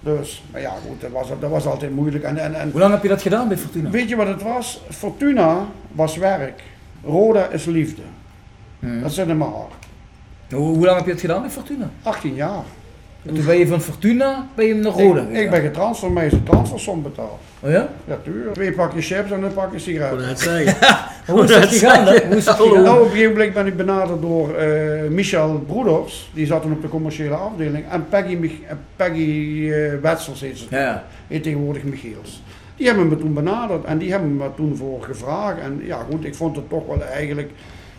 Dus, 0.00 0.44
maar 0.50 0.60
ja 0.60 0.72
goed, 0.86 1.00
dat 1.00 1.10
was, 1.10 1.28
dat 1.40 1.50
was 1.50 1.66
altijd 1.66 1.94
moeilijk. 1.94 2.24
En, 2.24 2.36
en, 2.38 2.54
en 2.54 2.70
Hoe 2.70 2.80
lang 2.80 2.92
heb 2.92 3.02
je 3.02 3.08
dat 3.08 3.22
gedaan 3.22 3.48
bij 3.48 3.56
Fortuna? 3.56 3.90
weet 3.90 4.08
je 4.08 4.16
wat 4.16 4.26
het 4.26 4.42
was? 4.42 4.80
Fortuna 4.90 5.66
was 5.92 6.16
werk. 6.16 6.62
Roda 7.04 7.48
is 7.48 7.64
liefde. 7.64 8.02
Dat 8.78 9.12
zit 9.12 9.28
in 9.28 9.38
mijn 9.38 9.50
hart. 9.50 9.72
Hoe, 10.50 10.76
hoe 10.76 10.84
lang 10.84 10.96
heb 10.96 11.04
je 11.06 11.12
het 11.12 11.20
gedaan 11.20 11.40
bij 11.40 11.50
Fortuna? 11.50 11.90
18 12.02 12.34
jaar. 12.34 12.64
En 13.26 13.34
toen 13.34 13.44
ben 13.44 13.58
je 13.58 13.66
van 13.66 13.80
Fortuna 13.80 14.46
ben 14.54 14.66
je 14.66 14.74
naar 14.74 14.92
Roda 14.92 15.20
Ik, 15.20 15.36
ik 15.36 15.50
ben 15.50 15.60
getransferd, 15.60 16.12
mij 16.12 16.26
is 16.26 16.32
een 16.32 16.42
transfersom 16.42 17.02
betaald. 17.02 17.40
Oh 17.60 17.70
ja? 17.70 17.88
Ja, 18.04 18.18
tuurlijk. 18.24 18.54
Twee 18.54 18.72
pakjes 18.72 19.06
chips 19.06 19.30
en 19.30 19.42
een 19.42 19.52
pakje 19.52 19.78
sigaretten. 19.78 20.16
Wou 20.18 20.28
net 20.28 20.40
zeggen. 20.40 20.96
Hoe 21.34 21.44
is 21.44 21.50
dat 21.50 21.64
gegaan? 21.68 22.04
Hoe 22.26 22.36
is 22.36 22.44
dat 22.44 22.56
gegaan? 22.56 22.82
Nou, 22.82 22.98
op 22.98 23.04
een 23.04 23.10
gegeven 23.10 23.32
moment 23.32 23.54
ben 23.54 23.66
ik 23.66 23.76
benaderd 23.76 24.20
door 24.20 24.54
eh, 24.54 25.10
Michel 25.10 25.64
Broeders. 25.66 26.30
Die 26.34 26.46
zat 26.46 26.62
toen 26.62 26.72
op 26.72 26.82
de 26.82 26.88
commerciële 26.88 27.34
afdeling. 27.34 27.84
En 27.90 28.06
Peggy, 28.08 28.34
Mich- 28.34 28.60
Peggy 28.96 29.70
eh, 29.70 29.92
Wetsels 30.02 30.40
heet 30.40 30.58
ze. 30.58 30.66
Ja. 30.70 31.04
Heet 31.26 31.42
tegenwoordig 31.42 31.82
Michiels. 31.82 32.42
Die 32.76 32.86
hebben 32.86 33.08
me 33.08 33.16
toen 33.16 33.34
benaderd 33.34 33.84
en 33.84 33.98
die 33.98 34.10
hebben 34.10 34.36
me 34.36 34.48
toen 34.56 34.76
voor 34.76 35.02
gevraagd. 35.02 35.60
En 35.60 35.80
ja 35.84 35.98
goed, 36.10 36.24
ik 36.24 36.34
vond 36.34 36.56
het 36.56 36.68
toch 36.68 36.86
wel 36.86 37.02
eigenlijk 37.02 37.50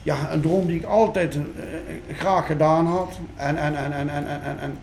ja, 0.04 0.16
een 0.32 0.42
droom 0.42 0.68
die 0.68 0.76
ik 0.76 0.86
altijd 0.86 1.36
eh, 1.36 2.16
graag 2.18 2.46
gedaan 2.46 2.86
had. 2.86 3.20
En, 3.36 3.58
en, 3.58 3.76
en, 3.76 3.92
en, 3.94 4.10
en, 4.10 4.28
en, 4.28 4.42
en, 4.44 4.60
en 4.60 4.78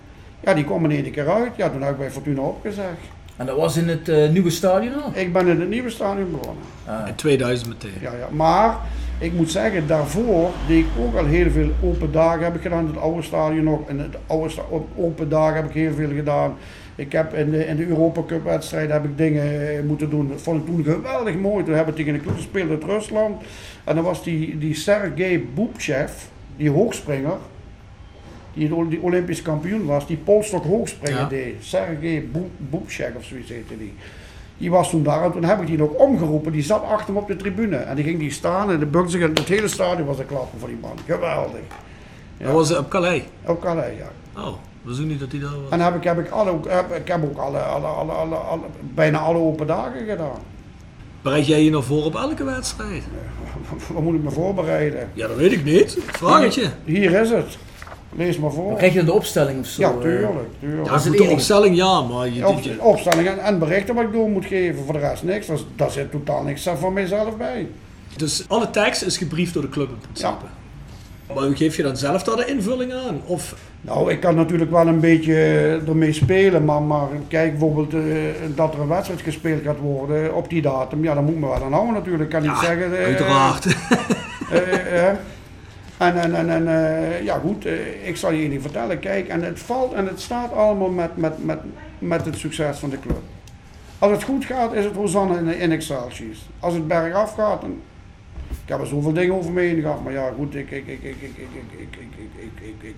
ja, 0.44 0.54
die 0.54 0.64
kwam 0.64 0.85
in 0.85 0.90
één 0.90 1.11
keer 1.11 1.30
uit. 1.30 1.52
Ja, 1.57 1.70
toen 1.70 1.83
heb 1.83 1.90
ik 1.90 1.98
bij 1.98 2.11
Fortuna 2.11 2.40
opgezegd. 2.40 2.98
En 3.37 3.46
dat 3.46 3.57
was 3.57 3.76
in 3.76 3.88
het 3.88 4.09
eh, 4.09 4.30
nieuwe 4.30 4.50
stadion 4.50 5.02
al? 5.02 5.11
Ik 5.14 5.33
ben 5.33 5.46
in 5.46 5.61
het 5.61 5.68
nieuwe 5.68 5.90
stadion 5.90 6.30
begonnen. 6.30 6.64
Ah. 6.87 7.09
In 7.09 7.14
2000 7.14 7.68
meteen. 7.68 7.90
Ja, 8.00 8.12
ja. 8.12 8.28
Maar 8.30 8.76
ik 9.18 9.33
moet 9.33 9.50
zeggen, 9.50 9.87
daarvoor 9.87 10.50
deed 10.66 10.78
ik 10.78 10.87
ook 11.00 11.16
al 11.16 11.24
heel 11.24 11.50
veel 11.50 11.70
open 11.83 12.12
dagen 12.12 12.44
heb 12.44 12.54
ik 12.54 12.62
gedaan. 12.62 12.80
In 12.80 12.87
het 12.87 12.96
oude 12.96 13.22
stadion 13.22 13.64
nog. 13.64 13.88
In 13.88 13.98
het 13.98 14.16
oude 14.26 14.54
open 14.96 15.28
dagen 15.28 15.57
heb 15.57 15.64
ik 15.64 15.74
heel 15.74 15.92
veel 15.92 16.11
gedaan. 16.14 16.54
Ik 16.96 17.12
heb 17.12 17.35
in 17.35 17.50
de, 17.50 17.66
in 17.66 17.76
de 17.76 17.87
Europa 17.87 18.22
Cup 18.26 18.44
wedstrijd 18.44 18.90
heb 18.90 19.04
ik 19.04 19.18
dingen 19.18 19.68
eh, 19.68 19.83
moeten 19.83 20.11
doen. 20.11 20.28
Dat 20.28 20.40
vond 20.40 20.61
ik 20.61 20.66
toen 20.66 20.85
geweldig 20.85 21.37
mooi. 21.37 21.64
Toen 21.64 21.74
hebben 21.74 21.94
we 21.94 22.00
tegen 22.00 22.14
een 22.14 22.22
club 22.22 22.37
gespeeld 22.37 22.70
uit 22.70 22.85
Rusland. 22.85 23.42
En 23.85 23.94
dan 23.94 24.04
was 24.04 24.24
die, 24.24 24.59
die 24.59 24.74
Sergej 24.74 25.44
Bubchev, 25.54 26.12
die 26.57 26.70
hoogspringer. 26.70 27.37
Die, 28.54 29.00
Olympisch 29.02 29.42
kampioen 29.42 29.84
was, 29.86 30.06
die 30.06 30.16
polstok 30.16 30.64
hoogspringen 30.64 31.20
Ja. 31.20 31.28
deed. 31.28 31.54
Sergej 31.60 32.28
Bubchev 32.58 33.16
of 33.16 33.24
zoiets 33.24 33.48
heette 33.50 33.78
die. 33.78 33.92
Die 34.58 34.70
was 34.70 34.90
toen 34.90 35.02
daar 35.02 35.24
en 35.24 35.32
toen 35.32 35.44
heb 35.44 35.60
ik 35.60 35.66
die 35.66 35.78
nog 35.78 35.90
omgeroepen. 35.90 36.52
Die 36.52 36.62
zat 36.62 36.82
achter 36.84 37.12
me 37.12 37.20
op 37.20 37.26
de 37.28 37.36
tribune. 37.36 37.76
En 37.76 37.96
die 37.96 38.04
ging 38.04 38.18
die 38.18 38.30
staan 38.32 38.70
en 38.70 38.78
de 38.78 38.86
bukte 38.86 39.10
zich. 39.10 39.20
Het 39.22 39.38
hele 39.48 39.68
stadion 39.68 40.06
was 40.06 40.18
een 40.18 40.26
klappen 40.26 40.58
voor 40.58 40.68
die 40.68 40.78
man. 40.80 40.98
Geweldig. 41.06 41.60
Ja. 42.36 42.44
Dat 42.44 42.54
was 42.54 42.76
op 42.76 42.88
Calais. 42.90 43.22
Ook 43.46 43.60
Calais, 43.62 43.92
ja. 43.98 44.40
Oh, 44.42 44.52
we 44.82 44.94
zien 44.94 45.06
niet 45.06 45.20
dat 45.20 45.30
hij 45.30 45.40
daar 45.40 45.50
was. 45.62 45.70
En 45.70 45.80
heb 45.80 45.94
ik, 45.94 46.04
heb 46.04 46.18
ik, 46.18 46.30
alle, 46.30 46.54
heb, 46.68 46.94
ik 46.96 47.08
heb 47.08 47.24
ook 47.24 47.38
alle, 47.38 47.58
alle, 47.58 47.86
alle, 47.86 48.12
alle, 48.12 48.34
alle- 48.34 48.66
bijna 48.94 49.18
alle 49.18 49.38
open 49.38 49.66
dagen 49.66 50.06
gedaan. 50.06 50.38
Bereid 51.22 51.46
jij 51.46 51.62
je 51.64 51.70
nog 51.70 51.84
voor 51.84 52.04
op 52.04 52.14
elke 52.14 52.44
wedstrijd? 52.44 53.02
Wat 53.92 54.02
moet 54.02 54.14
ik 54.14 54.22
me 54.22 54.30
voorbereiden? 54.30 55.08
Ja, 55.14 55.26
dat 55.28 55.36
weet 55.36 55.52
ik 55.52 55.64
niet. 55.64 55.98
Vraag 56.06 56.42
het 56.42 56.54
je. 56.54 56.68
Hier 56.84 57.20
is 57.20 57.30
het. 57.30 57.58
Lees 58.16 58.38
maar 58.38 58.53
voor. 58.53 58.77
Krijg 58.77 58.92
je 58.92 58.98
dan 58.98 59.07
de 59.07 59.12
opstelling 59.12 59.61
of 59.61 59.66
zo? 59.66 59.83
Ja, 59.83 59.88
eh? 59.90 59.98
tuurlijk. 60.00 60.33
tuurlijk. 60.61 60.88
Ja, 60.88 61.11
de 61.11 61.29
opstelling 61.31 61.77
ja, 61.77 62.00
maar 62.03 62.29
je, 62.29 62.48
Op, 62.48 62.61
je- 62.61 62.81
opstelling 62.81 63.29
en, 63.29 63.38
en 63.38 63.59
berichten 63.59 63.94
wat 63.94 64.05
ik 64.05 64.12
door 64.12 64.29
moet 64.29 64.44
geven. 64.46 64.85
Voor 64.85 64.92
de 64.92 64.98
rest 64.98 65.22
niks. 65.22 65.46
Daar, 65.46 65.59
daar 65.77 65.90
zit 65.90 66.11
totaal 66.11 66.42
niks 66.42 66.68
van 66.79 66.92
mijzelf 66.92 67.37
bij. 67.37 67.66
dus 68.16 68.44
alle 68.48 68.70
tekst 68.70 69.03
is 69.03 69.16
gebriefd 69.16 69.53
door 69.55 69.62
de 69.62 69.68
club 69.68 69.88
in 69.88 69.98
principe. 70.00 70.29
Ja. 70.29 71.35
Maar 71.35 71.44
hoe 71.44 71.57
geef 71.57 71.77
je 71.77 71.83
dan 71.83 71.96
zelf 71.96 72.22
daar 72.22 72.37
de 72.37 72.44
invulling 72.46 72.92
aan? 72.92 73.20
Of 73.27 73.55
Nou, 73.81 74.11
ik 74.11 74.20
kan 74.20 74.35
natuurlijk 74.35 74.70
wel 74.70 74.87
een 74.87 75.00
beetje 75.00 75.35
ermee 75.87 76.12
spelen, 76.12 76.64
maar, 76.64 76.83
maar 76.83 77.09
kijk 77.29 77.50
bijvoorbeeld 77.50 77.94
eh, 77.94 78.00
dat 78.55 78.74
er 78.74 78.81
een 78.81 78.88
wedstrijd 78.88 79.20
gespeeld 79.20 79.62
gaat 79.62 79.79
worden 79.79 80.35
op 80.35 80.48
die 80.48 80.62
datum, 80.62 81.03
ja, 81.05 81.14
dan 81.14 81.24
moet 81.24 81.40
me 81.40 81.46
wel 81.46 81.62
aan 81.62 81.72
houden 81.72 81.94
natuurlijk. 81.94 82.22
Ik 82.24 82.40
kan 82.40 82.42
niet 82.48 82.59
zeggen... 82.62 82.98
eh, 82.98 83.05
uiteraard. 83.05 83.66
eh, 84.50 85.09
eh, 85.09 85.16
en 85.98 86.20
en, 86.20 86.35
en, 86.35 86.48
en 86.48 86.68
eh, 86.68 87.24
ja 87.24 87.38
goed, 87.38 87.66
eh, 87.66 88.09
ik 88.09 88.16
zal 88.16 88.33
je 88.33 88.48
ding 88.48 88.62
vertellen. 88.62 88.98
Kijk, 88.98 89.28
en 89.28 89.42
het 89.42 89.59
valt 89.59 89.92
en 89.92 90.07
het 90.07 90.20
staat 90.20 90.52
allemaal 90.52 90.90
met, 90.90 91.16
met, 91.16 91.44
met, 91.44 91.59
met 91.98 92.24
het 92.24 92.37
succes 92.37 92.78
van 92.78 92.90
de 92.90 93.00
club. 93.00 93.20
Als 93.98 94.11
het 94.11 94.22
goed 94.22 94.44
gaat, 94.44 94.72
is 94.72 94.85
het 94.85 94.94
Hosanna 94.94 95.38
in, 95.38 95.59
in 95.59 95.72
Excelsius. 95.72 96.48
Als 96.61 96.74
het 96.74 96.88
bergaf 96.88 97.35
gaat, 97.35 97.61
dan... 97.61 97.80
Ik 98.48 98.70
heb 98.70 98.80
er 98.80 98.87
zoveel 98.87 99.12
dingen 99.12 99.35
over 99.35 99.52
me 99.52 99.61
heen 99.61 99.80
gehad, 99.80 100.02
maar 100.02 100.12
ja 100.12 100.33
goed, 100.37 100.54
ik, 100.54 100.70
ik, 100.70 100.87
ik, 100.87 101.02
ik, 101.02 101.02
ik, 101.02 101.14
ik, 101.20 101.33
ik, 101.37 101.78
ik, 101.78 101.98
ik, 102.37 102.50
ik, 102.61 102.83
ik, 102.83 102.94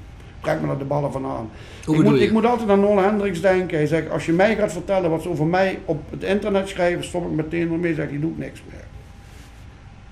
trek 0.46 0.60
me 0.60 0.66
naar 0.66 0.78
de 0.78 0.84
ballen 0.84 1.12
vandaan. 1.12 1.50
Hoe 1.84 1.96
Ik 1.96 2.02
moet, 2.02 2.20
ik 2.20 2.32
moet 2.32 2.46
altijd 2.46 2.68
aan 2.68 2.80
Nolan 2.80 3.04
Hendricks 3.04 3.40
denken. 3.40 3.76
Hij 3.76 3.86
zegt, 3.86 4.10
als 4.10 4.26
je 4.26 4.32
mij 4.32 4.56
gaat 4.56 4.72
vertellen 4.72 5.10
wat 5.10 5.22
ze 5.22 5.28
over 5.28 5.46
mij 5.46 5.78
op 5.84 6.10
het 6.10 6.22
internet 6.22 6.68
schrijven, 6.68 7.04
stop 7.04 7.24
ik 7.24 7.30
meteen 7.30 7.72
ermee. 7.72 7.94
Zegt, 7.94 8.10
je 8.10 8.20
doet 8.20 8.38
niks 8.38 8.62
meer. 8.70 8.84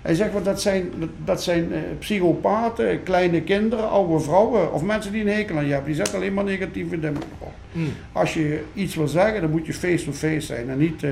Hij 0.05 0.14
zegt, 0.14 0.45
dat 0.45 0.61
zijn, 0.62 0.90
dat, 0.99 1.09
dat 1.25 1.43
zijn 1.43 1.73
eh, 1.73 1.79
psychopaten, 1.99 3.03
kleine 3.03 3.43
kinderen, 3.43 3.88
oude 3.90 4.21
vrouwen 4.21 4.73
of 4.73 4.83
mensen 4.83 5.12
die 5.12 5.21
een 5.21 5.33
hekel 5.33 5.57
aan 5.57 5.64
je 5.64 5.69
hebben. 5.73 5.87
Die 5.87 5.97
zetten 5.97 6.14
alleen 6.14 6.35
maar 6.35 6.45
negatieve 6.45 7.01
dingen 7.01 7.23
op. 7.38 7.53
Hmm. 7.73 7.93
Als 8.12 8.35
je 8.35 8.62
iets 8.75 8.95
wil 8.95 9.09
zeggen, 9.09 9.40
dan 9.40 9.51
moet 9.51 9.67
je 9.67 9.75
face-to-face 9.75 10.40
zijn 10.40 10.71
en 10.71 10.79
niet... 10.79 11.03
eh, 11.03 11.11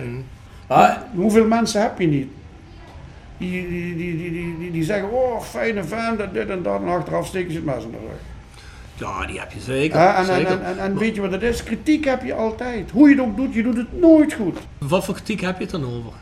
Hmm. 0.00 0.24
Hoeveel 1.14 1.46
mensen 1.46 1.82
heb 1.82 1.98
je 1.98 2.06
niet? 2.06 2.28
Die, 3.38 3.68
die, 3.68 3.96
die, 3.96 4.16
die, 4.58 4.70
die, 4.70 4.84
zeggen, 4.84 5.10
oh, 5.12 5.40
fijne 5.42 5.82
dat, 6.16 6.34
dit 6.34 6.48
en 6.48 6.62
dat. 6.62 6.80
En 6.80 6.88
achteraf 6.88 7.26
steken 7.26 7.50
ze 7.50 7.56
het 7.56 7.66
mes 7.66 7.84
in 7.84 7.90
de 7.90 7.96
rug. 7.96 8.18
ja, 8.94 9.26
die 9.26 9.38
heb 9.38 9.52
je 9.52 9.60
zeker. 9.60 10.00
En, 10.00 10.14
en, 10.14 10.24
zeker. 10.24 10.50
en, 10.50 10.64
en, 10.64 10.78
en 10.78 10.98
weet 10.98 11.14
je 11.14 11.20
wat 11.20 11.32
het 11.32 11.42
is? 11.42 11.62
Kritiek 11.62 12.04
heb 12.04 12.22
je 12.24 12.34
altijd. 12.34 12.90
Hoe 12.90 13.08
je 13.08 13.14
het 13.14 13.24
ook 13.24 13.36
doet, 13.36 13.54
je 13.54 13.62
doet 13.62 13.76
het 13.76 14.00
nooit 14.00 14.32
goed. 14.32 14.58
Wat 14.78 15.04
voor 15.04 15.14
kritiek 15.14 15.40
heb 15.40 15.56
je 15.56 15.62
het 15.62 15.70
dan 15.72 15.84
over? 15.84 16.12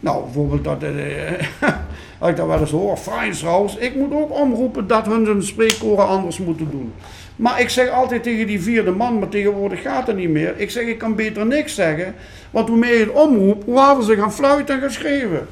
Nou, 0.00 0.24
bijvoorbeeld 0.24 0.64
dat, 0.64 0.82
eh, 0.82 1.68
als 2.18 2.30
ik 2.30 2.36
dat 2.36 2.46
wel 2.46 2.60
eens 2.60 2.70
hoor, 2.70 2.98
trouwens. 3.30 3.76
Ik 3.76 3.94
moet 3.94 4.12
ook 4.12 4.40
omroepen 4.40 4.86
dat 4.86 5.06
hun 5.06 5.24
hun 5.24 5.42
spreekkoren 5.42 6.06
anders 6.06 6.38
moeten 6.38 6.70
doen. 6.70 6.92
Maar 7.36 7.60
ik 7.60 7.68
zeg 7.68 7.90
altijd 7.90 8.22
tegen 8.22 8.46
die 8.46 8.62
vierde 8.62 8.90
man, 8.90 9.18
maar 9.18 9.28
tegenwoordig 9.28 9.82
gaat 9.82 10.06
het 10.06 10.16
niet 10.16 10.28
meer. 10.28 10.54
Ik 10.56 10.70
zeg, 10.70 10.84
ik 10.84 10.98
kan 10.98 11.14
beter 11.14 11.46
niks 11.46 11.74
zeggen. 11.74 12.14
Want 12.50 12.68
hoe 12.68 12.78
meer 12.78 12.92
je 12.92 13.04
het 13.04 13.12
omroept, 13.12 13.64
hoe 13.64 13.78
harder 13.78 14.04
ze 14.04 14.16
gaan 14.16 14.32
fluiten 14.32 14.74
en 14.74 14.80
gaan 14.80 14.90
schreeuwen. 14.90 15.46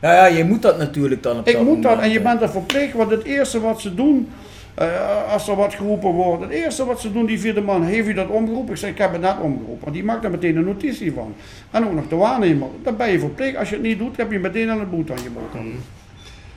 ja, 0.00 0.12
ja, 0.14 0.26
je 0.26 0.44
moet 0.44 0.62
dat 0.62 0.78
natuurlijk 0.78 1.22
dan 1.22 1.38
op 1.38 1.48
Ik 1.48 1.60
moet 1.60 1.82
dat 1.82 1.98
en 1.98 2.10
je 2.10 2.20
bent 2.20 2.42
er 2.42 2.50
verplicht, 2.50 2.92
want 2.92 3.10
het 3.10 3.22
eerste 3.22 3.60
wat 3.60 3.80
ze 3.80 3.94
doen, 3.94 4.28
eh, 4.78 5.32
als 5.32 5.48
er 5.48 5.56
wat 5.56 5.74
geroepen 5.74 6.10
wordt, 6.10 6.42
het 6.42 6.50
eerste 6.50 6.84
wat 6.84 7.00
ze 7.00 7.12
doen, 7.12 7.26
die 7.26 7.40
vierde 7.40 7.60
man, 7.60 7.82
heeft 7.82 8.08
u 8.08 8.14
dat 8.14 8.28
omgeroepen? 8.28 8.72
Ik 8.72 8.78
zeg, 8.78 8.90
ik 8.90 8.98
heb 8.98 9.12
het 9.12 9.20
net 9.20 9.38
omgeroepen. 9.40 9.80
Want 9.80 9.94
die 9.94 10.04
maakt 10.04 10.22
daar 10.22 10.30
meteen 10.30 10.56
een 10.56 10.64
notitie 10.64 11.12
van. 11.12 11.34
En 11.70 11.84
ook 11.86 11.92
nog 11.92 12.08
de 12.08 12.16
waarnemer. 12.16 12.68
Dan 12.82 12.96
ben 12.96 13.10
je 13.10 13.18
verplicht. 13.18 13.56
Als 13.56 13.68
je 13.68 13.74
het 13.74 13.84
niet 13.84 13.98
doet, 13.98 14.16
heb 14.16 14.30
je 14.32 14.38
meteen 14.38 14.70
aan 14.70 14.80
het 14.80 14.90
boet 14.90 15.10
aan 15.10 15.22
je 15.22 15.30
boterham. 15.30 15.72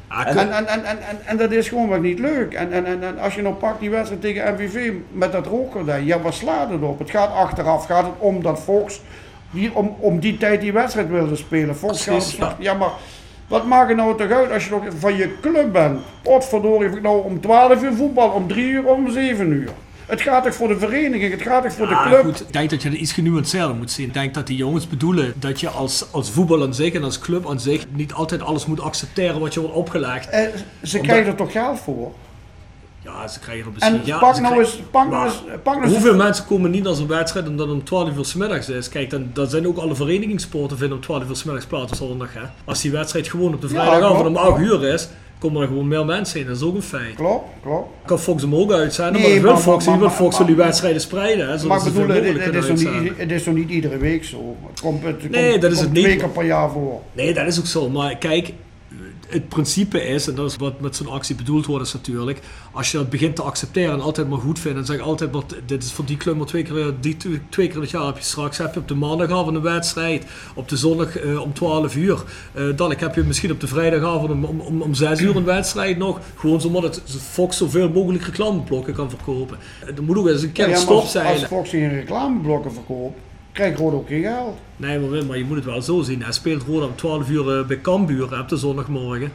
Ah, 0.07 0.27
En, 0.27 0.38
en, 0.38 0.67
en, 0.67 0.67
en, 0.67 0.86
en, 0.86 1.17
en 1.25 1.38
dat 1.38 1.51
is 1.51 1.69
gewoon 1.69 1.88
wat 1.88 2.01
niet 2.01 2.19
leuk. 2.19 2.53
En, 2.53 2.71
en, 2.71 2.86
en, 2.86 3.03
en 3.03 3.19
als 3.19 3.36
je 3.36 3.41
nou 3.41 3.55
pakt 3.55 3.79
die 3.79 3.89
wedstrijd 3.89 4.21
tegen 4.21 4.53
MVV 4.53 4.91
met 5.12 5.31
dat 5.31 5.45
rookgordijn, 5.45 6.05
ja, 6.05 6.19
wat 6.19 6.34
slaat 6.34 6.69
het 6.69 6.81
op? 6.81 6.99
Het 6.99 7.10
gaat 7.10 7.34
achteraf, 7.34 7.86
gaat 7.86 8.03
het 8.03 8.13
om 8.17 8.41
dat 8.41 8.60
Fox 8.60 9.01
die, 9.51 9.75
om, 9.75 9.95
om 9.99 10.19
die 10.19 10.38
tijd 10.38 10.62
die 10.62 10.73
wedstrijd 10.73 11.10
wilde 11.10 11.36
spelen. 11.36 11.75
Fox 11.75 12.05
gaat 12.05 12.55
ja, 12.60 12.73
maar 12.73 12.91
wat 13.52 13.66
maakt 13.66 13.88
het 13.88 13.98
nou 13.98 14.18
toch 14.18 14.30
uit 14.32 14.52
als 14.52 14.64
je 14.66 14.70
nog 14.72 14.84
van 15.00 15.16
je 15.16 15.38
club 15.42 15.72
bent? 15.72 16.00
Potverdorie, 16.24 16.90
of 16.90 16.96
ik 16.96 17.02
nou 17.02 17.24
om 17.24 17.42
12 17.42 17.84
uur 17.84 17.94
voetbal, 17.94 18.30
om 18.30 18.48
3 18.48 18.66
uur, 18.70 18.86
om 18.86 19.12
7 19.12 19.52
uur. 19.52 19.70
Het 20.06 20.22
gaat 20.22 20.44
toch 20.44 20.56
voor 20.56 20.68
de 20.68 20.78
vereniging, 20.80 21.32
het 21.32 21.42
gaat 21.42 21.64
toch 21.64 21.74
voor 21.74 21.88
de 21.88 22.02
club. 22.08 22.22
goed, 22.24 22.42
ik 22.42 22.54
denk 22.54 22.70
dat 22.70 22.82
je 22.82 22.90
er 22.90 22.96
iets 22.96 23.12
genuanceerder 23.12 23.76
moet 23.76 23.92
zien. 23.92 24.08
Ik 24.08 24.14
denk 24.14 24.34
dat 24.34 24.48
die 24.48 24.58
jongens 24.58 24.88
bedoelen 24.88 25.34
dat 25.40 25.60
je 25.60 25.70
als, 25.70 26.06
als 26.12 26.32
voetbal 26.32 26.62
aan 26.64 26.74
zich 26.74 26.94
en 26.94 27.04
als 27.04 27.20
club 27.20 27.50
aan 27.50 27.60
zich 27.60 27.86
niet 27.94 28.14
altijd 28.14 28.42
alles 28.42 28.66
moet 28.66 28.80
accepteren 28.82 29.40
wat 29.40 29.54
je 29.54 29.60
wordt 29.60 29.76
opgelegd. 29.76 30.30
Eh, 30.30 30.42
ze 30.84 30.96
Omdat- 30.98 31.08
krijgen 31.12 31.32
er 31.32 31.38
toch 31.38 31.52
geld 31.52 31.80
voor? 31.80 32.12
Ja, 33.04 33.28
ze 33.28 33.40
krijgen 33.40 33.66
er 33.66 33.72
misschien... 33.74 33.96
En 33.96 34.02
ja, 34.06 34.20
pak 34.20 34.36
ze 34.36 34.42
nou 34.42 34.60
eens, 34.60 34.80
pak 34.92 35.10
nou 35.10 35.26
eens, 35.26 35.42
pak 35.64 35.76
nou 35.80 35.90
Hoeveel 35.90 36.16
mensen 36.16 36.46
komen 36.46 36.72
niet 36.72 36.84
naar 36.84 36.94
zo'n 36.94 37.08
wedstrijd 37.08 37.48
omdat 37.48 37.68
het 37.68 37.76
om 37.76 37.84
12 37.84 38.18
uur 38.18 38.26
's 38.26 38.34
middags 38.34 38.70
is? 38.70 38.90
Kijk, 38.90 39.10
dan, 39.10 39.30
dan 39.34 39.48
zijn 39.50 39.68
ook 39.68 39.78
alle 39.78 39.96
verenigingssporten 39.96 40.78
vinden 40.78 40.98
om 40.98 41.04
12 41.04 41.30
uur 41.30 41.36
's 41.36 41.44
middags 41.44 41.66
plaats 41.66 41.92
op 41.92 41.98
zondag. 41.98 42.34
Hè? 42.34 42.42
Als 42.66 42.82
die 42.82 42.92
wedstrijd 42.92 43.28
gewoon 43.30 43.54
op 43.54 43.62
de 43.62 43.68
vrijdagavond 43.68 44.28
om 44.28 44.34
klopt, 44.34 44.38
8 44.48 44.56
klopt. 44.56 44.72
uur 44.72 44.94
is, 44.94 45.10
komen 45.40 45.62
er 45.62 45.68
gewoon 45.68 45.88
meer 45.88 46.06
mensen 46.06 46.40
in. 46.40 46.46
Dat 46.48 46.56
is 46.56 46.62
ook 46.64 46.76
een 46.76 46.82
feit. 46.82 47.16
Klopt, 47.16 47.46
klopt. 47.64 47.88
Kan 48.06 48.20
Fox 48.20 48.42
hem 48.42 48.56
ook 48.56 48.72
uitzenden, 48.72 49.22
Nee, 49.22 49.42
maar 49.42 49.54
dat 49.54 49.64
wil 49.64 49.74
Fox 49.74 49.88
niet, 49.88 50.00
want 50.00 50.14
Fox 50.14 50.38
wil 50.38 50.46
die 50.48 50.56
wedstrijden 50.56 51.02
spreiden. 51.02 51.50
Hè, 51.50 51.66
Maar 51.68 51.84
bedoel, 51.84 52.08
het, 52.08 52.56
is 52.56 52.68
niet, 52.70 53.12
het 53.18 53.32
is 53.32 53.44
toch 53.44 53.54
niet 53.54 53.70
iedere 53.70 53.98
week 53.98 54.24
zo? 54.24 54.56
Het 54.70 54.82
komt, 54.82 55.04
het 55.04 55.30
Nee, 55.30 55.50
komt, 55.50 55.62
dat 55.62 55.72
is 55.72 55.80
het 55.80 55.92
niet. 55.92 56.04
twee 56.04 56.16
keer 56.16 56.30
per 56.30 56.46
jaar 56.46 56.70
voor. 56.72 57.00
Nee, 57.14 57.34
dat 57.34 57.48
is 57.48 57.60
ook 57.60 57.66
zo. 57.66 57.90
Maar 57.90 58.18
kijk, 58.18 58.54
het 59.32 59.50
principe 59.50 60.04
is, 60.04 60.28
en 60.28 60.36
dat 60.36 60.50
is 60.50 60.56
wat 60.56 60.80
met 60.80 60.96
zo'n 60.96 61.10
actie 61.10 61.36
bedoeld 61.36 61.65
wordt, 61.65 61.86
is 61.86 61.94
natuurlijk, 61.94 62.39
als 62.72 62.91
je 62.91 62.98
dat 62.98 63.10
begint 63.10 63.36
te 63.36 63.41
accepteren 63.41 63.94
en 63.94 64.02
altijd 64.02 64.30
maar 64.30 64.39
goed 64.39 64.60
vindt 64.60 64.78
en 64.78 64.86
zeg 64.86 65.00
altijd 65.00 65.32
maar, 65.32 65.44
dit 65.65 65.84
is 65.84 65.91
voor 65.91 66.06
die 66.06 66.17
club 66.17 66.36
maar 66.36 66.46
twee 66.46 66.63
keer, 66.63 66.94
die, 67.00 67.17
twee, 67.17 67.67
keer 67.67 67.76
in 67.76 67.82
het 67.82 67.89
jaar 67.89 68.06
heb 68.06 68.17
je 68.17 68.24
straks, 68.24 68.58
heb 68.58 68.74
je 68.74 68.80
op 68.80 68.88
de 68.88 68.96
maandagavond 68.96 69.56
een 69.56 69.62
wedstrijd, 69.62 70.26
op 70.56 70.70
de 70.70 70.78
zondag 70.78 71.17
eh, 71.17 71.41
om 71.41 71.54
12 71.54 71.96
uur, 71.96 72.24
Eh 72.54 72.63
dan 72.76 72.94
heb 72.98 73.15
je 73.15 73.24
misschien 73.24 73.52
op 73.52 73.60
de 73.60 73.67
vrijdagavond 73.67 74.32
om, 74.32 74.44
om, 74.44 74.60
om, 74.60 74.82
om 74.82 74.94
6 74.94 75.22
uur 75.22 75.36
een 75.36 75.44
wedstrijd 75.44 75.98
nog, 75.98 76.20
gewoon 76.36 76.62
zodat 76.62 76.84
het 76.84 77.02
Fox 77.22 77.58
zoveel 77.58 77.89
mogelijk 77.89 78.24
reclameblokken 78.24 78.94
kan 78.94 79.10
verkopen. 79.10 79.58
Er 79.96 80.04
moet 80.04 80.17
ook 80.17 80.28
eens 80.28 80.44
een 80.44 80.52
keer 80.52 80.70
Ja, 80.70 80.76
stop 80.76 81.02
als, 81.02 81.12
zijn. 81.12 81.28
als 81.28 81.44
Fox 81.44 81.70
geen 81.70 81.89
reclameblokken 81.89 82.74
verkoopt, 82.74 83.20
krijgt 83.52 83.78
Roda 83.80 83.96
ook 83.96 84.08
geen 84.08 84.22
geld. 84.22 84.58
Nee, 84.78 85.00
maar, 85.00 85.26
maar 85.26 85.38
je 85.38 85.44
moet 85.44 85.56
het 85.56 85.66
wel 85.66 85.82
zo 85.82 86.02
zien. 86.02 86.24
Hij 86.24 86.32
speelt 86.32 86.64
Roda 86.64 86.86
om 86.86 86.96
12 86.96 87.30
uur 87.30 87.58
eh, 87.58 87.66
bij 87.66 87.82
Cambuur 87.82 88.40
op 88.40 88.50
de 88.50 88.58
zondagmorgen. 88.58 89.32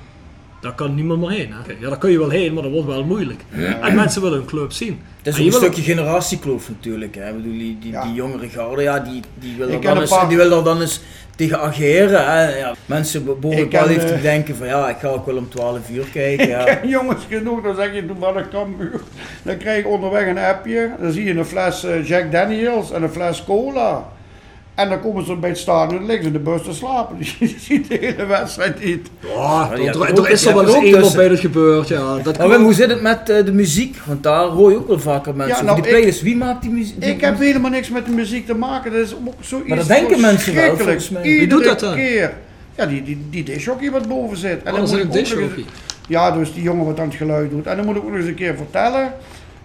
Daar 0.66 0.74
kan 0.74 0.94
niemand 0.94 1.20
meer 1.20 1.30
heen. 1.30 1.52
Hè? 1.52 1.72
Ja, 1.80 1.88
daar 1.88 1.98
kun 1.98 2.10
je 2.10 2.18
wel 2.18 2.28
heen, 2.30 2.54
maar 2.54 2.62
dat 2.62 2.72
wordt 2.72 2.86
wel 2.86 3.04
moeilijk. 3.04 3.40
En 3.82 3.94
mensen 3.94 4.22
willen 4.22 4.38
hun 4.38 4.46
club 4.46 4.72
zien. 4.72 5.00
Het 5.22 5.26
is 5.26 5.32
En 5.34 5.40
ook 5.40 5.46
een 5.46 5.50
wil 5.60 5.60
stukje 5.70 5.82
generatiekloof 5.82 6.68
natuurlijk. 6.68 7.14
Hè. 7.14 7.28
Ik 7.28 7.36
bedoel, 7.36 7.52
die, 7.52 7.78
die, 7.80 7.90
Ja. 7.90 8.02
die 8.02 8.14
jongere 8.14 8.48
garde, 8.48 8.82
ja, 8.82 8.98
die, 8.98 9.22
die 9.34 9.54
wil 9.56 9.66
er 9.68 9.72
ken 9.72 9.82
dan 9.82 9.94
een 9.94 10.00
eens, 10.00 10.10
paar- 10.10 10.28
die 10.28 10.36
wil 10.36 10.52
er 10.58 10.64
dan 10.64 10.80
eens 10.80 11.00
tegen 11.36 11.60
ageren. 11.60 12.24
Hè. 12.32 12.56
Ja, 12.58 12.74
mensen 12.86 13.24
be- 13.24 13.34
behoorlijk 13.40 13.70
ken, 13.70 13.80
wel 13.80 13.88
even 13.90 14.06
te 14.06 14.20
denken 14.20 14.56
van 14.56 14.66
ja, 14.66 14.88
ik 14.88 14.96
ga 15.00 15.08
ook 15.08 15.26
wel 15.26 15.36
om 15.36 15.48
12 15.48 15.90
uur 15.90 16.04
kijken. 16.12 16.48
Ja. 16.48 16.66
En 16.66 16.88
jongens 16.88 17.24
genoeg, 17.28 17.62
dan 17.62 17.74
zeg 17.74 17.94
je 17.94 18.06
toevallig 18.06 18.48
Cambuur. 18.48 19.00
Dan 19.42 19.56
krijg 19.56 19.82
je 19.82 19.88
onderweg 19.88 20.26
een 20.26 20.38
appje. 20.38 20.90
Dan 21.00 21.12
zie 21.12 21.24
je 21.24 21.34
een 21.34 21.44
fles 21.44 21.84
eh, 21.84 22.06
Jack 22.08 22.32
Daniels 22.32 22.92
en 22.92 23.02
een 23.02 23.10
fles 23.10 23.44
cola. 23.44 24.08
En 24.76 24.88
dan 24.88 25.00
komen 25.00 25.24
ze 25.24 25.36
bij 25.36 25.48
het 25.48 25.58
stadion 25.58 26.00
en 26.00 26.06
liggen 26.06 26.22
ze 26.22 26.26
in 26.26 26.32
de 26.32 26.50
bus 26.50 26.62
te 26.62 26.72
slapen. 26.72 27.16
Je 27.38 27.54
ziet 27.58 27.88
de 27.88 27.96
hele 28.00 28.26
wedstrijd 28.26 28.84
niet. 28.84 29.10
Ja, 29.34 29.70
er, 29.72 30.00
er, 30.02 30.24
er 30.24 30.30
is 30.30 30.44
er 30.44 30.54
wel 30.54 30.66
ook 30.66 30.84
tussen. 30.84 31.16
bij 31.16 31.28
dat 31.28 31.38
gebeurt. 31.40 31.88
Ja, 31.88 32.18
dat 32.18 32.36
Wim, 32.36 32.62
hoe 32.62 32.74
zit 32.74 32.90
het 32.90 33.02
met 33.02 33.30
eh, 33.30 33.44
de 33.44 33.52
muziek? 33.52 33.96
Want 34.04 34.22
daar 34.22 34.44
hoor 34.46 34.70
je 34.70 34.76
ook 34.76 34.88
wel 34.88 34.98
vaker 34.98 35.34
mensen 35.34 35.56
Ja, 35.56 35.62
nou, 35.62 35.82
Die 35.82 35.90
playlist, 35.90 36.22
wie 36.22 36.36
maakt 36.36 36.62
die 36.62 36.70
muziek? 36.70 37.04
Ik 37.04 37.20
heb 37.20 37.38
helemaal 37.38 37.70
niks 37.70 37.88
met 37.90 38.06
de 38.06 38.12
muziek 38.12 38.46
te 38.46 38.54
maken. 38.54 38.92
Dat 38.92 39.00
is 39.00 39.14
ook 39.14 39.34
zoiets 39.40 39.68
Maar 39.68 39.78
dat 39.78 39.86
denken 39.86 40.20
mensen 40.20 40.54
wel, 40.54 40.76
volgens 40.76 41.08
mij. 41.08 41.22
Wie 41.22 41.32
Iedere 41.40 41.48
doet 41.50 41.64
dat 41.64 41.80
dan? 41.80 41.94
keer. 41.94 42.34
Ja, 42.74 42.86
die, 42.86 43.02
die, 43.02 43.26
die 43.30 43.42
disjockey 43.42 43.90
wat 43.90 44.08
boven 44.08 44.36
zit. 44.36 44.62
En 44.62 44.72
Oh, 44.72 44.78
dat 44.78 44.92
is 44.92 45.00
een 45.00 45.12
eens- 45.12 45.34
Ja, 46.08 46.30
dus 46.30 46.54
die 46.54 46.62
jongen 46.62 46.86
wat 46.86 47.00
aan 47.00 47.06
het 47.06 47.16
geluid 47.16 47.50
doet. 47.50 47.66
En 47.66 47.76
dan 47.76 47.86
moet 47.86 47.96
ik 47.96 48.02
ook 48.02 48.08
nog 48.08 48.18
eens 48.18 48.28
een 48.28 48.34
keer 48.34 48.56
vertellen. 48.56 49.12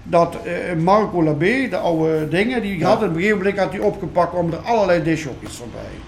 Dat 0.03 0.37
eh, 0.43 0.75
Marco 0.77 1.23
Labé, 1.23 1.67
de 1.69 1.77
oude 1.77 2.27
dingen, 2.29 2.61
die 2.61 2.85
had 2.85 2.97
op 2.97 3.09
een 3.09 3.15
gegeven 3.15 3.37
moment 3.37 3.57
had 3.57 3.71
hij 3.71 3.79
opgepakt 3.79 4.33
om 4.33 4.51
er 4.51 4.57
allerlei 4.57 5.03
discjockeys 5.03 5.55
voorbij. 5.55 5.99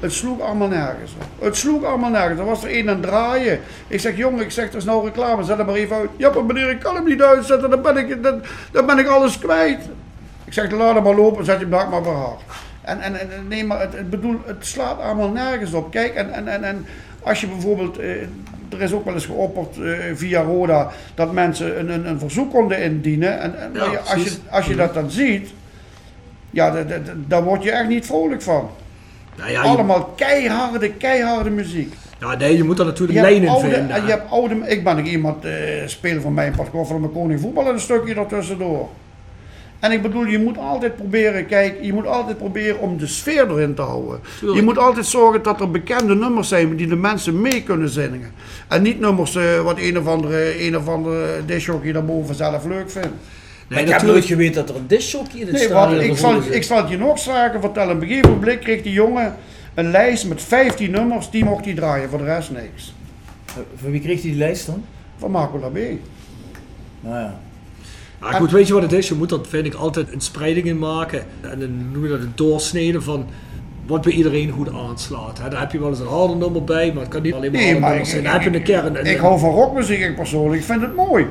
Het 0.00 0.12
sloeg 0.12 0.40
allemaal 0.40 0.68
nergens 0.68 1.12
op. 1.14 1.44
Het 1.44 1.56
sloeg 1.56 1.84
allemaal 1.84 2.10
nergens. 2.10 2.40
Er 2.40 2.46
was 2.46 2.64
er 2.64 2.78
een 2.78 2.88
aan 2.88 2.94
het 2.94 3.02
draaien. 3.02 3.60
Ik 3.86 4.00
zeg, 4.00 4.16
jongen, 4.16 4.44
ik 4.44 4.50
zeg, 4.50 4.68
er 4.68 4.76
is 4.76 4.84
nou 4.84 5.04
reclame, 5.04 5.44
zet 5.44 5.56
hem 5.56 5.66
maar 5.66 5.74
even 5.74 5.96
uit. 5.96 6.10
Ja, 6.16 6.30
maar 6.30 6.44
meneer, 6.44 6.70
ik 6.70 6.78
kan 6.78 6.94
hem 6.94 7.04
niet 7.04 7.22
uitzetten, 7.22 7.70
dan 7.70 7.82
ben 7.82 7.96
ik, 7.96 8.22
dan, 8.22 8.42
dan 8.72 8.86
ben 8.86 8.98
ik 8.98 9.06
alles 9.06 9.38
kwijt. 9.38 9.88
Ik 10.44 10.52
zeg, 10.52 10.70
laat 10.70 10.94
hem 10.94 11.02
maar 11.02 11.14
lopen, 11.14 11.44
zet 11.44 11.60
je 11.60 11.66
hem 11.66 11.90
maar 11.90 12.02
haar. 12.02 12.36
En, 12.82 13.00
en, 13.00 13.20
en 13.20 13.28
nee, 13.48 13.64
maar 13.64 13.80
het, 13.80 13.92
het, 13.92 14.10
bedoel, 14.10 14.40
het 14.44 14.66
slaat 14.66 15.00
allemaal 15.00 15.30
nergens 15.30 15.72
op. 15.72 15.90
Kijk, 15.90 16.14
en, 16.14 16.32
en, 16.32 16.48
en, 16.48 16.64
en 16.64 16.86
als 17.22 17.40
je 17.40 17.46
bijvoorbeeld, 17.46 17.98
eh, 17.98 18.10
er 18.72 18.80
is 18.82 18.92
ook 18.92 19.04
wel 19.04 19.14
eens 19.14 19.26
geopperd 19.26 19.78
eh, 19.84 19.92
via 20.14 20.42
Roda 20.42 20.90
dat 21.14 21.32
mensen 21.32 21.78
een, 21.78 21.88
een, 21.90 22.06
een 22.08 22.18
verzoek 22.18 22.50
konden 22.50 22.82
indienen. 22.82 23.40
En, 23.40 23.60
en 23.60 23.70
Ja, 23.74 23.80
als, 24.14 24.24
je, 24.24 24.30
als 24.50 24.66
je 24.66 24.76
dat 24.76 24.94
dan 24.94 25.10
ziet, 25.10 25.48
ja, 26.50 26.70
da- 26.70 26.82
da- 26.82 26.98
da- 26.98 27.12
daar 27.26 27.42
word 27.44 27.62
je 27.62 27.70
echt 27.70 27.88
niet 27.88 28.06
vrolijk 28.06 28.42
van. 28.42 28.68
Nou 29.36 29.50
ja, 29.50 29.62
je, 29.62 29.68
Allemaal 29.68 30.04
keiharde, 30.04 30.92
keiharde 30.92 31.50
muziek. 31.50 31.94
ja, 32.20 32.34
nee, 32.36 32.56
je 32.56 32.64
moet 32.64 32.76
daar 32.76 32.86
natuurlijk 32.86 33.18
lijn 33.20 33.42
in 33.42 33.48
oude, 33.48 33.68
vinden. 33.70 33.90
en 33.96 34.02
je 34.04 34.10
hebt 34.10 34.30
oude, 34.30 34.54
ik 34.66 34.84
ben 34.84 34.98
ook 34.98 35.04
iemand, 35.04 35.44
eh 35.44 35.52
speler 35.86 36.20
van 36.22 36.34
mijn 36.34 36.52
part, 36.56 36.68
van 36.88 37.00
mijn 37.00 37.12
koning 37.12 37.40
voetbal 37.40 37.66
en 37.66 37.72
een 37.72 37.80
stukje 37.80 38.14
ertussendoor. 38.14 38.88
En 39.80 39.92
ik 39.92 40.02
bedoel, 40.02 40.24
je 40.24 40.38
moet 40.38 40.58
altijd 40.58 40.96
proberen, 40.96 41.46
kijk, 41.46 41.78
je 41.80 41.92
moet 41.92 42.06
altijd 42.06 42.38
proberen 42.38 42.80
om 42.80 42.98
de 42.98 43.06
sfeer 43.06 43.50
erin 43.50 43.74
te 43.74 43.82
houden. 43.82 44.20
Tuurlijk. 44.38 44.58
Je 44.60 44.64
moet 44.64 44.78
altijd 44.78 45.06
zorgen 45.06 45.42
dat 45.42 45.60
er 45.60 45.70
bekende 45.70 46.14
nummers 46.14 46.48
zijn 46.48 46.76
die 46.76 46.86
de 46.86 46.96
mensen 46.96 47.40
mee 47.40 47.62
kunnen 47.62 47.88
zingen. 47.88 48.32
En 48.68 48.82
niet 48.82 49.00
nummers 49.00 49.34
eh, 49.34 49.60
wat 49.60 49.78
een 49.78 49.98
of 49.98 50.06
andere, 50.06 50.66
een 50.66 50.76
of 50.76 50.88
andere 50.88 51.44
disjockey 51.46 51.92
daarboven 51.92 52.34
zelf 52.34 52.64
leuk 52.64 52.90
vindt. 52.90 53.08
Nee, 53.68 53.80
ik 53.80 53.88
heb 53.88 54.00
natuurlijk. 54.00 54.04
nooit 54.04 54.24
geweten 54.24 54.66
dat 54.66 54.74
er 54.74 54.80
een 54.80 54.86
disjockey 54.86 55.40
in 55.40 55.46
het 55.46 55.54
Nee, 55.54 55.64
stadion 55.64 55.96
wat, 55.96 56.06
ik, 56.06 56.16
zal, 56.16 56.42
ik 56.50 56.62
zal 56.62 56.76
het 56.76 56.88
je 56.88 56.98
nog 56.98 57.18
zaken 57.18 57.60
vertellen. 57.60 57.94
Op 57.94 58.02
een 58.02 58.08
gegeven 58.08 58.30
moment 58.30 58.58
kreeg 58.58 58.82
die 58.82 58.92
jongen 58.92 59.36
een 59.74 59.90
lijst 59.90 60.26
met 60.26 60.42
15 60.42 60.90
nummers, 60.90 61.30
die 61.30 61.44
mocht 61.44 61.64
hij 61.64 61.74
draaien, 61.74 62.10
voor 62.10 62.18
de 62.18 62.24
rest 62.24 62.50
niks. 62.50 62.94
Van 63.76 63.90
wie 63.90 64.00
kreeg 64.00 64.22
hij 64.22 64.30
die 64.30 64.38
lijst 64.38 64.66
dan? 64.66 64.84
Van 65.16 65.30
Marco 65.30 65.58
Labé. 65.58 65.98
Nou 67.00 67.14
ja. 67.14 67.40
Ja, 68.22 68.30
goed, 68.32 68.50
weet 68.50 68.66
je 68.66 68.72
wat 68.72 68.82
het 68.82 68.92
is? 68.92 69.08
Je 69.08 69.14
moet 69.14 69.30
er, 69.30 69.38
vind 69.48 69.66
ik, 69.66 69.74
altijd 69.74 70.12
een 70.12 70.20
spreiding 70.20 70.66
in 70.66 70.78
maken. 70.78 71.22
En 71.40 71.58
dan 71.60 71.92
noem 71.92 72.02
je 72.02 72.08
dat 72.08 72.20
een 72.20 72.32
doorsnede 72.34 73.00
van 73.00 73.26
wat 73.86 74.02
bij 74.02 74.12
iedereen 74.12 74.50
goed 74.50 74.68
aanslaat. 74.72 75.38
Hè, 75.42 75.48
daar 75.48 75.60
heb 75.60 75.72
je 75.72 75.78
wel 75.80 75.88
eens 75.88 76.00
een 76.00 76.06
harde 76.06 76.34
nummer 76.34 76.64
bij, 76.64 76.90
maar 76.92 77.02
het 77.02 77.12
kan 77.12 77.22
niet 77.22 77.34
alleen 77.34 77.52
maar 77.52 77.60
Nee, 77.60 77.78
maar 77.78 77.88
nummers 77.88 78.10
zijn. 78.10 78.22
Dan 78.22 78.32
heb 78.32 78.42
je 78.42 78.72
een 78.74 78.96
een- 78.96 79.06
ik 79.06 79.16
hou 79.16 79.38
van 79.38 79.50
rockmuziek 79.50 80.00
ik 80.00 80.16
persoonlijk, 80.16 80.60
ik 80.60 80.66
vind 80.66 80.80
het 80.80 80.96
mooi. 80.96 81.26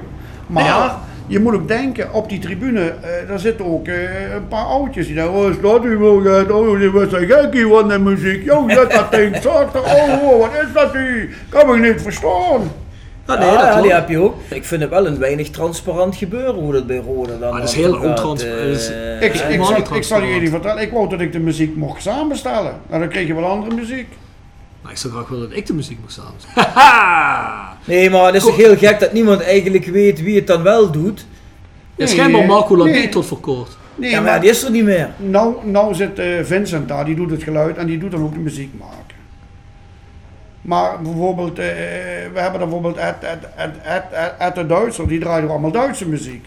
Maar 0.48 0.64
Ja. 0.64 1.02
je 1.28 1.40
moet 1.40 1.54
ook 1.54 1.68
denken, 1.68 2.14
op 2.14 2.30
die 2.30 2.40
tribune, 2.40 2.82
eh, 2.90 3.28
daar 3.28 3.40
zitten 3.40 3.66
ook 3.66 3.88
eh, 3.88 4.34
een 4.36 4.48
paar 4.48 4.66
oudjes 4.66 5.06
die 5.06 5.16
denken, 5.16 5.34
oh, 5.34 5.50
is 5.50 5.56
dat 5.62 5.84
wel 5.84 6.22
gek? 6.22 6.52
Oh, 6.52 6.80
die 6.80 6.90
was 6.92 7.12
een 7.12 7.28
gekkie 7.28 7.66
van 7.68 7.88
de 7.88 8.00
muziek. 8.00 8.44
Jo, 8.44 8.66
zet 8.70 8.92
dat 8.92 9.12
ding 9.12 9.36
zachter. 9.42 9.82
Oh, 9.82 10.24
oh, 10.24 10.40
wat 10.40 10.52
is 10.68 10.74
dat 10.74 10.96
u? 10.96 11.36
Kan 11.50 11.76
ik 11.76 11.82
niet 11.94 12.02
verstaan. 12.02 12.62
Ja, 13.28 13.38
nee, 13.38 13.48
ja, 13.52 13.66
dat 13.66 13.74
ja, 13.76 13.82
die 13.82 13.94
heb 13.94 14.10
je 14.10 14.20
ook. 14.20 14.36
Ik 14.50 14.66
vind 14.66 14.82
het 14.82 14.90
wel 14.90 15.08
een 15.08 15.18
weinig 15.20 15.50
transparant 15.50 16.16
gebeuren 16.16 16.54
hoe 16.56 16.74
dat 16.74 16.88
bij 16.88 16.98
Rode 16.98 17.40
dan 17.40 17.52
Ah, 17.52 17.60
dat 17.60 17.70
is 17.70 17.76
heel 17.76 17.94
ontransparant. 18.00 18.92
eh, 18.92 19.22
Ik, 19.22 19.34
Ja, 19.36 19.42
ik, 19.44 19.48
helemaal 19.48 19.66
zal, 19.68 19.78
niet 19.78 19.86
ik 19.86 19.88
zal 19.88 19.96
je 19.96 20.02
transparant. 20.02 20.42
niet 20.42 20.50
vertellen, 20.50 20.82
ik 20.82 20.92
wou 20.92 21.10
dat 21.10 21.22
ik 21.22 21.32
de 21.32 21.40
muziek 21.40 21.76
mocht 21.76 22.02
samenstellen. 22.02 22.74
En 22.90 23.00
dan 23.00 23.10
kreeg 23.10 23.28
je 23.28 23.34
wel 23.36 23.44
andere 23.46 23.76
muziek. 23.76 24.08
Maar 24.82 24.92
ik 24.92 24.98
zou 24.98 25.14
graag 25.14 25.28
willen 25.28 25.50
dat 25.50 25.58
ik 25.58 25.66
de 25.66 25.74
muziek 25.74 25.98
moest 26.02 26.16
samen. 26.16 26.34
Haha! 26.74 27.78
Nee, 27.86 28.10
maar 28.10 28.26
het 28.26 28.36
is 28.36 28.44
toch 28.44 28.56
heel 28.58 28.78
gek 28.78 29.00
dat 29.00 29.14
niemand 29.14 29.42
eigenlijk 29.42 29.86
weet 29.86 30.22
wie 30.24 30.36
het 30.36 30.48
dan 30.48 30.64
wel 30.64 30.92
doet. 30.92 31.20
Ja, 31.20 31.26
Nee, 31.96 32.08
schijnbaar 32.08 32.46
Marco 32.46 32.78
Labé 32.78 32.90
nee. 32.90 33.10
tot 33.10 33.26
voor 33.26 33.40
kort. 33.40 33.78
Nee, 33.96 34.10
Ja, 34.12 34.22
maar 34.22 34.42
die 34.42 34.50
is 34.50 34.64
er 34.64 34.72
niet 34.72 34.84
meer. 34.84 35.10
Nou, 35.18 35.56
nou 35.64 35.94
zit 35.96 36.20
eh, 36.20 36.28
Vincent 36.44 36.88
daar, 36.88 37.06
die 37.06 37.16
doet 37.16 37.32
het 37.32 37.44
geluid 37.44 37.78
en 37.78 37.86
die 37.86 37.98
doet 37.98 38.12
dan 38.12 38.22
ook 38.24 38.34
de 38.34 38.40
muziek 38.40 38.72
maken. 38.80 39.16
Maar 40.68 41.02
bijvoorbeeld, 41.02 41.60
eh, 41.60 41.66
we 42.34 42.40
hebben 42.40 42.60
bijvoorbeeld 42.60 42.98
Ed, 42.98 43.16
Ed, 43.22 43.38
Ed, 43.56 43.70
Ed, 43.84 44.04
Ed, 44.12 44.32
Ed 44.38 44.56
de 44.56 44.66
Duitser, 44.66 45.08
die 45.08 45.20
draait 45.20 45.44
ook 45.44 45.50
allemaal 45.50 45.72
Duitse 45.72 46.08
muziek. 46.08 46.46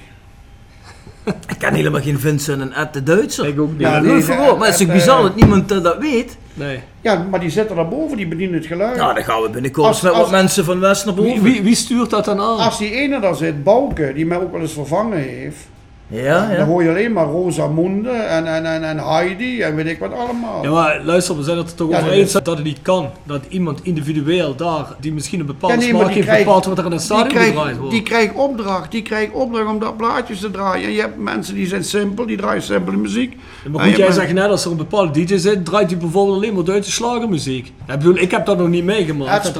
Ik 1.25 1.59
ken 1.59 1.75
helemaal 1.75 2.01
geen 2.01 2.18
Vincent 2.18 2.61
en 2.61 2.73
Ed 2.73 2.93
de 2.93 3.03
Duitser. 3.03 3.47
Ik 3.47 3.61
ook 3.61 3.71
niet. 3.71 3.81
Ja, 3.81 4.01
nee, 4.01 4.12
nee, 4.12 4.23
nee, 4.23 4.37
maar 4.57 4.66
het 4.66 4.81
is 4.81 4.87
ook 4.87 4.93
bizar 4.93 5.16
eh, 5.16 5.23
dat 5.23 5.35
niemand 5.35 5.73
eh, 5.73 5.83
dat 5.83 5.99
weet. 5.99 6.37
Nee. 6.55 6.81
Ja, 7.01 7.27
maar 7.31 7.41
die 7.41 7.51
zitten 7.51 7.77
daarboven, 7.77 8.16
die 8.16 8.29
bedienen 8.29 8.55
het 8.59 8.66
geluid. 8.66 8.97
Nou, 8.97 9.14
dan 9.14 9.25
gaan 9.25 9.43
we 9.43 9.49
binnenkort 9.51 9.87
Als- 9.87 9.97
eens 9.97 10.05
met 10.05 10.12
als- 10.12 10.23
wat 10.23 10.31
mensen 10.31 10.64
van 10.64 10.81
West 10.81 11.05
naar 11.05 11.14
boven. 11.14 11.43
Wie, 11.43 11.53
wie, 11.53 11.62
wie 11.62 11.75
stuurt 11.75 12.11
dat 12.11 12.25
dan 12.25 12.41
aan? 12.41 12.59
Als 12.59 12.79
die 12.79 12.91
ene 12.93 13.21
daar 13.21 13.35
zit, 13.37 13.62
Bouke, 13.64 14.12
die 14.14 14.27
mij 14.27 14.39
ook 14.41 14.53
wel 14.53 14.61
eens 14.61 14.73
vervangen 14.73 15.18
heeft, 15.18 15.68
Ja, 16.13 16.47
dan 16.47 16.57
ja. 16.57 16.65
hoor 16.65 16.83
je 16.83 16.89
alleen 16.89 17.13
maar 17.13 17.27
Rosamunde 17.27 18.11
en, 18.11 18.47
en, 18.47 18.65
en, 18.67 18.85
en 18.85 18.99
Heidi 18.99 19.61
en 19.63 19.75
weet 19.77 19.87
ik 19.87 19.99
wat 19.99 20.13
allemaal. 20.15 20.63
Ja, 20.63 20.71
maar 20.71 21.01
luister, 21.05 21.37
we 21.37 21.43
zijn 21.43 21.57
het 21.59 21.71
er 21.71 21.75
toch 21.77 21.91
Ja, 21.91 21.97
over 21.97 22.09
dat 22.09 22.19
eens 22.19 22.33
dat 22.33 22.47
het 22.47 22.63
niet 22.63 22.79
kan. 22.83 23.09
Dat 23.25 23.41
iemand 23.49 23.81
individueel 23.83 24.55
daar, 24.57 24.87
die 25.01 25.13
misschien 25.13 25.41
een 25.41 25.47
bepaalde 25.47 25.75
Ja, 25.75 25.81
nee, 25.81 25.89
smaak 25.89 26.01
maar 26.03 26.13
die 26.13 26.17
heeft, 26.17 26.27
krijgt- 26.29 26.45
bepaalt 26.45 26.65
wat 26.67 26.79
er 26.79 26.85
in 26.85 26.91
Die 26.91 27.01
stadion 27.01 27.29
gedraaid 27.29 27.53
krijgt, 27.55 27.79
wordt. 27.79 27.93
die 27.93 28.03
krijgt 28.03 28.35
opdracht, 28.35 28.91
die 28.91 29.03
krijgt 29.03 29.33
opdracht 29.33 29.67
om 29.69 29.79
dat 29.79 29.97
plaatjes 29.97 30.41
te 30.41 30.51
draaien. 30.51 30.87
En 30.87 30.93
je 30.93 31.01
hebt 31.01 31.19
mensen 31.19 31.55
die 31.55 31.67
zijn 31.67 31.85
simpel, 31.85 32.27
die 32.27 32.37
draaien 32.37 32.63
simpele 32.63 32.97
muziek. 32.97 33.37
Ja, 33.65 33.71
maar 33.71 33.85
goed, 33.87 33.97
jij 33.97 34.13
zegt 34.13 34.33
net, 34.33 34.51
als 34.51 34.65
er 34.65 34.71
een 34.71 34.77
bepaalde 34.77 35.25
DJ 35.25 35.37
zit, 35.37 35.65
draait 35.65 35.91
hij 35.91 35.99
bijvoorbeeld 35.99 36.37
alleen 36.37 36.55
maar 36.55 36.65
Duitse 36.65 36.91
slagermuziek. 36.91 37.73
Ja, 37.87 37.93
ik 37.93 37.99
bedoel, 37.99 38.17
ik 38.19 38.31
heb 38.31 38.47
dat 38.47 38.59
nog 38.59 38.69
niet 38.69 38.85
meegemaakt. 38.85 39.53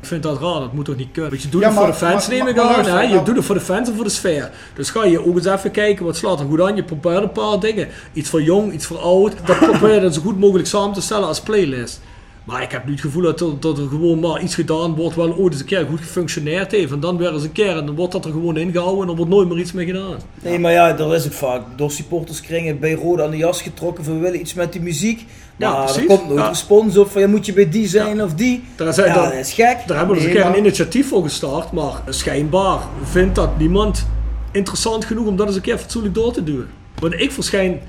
Ik 0.00 0.06
vind 0.06 0.22
dat 0.22 0.40
raar, 0.40 0.60
dat 0.60 0.72
moet 0.72 0.84
toch 0.84 0.96
niet 0.96 1.08
kunnen. 1.12 1.30
Want 1.30 1.42
je 1.42 1.48
doet 1.48 1.60
Ja, 1.60 1.66
het 1.66 1.76
voor 1.76 1.86
maar- 1.86 1.92
de 1.98 1.98
fans, 2.06 2.26
maar- 2.28 2.36
neem 2.36 2.46
ik 2.46 2.58
aan. 2.58 2.84
hè? 2.84 3.00
Je 3.00 3.22
doet 3.22 3.36
het 3.36 3.44
voor 3.44 3.54
de 3.54 3.60
fans 3.60 3.88
en 3.88 3.94
voor 3.94 4.04
de 4.04 4.10
sfeer. 4.10 4.50
Dus 4.74 4.90
ga 4.90 5.04
je 5.04 5.26
ook 5.26 5.36
eens 5.36 5.46
even 5.46 5.70
kijken, 5.70 6.04
wat 6.04 6.16
slaat 6.16 6.40
er 6.40 6.46
goed 6.46 6.60
aan. 6.60 6.76
Je 6.76 6.82
probeert 6.84 7.22
een 7.22 7.32
paar 7.32 7.60
dingen. 7.60 7.88
Iets 8.12 8.28
voor 8.30 8.42
jong, 8.42 8.72
iets 8.72 8.86
voor 8.86 8.98
oud. 8.98 9.32
Dat 9.44 9.58
probeer 9.70 9.94
je 9.94 10.00
dan 10.00 10.12
zo 10.12 10.20
goed 10.20 10.38
mogelijk 10.38 10.68
samen 10.68 10.92
te 10.92 11.00
stellen 11.00 11.26
als 11.28 11.40
playlist. 11.40 12.00
Maar 12.48 12.62
ik 12.62 12.70
heb 12.70 12.84
nu 12.86 12.92
het 12.92 13.00
gevoel 13.00 13.22
dat 13.22 13.40
er, 13.40 13.60
dat 13.60 13.78
er 13.78 13.88
gewoon 13.88 14.18
maar 14.20 14.42
iets 14.42 14.54
gedaan 14.54 14.94
wordt, 14.94 15.16
wel 15.16 15.34
ooit 15.36 15.52
eens 15.52 15.60
een 15.60 15.66
keer 15.66 15.86
goed 15.90 16.00
gefunctioneerd 16.00 16.70
heeft. 16.72 16.92
En 16.92 17.00
dan 17.00 17.16
weer 17.16 17.32
eens 17.32 17.42
een 17.42 17.52
keer 17.52 17.76
en 17.76 17.86
dan 17.86 17.94
wordt 17.94 18.12
dat 18.12 18.24
er 18.24 18.30
gewoon 18.30 18.56
ingehouden 18.56 19.02
en 19.02 19.08
er 19.10 19.16
wordt 19.16 19.30
nooit 19.30 19.48
meer 19.48 19.58
iets 19.58 19.72
mee 19.72 19.86
gedaan. 19.86 20.16
Nee, 20.42 20.58
maar 20.58 20.72
ja, 20.72 20.98
er 20.98 21.14
is 21.14 21.26
ook 21.26 21.32
vaak 21.32 21.62
door 21.76 21.90
supporterskringen 21.90 22.78
bij 22.78 22.92
Rode 22.92 23.22
aan 23.22 23.30
de 23.30 23.36
jas 23.36 23.62
getrokken 23.62 24.04
van 24.04 24.14
we 24.14 24.20
willen 24.20 24.40
iets 24.40 24.54
met 24.54 24.72
die 24.72 24.80
muziek. 24.82 25.24
Ja, 25.56 25.70
Maar 25.70 25.78
er 25.78 25.84
precies. 25.92 26.06
komt 26.06 26.26
nooit 26.28 26.40
Ja. 26.40 26.48
respons 26.48 26.96
op 26.98 27.10
van 27.10 27.20
ja, 27.20 27.28
moet 27.28 27.46
je 27.46 27.52
bij 27.52 27.68
die 27.68 27.88
zijn 27.88 28.22
of 28.22 28.34
die. 28.34 28.64
Daar 28.76 28.94
zijn 28.94 29.08
Ja, 29.14 29.22
dat 29.24 29.32
is 29.32 29.52
gek. 29.52 29.76
Daar 29.86 29.96
hebben 29.98 30.16
we 30.16 30.24
een 30.24 30.30
keer 30.32 30.46
een 30.46 30.58
initiatief 30.58 31.08
voor 31.08 31.22
gestart, 31.22 31.72
maar 31.72 32.02
schijnbaar 32.08 32.80
vindt 33.02 33.34
dat 33.34 33.58
niemand 33.58 34.06
interessant 34.52 35.04
genoeg 35.04 35.26
om 35.26 35.36
dat 35.36 35.46
eens 35.46 35.56
een 35.56 35.62
keer 35.62 35.78
fatsoenlijk 35.78 36.14
door 36.14 36.32
te 36.32 36.44
doen. 36.44 36.64
Want 36.98 37.14
ik 37.20 37.32
verschijn 37.32 37.80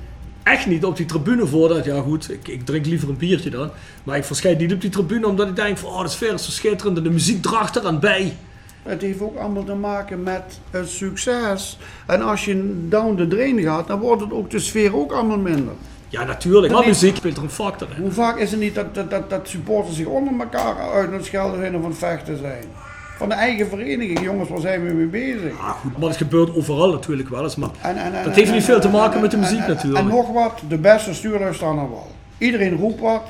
echt 0.49 0.65
niet 0.67 0.85
op 0.85 0.97
die 0.97 1.05
tribune 1.05 1.47
voordat, 1.47 1.85
ja 1.85 2.01
goed, 2.01 2.31
ik, 2.31 2.47
ik 2.47 2.65
drink 2.65 2.85
liever 2.85 3.09
een 3.09 3.17
biertje 3.17 3.49
dan, 3.49 3.69
maar 4.03 4.17
ik 4.17 4.23
verschijn 4.23 4.57
niet 4.57 4.73
op 4.73 4.81
die 4.81 4.89
tribune 4.89 5.27
omdat 5.27 5.47
ik 5.47 5.55
denk 5.55 5.77
van, 5.77 5.89
oh 5.89 6.01
de 6.01 6.09
sfeer 6.09 6.33
is 6.33 6.45
zo 6.45 6.51
schitterend 6.51 6.97
en 6.97 7.03
de 7.03 7.09
muziek 7.09 7.41
draagt 7.41 7.75
eraan 7.75 7.99
bij. 7.99 8.37
Het 8.83 9.01
heeft 9.01 9.21
ook 9.21 9.37
allemaal 9.37 9.63
te 9.63 9.73
maken 9.73 10.23
met 10.23 10.59
het 10.69 10.89
succes. 10.89 11.77
En 12.07 12.21
als 12.21 12.45
je 12.45 12.85
down 12.89 13.15
the 13.15 13.27
drain 13.27 13.61
gaat, 13.61 13.87
dan 13.87 13.99
wordt 13.99 14.21
het 14.21 14.31
ook 14.31 14.49
de 14.49 14.59
sfeer 14.59 14.95
ook 14.95 15.11
allemaal 15.11 15.37
minder. 15.37 15.73
Ja 16.07 16.23
natuurlijk, 16.23 16.73
maar 16.73 16.85
muziek 16.85 17.15
speelt 17.15 17.37
er 17.37 17.43
een 17.43 17.49
factor 17.49 17.87
in. 17.95 18.01
Hoe 18.01 18.11
vaak 18.11 18.37
is 18.37 18.51
het 18.51 18.59
niet 18.59 18.75
dat, 18.75 18.95
dat, 18.95 19.09
dat, 19.09 19.29
dat 19.29 19.47
supporters 19.47 19.95
zich 19.95 20.05
onder 20.05 20.33
elkaar 20.39 20.91
uit 20.91 21.11
het 21.11 21.25
schelden 21.25 21.59
zijn 21.59 21.75
of 21.75 21.83
aan 21.83 21.89
het 21.89 21.99
vechten 21.99 22.37
zijn? 22.37 22.63
Van 23.19 23.29
de 23.29 23.35
eigen 23.35 23.67
vereniging, 23.67 24.21
jongens, 24.23 24.49
waar 24.49 24.59
zijn 24.59 24.85
we 24.85 24.93
mee 24.93 25.05
bezig? 25.05 25.51
Ah, 25.59 25.69
goed, 25.69 25.91
maar 25.97 26.07
dat 26.07 26.17
gebeurt 26.17 26.55
overal 26.55 26.91
natuurlijk 26.91 27.29
wel 27.29 27.43
eens, 27.43 27.55
maar 27.55 27.69
En, 27.81 27.97
en, 27.97 28.13
en, 28.13 28.23
Dat 28.23 28.35
heeft 28.35 28.47
en- 28.47 28.53
niet 28.55 28.63
veel 28.63 28.79
te 28.79 28.87
en- 28.87 28.93
maken 28.93 29.15
en- 29.15 29.21
met 29.21 29.31
de 29.31 29.37
muziek 29.37 29.59
en- 29.59 29.67
natuurlijk. 29.67 29.99
En 30.03 30.07
nog 30.07 30.31
wat, 30.31 30.59
de 30.67 30.77
beste 30.77 31.13
stuurlui 31.13 31.53
staan 31.53 31.77
er 31.79 31.89
wel. 31.89 32.07
Iedereen 32.37 32.77
roept 32.77 32.99
wat, 32.99 33.23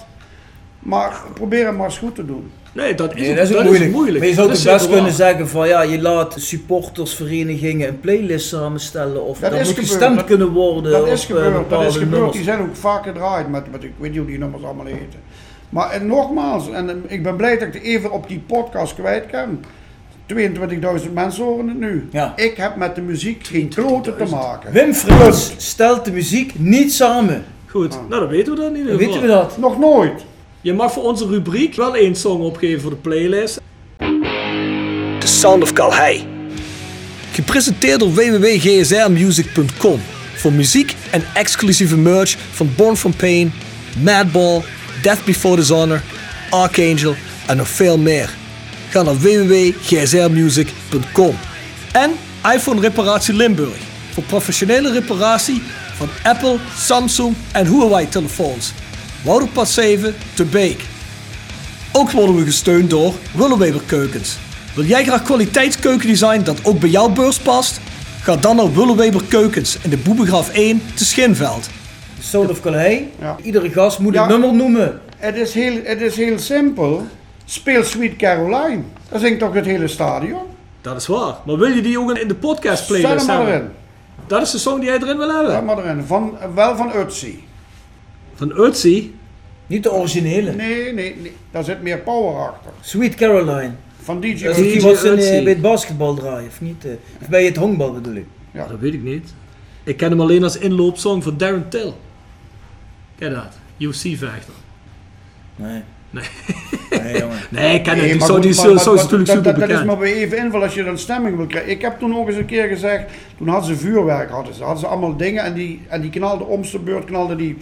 maar 0.79 1.21
probeer 1.33 1.65
het 1.65 1.77
maar 1.77 1.85
eens 1.85 1.97
goed 1.97 2.15
te 2.15 2.25
doen. 2.25 2.51
nee, 2.73 2.95
dat 2.95 3.15
is, 3.15 3.21
Nee, 3.21 3.35
dat 3.35 3.49
is 3.49 3.89
moeilijk. 3.89 4.17
Maar 4.19 4.27
je 4.27 4.33
zou 4.33 4.47
best 4.49 4.85
kunnen 4.85 5.01
waar. 5.03 5.11
zeggen 5.11 5.47
van 5.47 5.67
ja, 5.67 5.81
je 5.81 6.01
laat 6.01 6.35
supportersverenigingen 6.37 7.87
een 7.87 7.99
playlist 7.99 8.47
samenstellen 8.47 9.23
of 9.25 9.39
Dat 9.39 9.51
moet 9.51 9.59
gebeurd. 9.59 9.77
gestemd 9.79 10.15
Dat- 10.15 10.25
kunnen 10.25 10.47
worden 10.49 10.91
Dat 10.91 11.01
op 11.01 11.07
is 11.07 11.21
eh, 11.21 11.27
gebeurd, 11.27 11.53
dat 11.53 11.67
bepaalde 11.67 11.85
is 11.87 11.93
gebeurd. 11.93 12.11
nummers. 12.11 12.35
Die 12.35 12.43
zijn 12.43 12.59
ook 12.59 12.75
vaak 12.75 13.03
gedraaid 13.03 13.49
met, 13.49 13.71
met, 13.71 13.83
ik 13.83 13.93
weet 13.97 14.09
niet 14.09 14.19
hoe 14.19 14.27
die 14.27 14.37
nummers 14.39 14.63
allemaal 14.63 14.85
heten. 14.85 15.19
Maar 15.69 15.89
en 15.91 16.07
nogmaals, 16.07 16.69
en 16.71 17.03
ik 17.07 17.23
ben 17.23 17.35
blij 17.35 17.57
dat 17.57 17.67
ik 17.67 17.73
het 17.73 17.83
even 17.83 18.11
op 18.11 18.27
die 18.27 18.39
podcast 18.39 18.93
kwijt 18.95 19.25
kan. 19.25 19.59
22.000 20.33 21.13
mensen 21.13 21.43
horen 21.43 21.67
het 21.67 21.79
nu. 21.79 22.07
Ja. 22.11 22.33
Ik 22.35 22.57
heb 22.57 22.75
met 22.75 22.95
de 22.95 23.01
muziek 23.01 23.47
geen 23.47 23.67
kloten 23.67 24.17
te 24.17 24.25
maken. 24.25 24.71
Wim 24.71 24.93
Frits 24.93 25.51
stelt 25.57 26.05
de 26.05 26.11
muziek 26.11 26.51
niet 26.59 26.93
samen. 26.93 27.43
Goed, 27.67 27.89
nou 28.09 28.21
dan 28.21 28.27
weten 28.29 28.53
we 28.53 28.59
dat 28.59 28.69
in 28.69 28.75
ieder 28.77 28.91
Dan 28.91 28.99
geval. 28.99 29.13
weten 29.13 29.27
we 29.35 29.35
dat. 29.41 29.57
Nog 29.57 29.79
nooit. 29.79 30.25
Je 30.61 30.73
mag 30.73 30.91
voor 30.93 31.03
onze 31.03 31.27
rubriek 31.27 31.75
wel 31.75 31.95
één 31.95 32.15
song 32.15 32.41
opgeven 32.41 32.81
voor 32.81 32.89
de 32.91 32.95
playlist. 32.97 33.59
The 35.19 35.27
Sound 35.27 35.63
of 35.63 35.73
Calhei. 35.73 36.27
Gepresenteerd 37.31 37.99
door 37.99 38.13
www.gsrmusic.com 38.13 39.99
voor 40.35 40.51
muziek 40.53 40.95
en 41.11 41.23
exclusieve 41.33 41.97
merch 41.97 42.35
van 42.51 42.69
Born 42.75 42.97
From 42.97 43.15
Pain, 43.15 43.51
Madball, 44.03 44.61
Death 45.01 45.25
Before 45.25 45.55
Dishonor, 45.55 46.01
Archangel 46.49 47.15
en 47.47 47.57
nog 47.57 47.67
veel 47.67 47.97
meer. 47.97 48.37
Ga 48.89 49.01
naar 49.01 49.17
www.gsrmusic.com. 49.17 51.35
En 51.91 52.11
iPhone 52.53 52.81
Reparatie 52.81 53.33
Limburg. 53.33 53.77
Voor 54.13 54.23
professionele 54.23 54.91
reparatie 54.91 55.61
van 55.95 56.07
Apple, 56.23 56.55
Samsung 56.77 57.35
en 57.51 57.67
Huawei 57.67 58.09
telefoons. 58.09 58.73
Wouderpad 59.23 59.69
7 59.69 60.15
te 60.33 60.43
Beek. 60.43 60.81
Ook 61.91 62.11
worden 62.11 62.35
we 62.35 62.43
gesteund 62.43 62.89
door 62.89 63.13
Willeweber 63.31 63.81
Keukens. 63.85 64.37
Wil 64.75 64.85
jij 64.85 65.03
graag 65.03 65.23
kwaliteitskeukendesign 65.23 66.41
dat 66.43 66.59
ook 66.63 66.79
bij 66.79 66.89
jouw 66.89 67.09
beurs 67.09 67.37
past? 67.39 67.79
Ga 68.21 68.35
dan 68.35 68.55
naar 68.55 68.73
Willeweber 68.73 69.21
Keukens 69.27 69.77
in 69.81 69.89
de 69.89 69.97
Boebegraaf 69.97 70.49
1 70.49 70.81
te 70.93 71.05
Schinveld. 71.05 71.69
Soul 72.21 72.49
of 72.49 72.61
Calais. 72.61 72.99
Ja. 73.19 73.35
Iedere 73.43 73.69
gast 73.69 73.99
moet 73.99 74.13
Ja. 74.13 74.21
een 74.23 74.29
nummer 74.29 74.53
noemen. 74.53 74.99
Het 75.17 75.35
is 75.35 75.53
heel, 75.53 75.79
het 75.83 76.01
is 76.01 76.15
heel 76.15 76.39
simpel. 76.39 77.07
Speel 77.49 77.83
Sweet 77.83 78.15
Caroline. 78.15 78.81
Dat 79.09 79.21
zingt 79.21 79.39
toch 79.39 79.53
het 79.53 79.65
hele 79.65 79.87
stadion? 79.87 80.41
Dat 80.81 80.95
is 80.95 81.07
waar. 81.07 81.35
Maar 81.45 81.57
wil 81.57 81.69
je 81.71 81.81
die 81.81 81.99
ook 81.99 82.17
in 82.17 82.27
de 82.27 82.35
podcast 82.35 82.85
Zet 82.85 82.91
hem 82.95 83.01
playlist 83.01 83.27
maar 83.27 83.47
erin. 83.47 83.69
Dat 84.27 84.41
is 84.41 84.51
de 84.51 84.57
song 84.57 84.79
die 84.79 84.89
jij 84.89 84.99
erin 84.99 85.17
wil 85.17 85.29
hebben. 85.33 85.51
Zet 85.51 85.63
maar 85.65 85.77
erin. 85.77 86.03
Van, 86.03 86.37
wel 86.55 86.75
van 86.75 86.91
Utsi. 86.95 87.43
Van 88.33 88.59
Utsi. 88.59 89.15
Niet 89.67 89.83
de 89.83 89.91
originele. 89.91 90.51
Nee, 90.51 90.93
nee, 90.93 91.15
nee. 91.21 91.35
Daar 91.51 91.63
zit 91.63 91.81
meer 91.81 91.97
power 91.97 92.47
achter. 92.47 92.71
Sweet 92.81 93.15
Caroline. 93.15 93.71
Van 94.01 94.19
DJ 94.21 94.43
Dat 94.43 94.57
is 94.57 94.71
die 94.73 94.81
wat 94.81 94.97
ze 94.97 95.11
eh, 95.13 95.43
bij 95.43 95.53
het 95.53 95.61
basketbal 95.61 96.13
draaien, 96.13 96.47
of 96.47 96.61
niet? 96.61 96.85
eh, 96.85 96.91
Of 97.21 97.27
bij 97.27 97.45
het 97.45 97.55
honkbal 97.55 97.93
bedoel 97.93 98.13
ik. 98.15 98.25
Ja. 98.51 98.67
Dat 98.67 98.79
weet 98.79 98.93
ik 98.93 99.03
niet. 99.03 99.33
Ik 99.83 99.97
ken 99.97 100.09
hem 100.09 100.21
alleen 100.21 100.43
als 100.43 100.57
inloopsong 100.57 101.23
van 101.23 101.37
Darren 101.37 101.69
Till. 101.69 101.93
Ken 103.17 103.33
dat? 103.33 103.57
UFC-vechter. 103.77 104.53
Nee. 105.55 105.81
Nee. 106.09 106.23
Nee, 106.89 107.17
jongen. 107.19 107.37
Nee, 107.49 107.75
ik 107.75 107.83
ken. 107.83 107.97
Nee, 107.97 108.11
Die 108.11 108.21
zo 108.25 108.39
die 108.39 108.53
zo- 108.53 108.73
natuurlijk 108.73 109.09
dat- 109.09 109.27
super 109.27 109.43
dat, 109.59 109.69
dat 109.69 109.69
is 109.79 109.83
maar 109.85 109.97
weer 109.97 110.15
even 110.15 110.37
invullen 110.37 110.65
als 110.65 110.73
je 110.73 110.83
dan 110.83 110.97
stemming 110.97 111.35
wil 111.37 111.45
krijgen. 111.45 111.71
Ik 111.71 111.81
heb 111.81 111.99
toen 111.99 112.15
ook 112.17 112.27
eens 112.27 112.37
een 112.37 112.45
keer 112.45 112.67
gezegd, 112.67 113.03
toen 113.37 113.47
hadden 113.47 113.75
ze 113.75 113.81
vuurwerk, 113.81 114.29
hadden 114.29 114.53
ze, 114.53 114.61
hadden 114.63 114.79
ze 114.79 114.87
allemaal 114.87 115.17
dingen 115.17 115.43
en 115.43 115.53
die, 115.53 115.81
en 115.87 116.01
die 116.01 116.09
knalde 116.09 116.43
om 116.43 116.63
zijn 116.63 116.83
beurt, 116.83 117.05
knalde 117.05 117.35
die... 117.35 117.57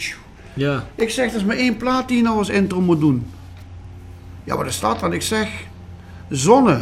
Ja. 0.53 0.83
Ik 0.95 1.09
zeg, 1.09 1.29
er 1.29 1.35
is 1.35 1.43
maar 1.43 1.55
één 1.55 1.77
plaat 1.77 2.07
die 2.07 2.17
je 2.17 2.23
nou 2.23 2.37
als 2.37 2.49
intro 2.49 2.81
moet 2.81 2.99
doen. 2.99 3.27
Ja, 4.43 4.55
maar 4.55 4.65
er 4.65 4.73
staat 4.73 4.99
dan, 4.99 5.13
ik 5.13 5.21
zeg, 5.21 5.47
Zonne. 6.29 6.79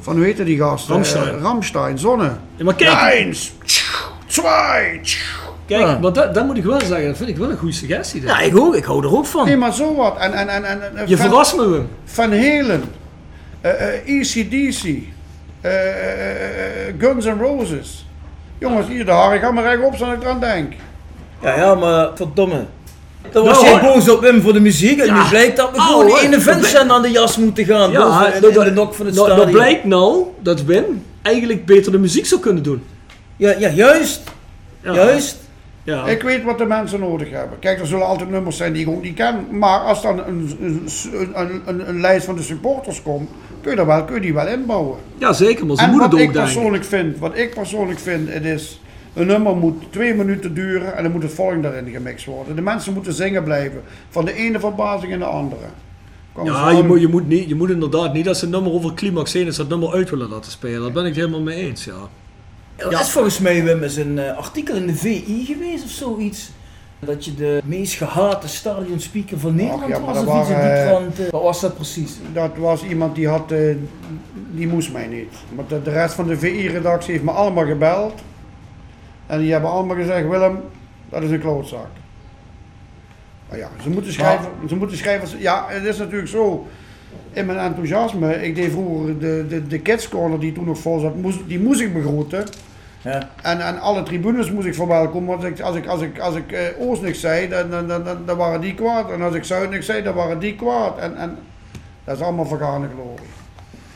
Van 0.00 0.16
hoe 0.16 0.24
heette 0.24 0.44
die 0.44 0.58
gast? 0.58 0.88
Rammstein. 0.88 1.34
Eh, 1.34 1.40
Rammstein, 1.40 1.98
Zonne. 1.98 2.32
Ja, 2.56 2.64
maar 2.64 2.74
kijk, 2.74 2.90
Eins, 2.96 3.52
twee. 4.26 5.00
Kijk 5.66 5.80
Ja. 5.80 5.98
maar 5.98 6.12
dat, 6.12 6.34
dat 6.34 6.44
moet 6.46 6.56
ik 6.56 6.64
wel 6.64 6.80
zeggen. 6.80 7.06
Dat 7.06 7.16
vind 7.16 7.28
ik 7.28 7.36
wel 7.36 7.50
een 7.50 7.56
goede 7.56 7.74
suggestie. 7.74 8.22
Ja, 8.22 8.40
ik 8.40 8.58
ook. 8.58 8.74
Ik 8.74 8.84
hou 8.84 9.04
er 9.04 9.16
ook 9.16 9.26
van. 9.26 9.44
Nee, 9.44 9.56
maar 9.56 9.74
zo 9.74 9.94
wat. 9.94 10.16
En, 10.18 10.32
en, 10.32 10.48
en, 10.48 10.64
en, 10.64 10.80
Je 11.06 11.16
Van- 11.16 11.26
verrast 11.28 11.56
me 11.56 11.62
hem. 11.62 11.88
Van 12.04 12.32
Halen, 12.32 12.82
eh, 13.60 13.70
eh, 13.70 14.08
ECDC, 14.20 15.02
eh, 15.60 15.70
Guns 16.98 17.24
N' 17.24 17.38
Roses. 17.40 18.06
Jongens, 18.58 18.86
hier 18.88 19.04
de 19.04 19.10
haren 19.10 19.40
gaan 19.40 19.54
maar 19.54 19.64
rechtop 19.64 19.90
als 19.92 20.00
ik 20.14 20.22
eraan 20.22 20.40
denk. 20.40 20.72
Ja, 21.42 21.56
ja, 21.56 21.74
maar 21.74 22.08
verdomme. 22.14 22.64
Dan 23.30 23.44
was 23.44 23.62
Nou, 23.62 23.72
jij 23.72 23.80
boos 23.92 24.08
op 24.10 24.22
hem 24.22 24.40
voor 24.42 24.52
de 24.52 24.60
muziek 24.60 24.98
en 25.00 25.14
nu 25.14 25.20
blijkt 25.28 25.56
dat 25.56 25.70
we 25.70 25.76
Oh, 25.76 25.86
gewoon 25.86 26.06
die 26.06 26.20
ene 26.20 26.40
Vincent 26.40 26.90
aan 26.90 27.02
de 27.02 27.10
jas 27.10 27.36
moeten 27.36 27.64
gaan. 27.64 27.90
Ja, 27.90 28.30
dat- 28.40 28.54
de 28.54 28.70
nok 28.70 28.94
van 28.94 29.06
het 29.06 29.14
nou, 29.14 29.26
stadion. 29.26 29.46
dat 29.52 29.54
blijkt 29.54 29.84
nou 29.84 30.24
dat 30.40 30.62
Wim 30.64 31.02
eigenlijk 31.22 31.64
beter 31.66 31.92
de 31.92 31.98
muziek 31.98 32.26
zou 32.26 32.40
kunnen 32.40 32.62
doen. 32.62 32.82
Ja, 33.36 33.54
ja, 33.58 33.68
juist. 33.68 34.20
Ja. 34.82 34.92
Juist. 34.94 35.36
Ja. 35.84 36.06
Ik 36.06 36.22
weet 36.22 36.44
wat 36.44 36.58
de 36.58 36.64
mensen 36.64 37.00
nodig 37.00 37.30
hebben. 37.30 37.58
Kijk, 37.58 37.80
er 37.80 37.86
zullen 37.86 38.06
altijd 38.06 38.30
nummers 38.30 38.56
zijn 38.56 38.72
die 38.72 38.82
ik 38.82 38.88
ook 38.88 39.02
niet 39.02 39.14
ken. 39.14 39.58
Maar 39.58 39.78
als 39.78 40.02
dan 40.02 40.18
een, 40.18 40.56
een, 40.60 40.88
een, 41.34 41.62
een, 41.66 41.88
een 41.88 42.00
lijst 42.00 42.24
van 42.24 42.36
de 42.36 42.42
supporters 42.42 43.02
komt, 43.02 43.30
kun 43.60 43.70
je, 43.70 43.76
daar 43.76 43.86
wel, 43.86 44.04
kun 44.04 44.14
je 44.14 44.20
die 44.20 44.34
wel 44.34 44.46
inbouwen. 44.46 44.98
ja, 45.18 45.32
zeker. 45.32 45.66
Maar 45.66 45.76
ze 45.76 45.82
en 45.82 45.90
moeten 45.90 46.10
wat 46.10 46.18
het 46.18 46.20
ik 46.20 46.28
ook 46.28 46.34
denken. 46.34 46.52
persoonlijk 46.52 46.84
vind, 46.84 47.18
wat 47.18 47.36
ik 47.38 47.54
persoonlijk 47.54 47.98
vind, 47.98 48.32
het 48.32 48.44
is 48.44 48.80
een 49.14 49.26
nummer 49.26 49.56
moet 49.56 49.82
twee 49.90 50.14
minuten 50.14 50.54
duren 50.54 50.96
en 50.96 51.02
dan 51.02 51.12
moet 51.12 51.22
het 51.22 51.32
volgende 51.32 51.62
daarin 51.62 51.92
gemixt 51.92 52.24
worden. 52.24 52.56
De 52.56 52.62
mensen 52.62 52.92
moeten 52.92 53.12
zingen 53.12 53.44
blijven, 53.44 53.82
van 54.08 54.24
de 54.24 54.32
ene 54.32 54.60
verbazing 54.60 55.12
in 55.12 55.18
de 55.18 55.24
andere. 55.24 55.64
Ja, 56.44 56.70
je 56.70 56.82
moet, 56.82 57.00
je, 57.00 57.08
moet 57.08 57.28
niet, 57.28 57.48
je 57.48 57.54
moet 57.54 57.70
inderdaad 57.70 58.12
niet 58.12 58.28
als 58.28 58.38
ze 58.38 58.44
een 58.44 58.50
nummer 58.50 58.72
over 58.72 58.94
climax 58.94 59.32
heen 59.32 59.46
is, 59.46 59.56
dat 59.56 59.68
nummer 59.68 59.92
uit 59.92 60.10
willen 60.10 60.28
laten 60.28 60.50
spelen. 60.50 60.82
Daar 60.82 60.92
ben 60.92 61.02
ik 61.02 61.08
het 61.08 61.18
helemaal 61.18 61.40
mee 61.40 61.56
eens, 61.56 61.84
ja. 61.84 62.08
Er 62.90 63.00
is 63.00 63.10
volgens 63.10 63.38
mij 63.38 63.64
Wim 63.64 63.82
is 63.82 63.96
een 63.96 64.18
eh, 64.18 64.36
artikel 64.36 64.74
in 64.74 64.86
de 64.86 64.94
VI 64.94 65.44
geweest 65.46 65.84
of 65.84 65.90
zoiets. 65.90 66.50
Dat 66.98 67.24
je 67.24 67.34
de 67.34 67.60
meest 67.64 67.94
gehate 67.94 68.48
stadionspeaker 68.48 69.38
van 69.38 69.54
Nederland 69.54 69.86
ja, 69.88 69.98
maar 69.98 70.14
was 70.14 70.24
dat 70.24 70.26
of 70.26 70.40
iets 70.40 70.48
in 70.48 70.54
die 70.54 70.64
waren, 70.64 70.82
eh, 70.82 70.88
trant. 70.88 71.18
eh. 71.20 71.30
Wat 71.30 71.42
was 71.42 71.60
dat 71.60 71.74
precies? 71.74 72.12
Dat 72.32 72.50
was 72.56 72.84
iemand 72.84 73.14
die 73.14 73.28
had, 73.28 73.52
eh, 73.52 73.76
die 74.50 74.66
moest 74.68 74.92
mij 74.92 75.06
niet. 75.06 75.32
Maar 75.54 75.64
de, 75.68 75.82
de 75.82 75.90
rest 75.90 76.14
van 76.14 76.26
de 76.26 76.38
VI-redactie 76.38 77.12
heeft 77.12 77.24
me 77.24 77.30
allemaal 77.30 77.66
gebeld. 77.66 78.20
En 79.26 79.38
die 79.38 79.52
hebben 79.52 79.70
allemaal 79.70 79.96
gezegd, 79.96 80.28
Willem, 80.28 80.60
dat 81.08 81.22
is 81.22 81.30
een 81.30 81.40
klootzak. 81.40 81.86
Maar 83.48 83.58
ja, 83.58 83.68
ze 83.82 83.90
moeten 83.90 84.12
schrijven, 84.12 84.48
ze 84.68 84.76
moeten 84.76 84.96
schrijven, 84.96 85.40
ja, 85.40 85.66
het 85.68 85.84
is 85.84 85.98
natuurlijk 85.98 86.28
zo. 86.28 86.66
In 87.32 87.46
mijn 87.46 87.58
enthousiasme, 87.58 88.42
ik 88.42 88.54
deed 88.54 88.70
vroeger 88.70 89.18
de, 89.18 89.44
de, 89.48 89.66
de 89.66 89.78
Kids 89.78 90.08
Corner 90.08 90.40
die 90.40 90.52
toen 90.52 90.64
nog 90.64 90.78
vol 90.78 90.98
zat, 90.98 91.16
moest, 91.16 91.38
die 91.46 91.60
moest 91.60 91.80
ik 91.80 91.92
begroeten. 91.94 92.44
Ja. 93.02 93.28
En, 93.42 93.60
en 93.66 93.80
alle 93.80 94.02
tribunes 94.02 94.50
moest 94.50 94.66
ik 94.66 94.74
verwelkomen, 94.74 95.28
want 95.28 95.44
ik, 95.44 95.60
als 95.60 95.76
ik, 95.76 95.86
als 95.86 96.00
ik, 96.00 96.18
als 96.18 96.34
ik 96.34 96.52
eh, 96.52 96.80
Oost 96.80 97.02
niks 97.02 97.20
zei, 97.20 97.48
dan, 97.48 97.70
dan, 97.70 97.88
dan, 97.88 98.04
dan, 98.04 98.26
dan 98.26 98.36
waren 98.36 98.60
die 98.60 98.74
kwaad. 98.74 99.10
En 99.10 99.22
als 99.22 99.34
ik 99.34 99.44
Zuid 99.44 99.70
niks 99.70 99.86
zei, 99.86 100.02
dan 100.02 100.14
waren 100.14 100.38
die 100.38 100.56
kwaad. 100.56 100.98
En, 100.98 101.16
en 101.16 101.38
dat 102.04 102.16
is 102.16 102.22
allemaal 102.22 102.46
vergane 102.46 102.88
glorie. 102.88 103.28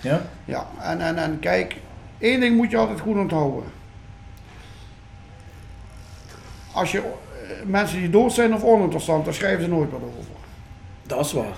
Ja? 0.01 0.23
Ja, 0.45 0.67
en, 0.81 1.01
en, 1.01 1.17
en 1.17 1.39
kijk, 1.39 1.77
één 2.19 2.41
ding 2.41 2.57
moet 2.57 2.71
je 2.71 2.77
altijd 2.77 3.01
goed 3.01 3.17
onthouden. 3.17 3.63
Als 6.73 6.93
je 6.93 6.99
eh, 6.99 7.05
mensen 7.65 7.99
die 7.99 8.11
dood 8.11 8.33
zijn 8.33 8.55
of 8.55 8.65
oninteressant, 8.65 9.25
daar 9.25 9.35
schrijven 9.35 9.63
ze 9.63 9.69
nooit 9.69 9.91
wat 9.91 10.01
over. 10.03 10.31
Dat 11.03 11.25
is 11.25 11.33
waar. 11.33 11.57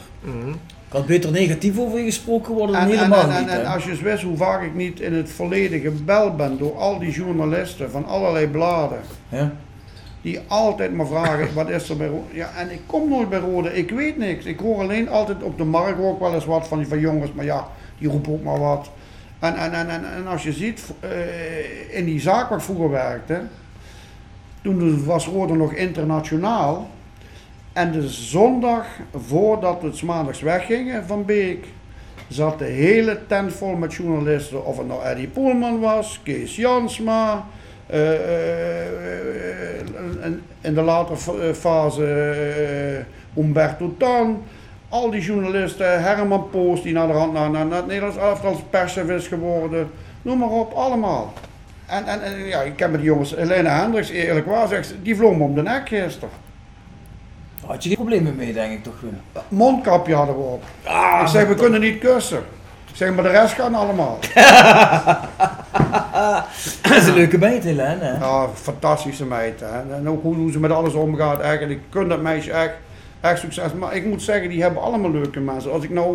Kan 0.89 1.07
beter 1.07 1.31
negatief 1.31 1.79
over 1.79 1.99
je 1.99 2.05
gesproken 2.05 2.55
worden 2.55 2.75
dan 2.75 2.85
En, 2.85 2.89
helemaal 2.89 3.23
en, 3.23 3.31
en, 3.31 3.41
niet. 3.41 3.51
en 3.51 3.67
als 3.67 3.85
je 3.85 3.91
eens 3.91 4.01
wist 4.01 4.23
hoe 4.23 4.37
vaak 4.37 4.63
ik 4.63 4.75
niet 4.75 5.01
in 5.01 5.15
het 5.15 5.31
verleden 5.31 5.81
gebeld 5.81 6.37
ben 6.37 6.59
door 6.59 6.77
al 6.77 6.99
die 6.99 7.11
journalisten 7.11 7.91
van 7.91 8.07
allerlei 8.07 8.47
bladen. 8.47 9.01
Ja? 9.29 9.53
Die 10.23 10.41
altijd 10.47 10.95
maar 10.95 11.07
vragen, 11.07 11.55
wat 11.55 11.69
is 11.69 11.89
er 11.89 11.97
bij 11.97 12.07
Rode? 12.07 12.35
Ja, 12.35 12.51
en 12.57 12.71
ik 12.71 12.81
kom 12.87 13.09
nooit 13.09 13.29
bij 13.29 13.39
Rode, 13.39 13.75
ik 13.75 13.91
weet 13.91 14.19
niks. 14.19 14.45
Ik 14.45 14.59
hoor 14.59 14.81
alleen 14.81 15.09
altijd 15.09 15.43
op 15.43 15.59
de 15.59 15.65
markt 15.65 16.01
ook 16.01 16.21
wel 16.21 16.35
eens 16.35 16.45
wat 16.45 16.69
van, 16.69 16.87
van 16.87 17.01
jongens, 17.01 17.33
maar 17.33 17.45
ja, 17.45 17.69
die 17.99 18.09
roepen 18.09 18.33
ook 18.33 18.43
maar 18.43 18.59
wat. 18.59 18.91
En, 19.39 19.57
en, 19.57 19.73
en, 19.73 19.89
en, 19.89 20.05
en 20.17 20.27
als 20.27 20.43
je 20.43 20.53
ziet, 20.53 20.83
eh, 21.01 21.97
in 21.97 22.05
die 22.05 22.21
zaak 22.21 22.49
waar 22.49 22.59
ik 22.59 22.65
vroeger 22.65 22.91
werkte, 22.91 23.41
toen 24.63 25.05
was 25.05 25.27
Rode 25.27 25.55
nog 25.55 25.73
internationaal. 25.73 26.89
En 27.79 27.93
de 27.93 28.09
zondag 28.09 28.87
voordat 29.27 29.81
we 29.81 30.07
maandags 30.07 30.41
weggingen 30.41 31.07
van 31.07 31.25
Beek, 31.25 31.67
zat 32.29 32.59
de 32.59 32.65
hele 32.65 33.27
tent 33.27 33.53
vol 33.53 33.75
met 33.75 33.95
journalisten. 33.95 34.65
Of 34.65 34.79
het 34.79 34.87
nou 34.87 35.03
Eddie 35.03 35.27
Poelman 35.29 35.81
was, 35.81 36.21
Kees 36.23 36.57
Jansma, 36.57 37.47
eh, 37.87 38.13
eh, 38.13 39.81
eh, 39.81 40.33
in 40.61 40.75
de 40.75 40.83
latere 40.83 41.17
fa- 41.17 41.55
fase 41.55 43.05
Umberto 43.37 43.95
Tan. 43.99 44.43
Al 44.89 45.11
die 45.11 45.23
journalisten, 45.23 46.03
Herman 46.03 46.51
Poos 46.51 46.83
die 46.83 46.93
naar 46.93 47.07
de 47.07 47.13
hand 47.13 47.33
naar, 47.33 47.51
naar, 47.51 47.71
het 47.71 47.87
Nederlands 47.87 48.17
elftal 48.17 48.61
perschef 48.71 49.09
is 49.09 49.27
geworden. 49.27 49.91
Noem 50.23 50.39
maar 50.39 50.51
op, 50.51 50.73
allemaal. 50.73 51.33
En, 51.87 52.07
en, 52.07 52.47
ja, 52.47 52.61
ik 52.61 52.77
ken 52.77 52.91
met 52.91 53.01
die 53.01 53.09
jongens, 53.09 53.35
Helena 53.37 53.81
Hendricks, 53.81 54.11
eerlijk 54.11 54.47
waar, 54.47 54.69
zegt, 54.69 54.87
ze, 54.87 55.03
die 55.03 55.17
vloog 55.17 55.37
me 55.37 55.43
om 55.43 55.55
de 55.55 55.63
nek 55.63 55.89
gisteren. 55.89 56.47
Had 57.69 57.83
je 57.83 57.89
geen 57.89 57.99
problemen 57.99 58.37
mee, 58.37 58.53
denk 58.53 58.73
ik 58.73 58.83
toch? 58.83 58.95
Mondkapje 59.49 60.15
hadden 60.15 60.37
we 60.37 60.43
op. 60.43 60.63
Ah, 60.85 61.21
ik 61.23 61.29
zeg, 61.29 61.49
we 61.49 61.55
kunnen 61.55 61.81
niet 61.81 61.99
kussen. 61.99 62.39
Ik 62.91 62.97
zeg, 62.97 63.15
maar 63.15 63.23
de 63.23 63.31
rest 63.31 63.55
gaan 63.55 63.75
allemaal. 63.75 64.19
Dat 66.83 66.97
is 66.97 67.07
een 67.07 67.15
leuke 67.15 67.47
Helene. 67.47 68.05
hè? 68.05 68.19
Ja, 68.19 68.49
fantastische 68.55 69.25
meid. 69.25 69.61
Hè. 69.61 69.95
En 69.95 70.09
ook 70.09 70.23
hoe, 70.23 70.35
hoe 70.35 70.53
ze 70.53 70.61
met 70.61 70.71
alles 70.71 70.95
omgaat. 70.95 71.41
Eigenlijk 71.41 71.81
kun 71.89 72.09
dat 72.09 72.23
meisje 72.23 72.53
echt, 72.53 72.75
echt 73.21 73.41
succes. 73.41 73.73
Maar 73.73 73.95
ik 73.95 74.05
moet 74.07 74.23
zeggen, 74.23 74.49
die 74.49 74.63
hebben 74.63 74.83
allemaal 74.83 75.11
leuke 75.11 75.41
mensen. 75.41 75.73
Als 75.73 75.85
ik 75.85 75.91
nou, 75.91 76.07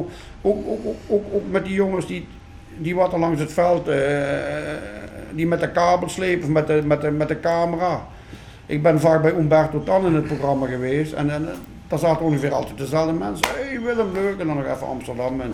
ook, 0.42 0.58
ook, 0.68 0.86
ook, 0.86 0.96
ook, 1.08 1.24
ook 1.34 1.52
met 1.52 1.66
die 1.66 1.74
jongens 1.74 2.08
die, 2.08 2.28
die 2.78 2.96
wat 2.96 3.14
er 3.14 3.20
langs 3.20 3.40
het 3.40 3.54
veld, 3.54 3.88
eh, 3.88 4.00
die 5.32 5.48
met 5.48 5.60
de 5.60 5.72
kabel 5.72 6.10
slepen 6.10 6.44
of 6.44 6.50
met 6.50 6.68
de, 6.68 6.82
met, 6.86 7.02
de, 7.02 7.12
met 7.12 7.28
de 7.28 7.40
camera. 7.40 8.06
Ik 8.74 8.82
ben 8.84 9.00
vaak 9.00 9.22
bij 9.22 9.34
Umberto 9.34 9.84
Tan 9.84 10.06
in 10.06 10.14
het 10.14 10.28
programma 10.28 10.66
geweest. 10.68 11.14
En, 11.14 11.30
en 11.30 11.48
daar 11.88 12.00
zaten 12.00 12.26
ongeveer 12.26 12.54
altijd 12.54 12.78
dezelfde 12.78 13.14
mensen. 13.14 13.46
Hé 13.56 13.68
hey, 13.70 13.82
Willem, 13.82 14.14
leuk. 14.14 14.40
En 14.40 14.48
dan 14.48 14.56
nog 14.56 14.66
even 14.66 14.88
Amsterdam. 14.88 15.42
En, 15.42 15.54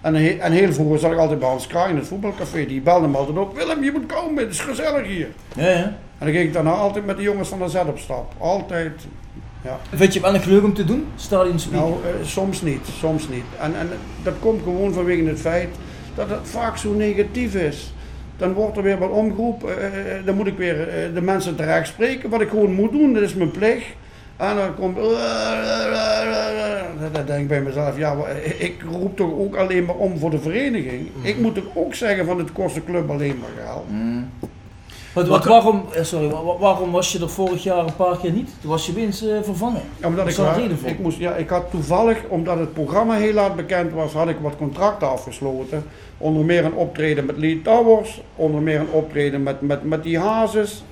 en, 0.00 0.14
he- 0.14 0.36
en 0.40 0.52
heel 0.52 0.72
vroeger 0.72 0.98
zat 0.98 1.12
ik 1.12 1.18
altijd 1.18 1.38
bij 1.38 1.48
Hans 1.48 1.66
Kraai 1.66 1.90
in 1.90 1.96
het 1.96 2.06
voetbalcafé. 2.06 2.66
Die 2.66 2.80
belde 2.80 3.08
me 3.08 3.16
altijd 3.16 3.38
op. 3.38 3.56
Willem, 3.56 3.84
je 3.84 3.92
moet 3.92 4.06
komen. 4.06 4.42
Het 4.42 4.52
is 4.52 4.60
gezellig 4.60 5.06
hier. 5.06 5.28
Ja, 5.54 5.68
ja. 5.68 5.74
En 6.18 6.26
dan 6.26 6.30
ging 6.30 6.44
ik 6.44 6.52
daarna 6.52 6.70
altijd 6.70 7.06
met 7.06 7.16
de 7.16 7.22
jongens 7.22 7.48
van 7.48 7.58
de 7.58 7.68
Z 7.68 7.74
op 7.74 7.98
stap. 7.98 8.32
Altijd. 8.38 8.92
Ja. 9.64 9.78
Vind 9.94 10.12
je 10.14 10.20
het 10.20 10.30
wel 10.32 10.40
een 10.42 10.48
leuk 10.48 10.64
om 10.64 10.74
te 10.74 10.84
doen? 10.84 11.06
Stadion 11.16 11.58
speaker? 11.58 11.88
Nou, 11.88 12.00
eh, 12.04 12.26
soms 12.26 12.62
niet. 12.62 12.86
Soms 12.98 13.28
niet. 13.28 13.44
En, 13.60 13.74
en 13.78 13.88
dat 14.22 14.34
komt 14.40 14.62
gewoon 14.62 14.92
vanwege 14.92 15.24
het 15.24 15.40
feit 15.40 15.68
dat 16.14 16.28
het 16.28 16.48
vaak 16.48 16.76
zo 16.76 16.92
negatief 16.92 17.54
is. 17.54 17.92
Dan 18.40 18.52
wordt 18.52 18.76
er 18.76 18.82
weer 18.82 18.98
wat 18.98 19.10
omgeroepen. 19.10 19.78
eh, 19.78 20.16
eh, 20.16 20.24
dan 20.26 20.34
moet 20.34 20.46
ik 20.46 20.56
weer 20.56 20.88
eh, 20.88 21.14
de 21.14 21.20
mensen 21.20 21.56
terecht 21.56 21.86
spreken. 21.88 22.30
Wat 22.30 22.40
ik 22.40 22.48
gewoon 22.48 22.72
moet 22.74 22.92
doen, 22.92 23.12
dat 23.14 23.22
is 23.22 23.34
mijn 23.34 23.50
plicht. 23.50 23.86
En 24.36 24.56
dan 24.56 24.74
komt. 24.74 24.96
Dan 27.12 27.26
denk 27.26 27.40
ik 27.40 27.48
bij 27.48 27.60
mezelf, 27.60 27.98
ja, 27.98 28.16
ik 28.58 28.82
roep 28.90 29.16
toch 29.16 29.32
ook 29.32 29.56
alleen 29.56 29.84
maar 29.84 29.94
om 29.94 30.18
voor 30.18 30.30
de 30.30 30.38
vereniging. 30.38 31.08
Ik 31.22 31.38
moet 31.38 31.54
toch 31.54 31.64
ook 31.74 31.94
zeggen 31.94 32.26
van 32.26 32.38
het 32.38 32.52
kost 32.52 32.74
de 32.74 32.84
club 32.84 33.10
alleen 33.10 33.38
maar 33.40 33.64
geld. 33.66 33.84
Wat, 35.12 35.28
wat, 35.28 35.44
waarom, 35.44 35.84
eh, 35.94 36.02
sorry, 36.04 36.28
wa- 36.28 36.42
wa- 36.44 36.58
waarom 36.58 36.90
was 36.90 37.12
je 37.12 37.18
er 37.18 37.30
vorig 37.30 37.62
jaar 37.62 37.78
een 37.86 37.96
paar 37.96 38.18
keer 38.18 38.32
niet? 38.32 38.50
Toen 38.60 38.70
was 38.70 38.86
je 38.86 38.92
winst 38.92 39.22
eh, 39.22 39.38
vervangen. 39.42 39.82
Ja, 40.00 40.06
omdat 40.06 40.28
ik, 40.28 40.34
waar- 40.36 40.58
reden 40.60 40.78
voor? 40.78 40.88
ik, 40.88 40.98
moest, 40.98 41.18
ja, 41.18 41.34
ik 41.34 41.48
had 41.48 41.70
toevallig, 41.70 42.18
omdat 42.28 42.58
het 42.58 42.72
programma 42.72 43.14
heel 43.14 43.32
laat 43.32 43.56
bekend 43.56 43.92
was, 43.92 44.12
had 44.12 44.28
ik 44.28 44.36
wat 44.40 44.56
contracten 44.56 45.08
afgesloten. 45.10 45.84
Onder 46.18 46.44
meer 46.44 46.64
een 46.64 46.74
optreden 46.74 47.26
met 47.26 47.36
Lee 47.36 47.62
Towers, 47.62 48.20
onder 48.36 48.60
meer 48.62 48.80
een 48.80 48.90
optreden 48.90 49.42
met, 49.42 49.60
met, 49.60 49.84
met 49.84 50.02
die 50.02 50.18
Hazes. 50.18 50.82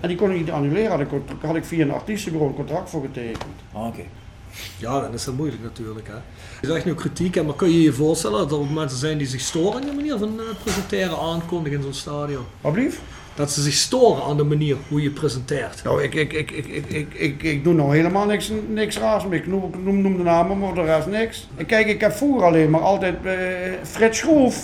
En 0.00 0.08
die 0.08 0.16
kon 0.18 0.30
ik 0.30 0.36
niet 0.36 0.50
annuleren, 0.50 0.90
had 0.90 1.00
ik, 1.00 1.08
had 1.40 1.56
ik 1.56 1.64
via 1.64 1.82
een 1.84 1.92
artiestenbureau 1.92 2.50
een 2.52 2.56
contract 2.58 2.90
voor 2.90 3.02
getekend. 3.02 3.44
Ah, 3.72 3.86
Oké. 3.86 4.02
Ja, 4.78 5.00
dan 5.00 5.12
is 5.12 5.24
dat 5.24 5.34
moeilijk 5.34 5.62
natuurlijk. 5.62 6.06
Hè. 6.08 6.14
Je 6.60 6.66
zegt 6.72 6.84
nu 6.84 6.94
kritiek, 6.94 7.34
hè, 7.34 7.42
maar 7.42 7.54
kun 7.54 7.70
je 7.70 7.82
je 7.82 7.92
voorstellen 7.92 8.38
dat 8.38 8.50
er 8.50 8.58
ook 8.58 8.70
mensen 8.70 8.98
zijn 8.98 9.18
die 9.18 9.26
zich 9.26 9.40
storen 9.40 9.80
aan 9.80 9.86
de 9.88 9.92
manier 9.94 10.18
van 10.18 10.40
eh, 10.40 10.44
presenteren, 10.62 11.18
aankondigen 11.18 11.78
in 11.78 11.84
zo'n 11.84 11.92
stadion? 11.94 12.44
Blief? 12.60 13.00
Dat 13.34 13.50
ze 13.50 13.62
zich 13.62 13.74
storen 13.74 14.24
aan 14.24 14.36
de 14.36 14.44
manier 14.44 14.76
hoe 14.88 15.02
je 15.02 15.10
presenteert. 15.10 15.84
Nou, 15.84 16.02
ik, 16.02 16.14
ik, 16.14 16.32
ik, 16.32 16.50
ik, 16.50 16.66
ik, 16.66 16.86
ik, 16.88 17.14
ik, 17.14 17.42
ik 17.42 17.64
doe 17.64 17.74
nou 17.74 17.96
helemaal 17.96 18.26
niks, 18.26 18.52
niks 18.68 18.98
raars. 18.98 19.24
Ik 19.30 19.46
noem, 19.46 19.70
noem, 19.84 20.00
noem 20.00 20.16
de 20.16 20.22
namen, 20.22 20.58
maar 20.58 20.74
de 20.74 20.82
rest 20.82 21.06
niks. 21.06 21.48
En 21.56 21.66
Kijk, 21.66 21.86
ik 21.86 22.00
heb 22.00 22.12
vroeger 22.12 22.44
alleen 22.44 22.70
maar 22.70 22.80
altijd 22.80 23.14
eh 23.24 23.34
Fred 23.82 24.16
Schroef. 24.16 24.56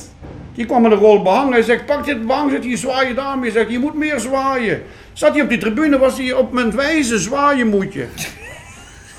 Die 0.55 0.67
kwam 0.67 0.83
met 0.83 0.93
een 0.93 0.99
rol 0.99 1.23
behang. 1.23 1.53
Hij 1.53 1.63
zegt, 1.63 1.87
pak 1.87 2.05
dit 2.05 2.27
behang, 2.27 2.51
zit 2.51 2.65
hier 2.65 2.77
zwaaien 2.77 3.15
daarmee. 3.15 3.51
Hij 3.51 3.61
zegt, 3.61 3.71
je 3.71 3.79
moet 3.79 3.95
meer 3.95 4.21
zwaaien. 4.21 4.83
Zat 5.13 5.33
hij 5.33 5.43
op 5.43 5.49
die 5.49 5.59
tribune, 5.59 5.99
was 5.99 6.17
hij 6.19 6.33
op 6.33 6.53
mijn 6.53 6.77
wijze 6.77 7.19
zwaaien 7.19 7.69
moet 7.69 7.93
je. 7.93 8.07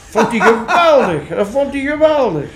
Vond 0.09 0.27
hij 0.27 0.39
geweldig. 0.39 1.27
Dat 1.27 1.47
vond 1.47 1.73
hij 1.73 1.81
geweldig. 1.81 2.49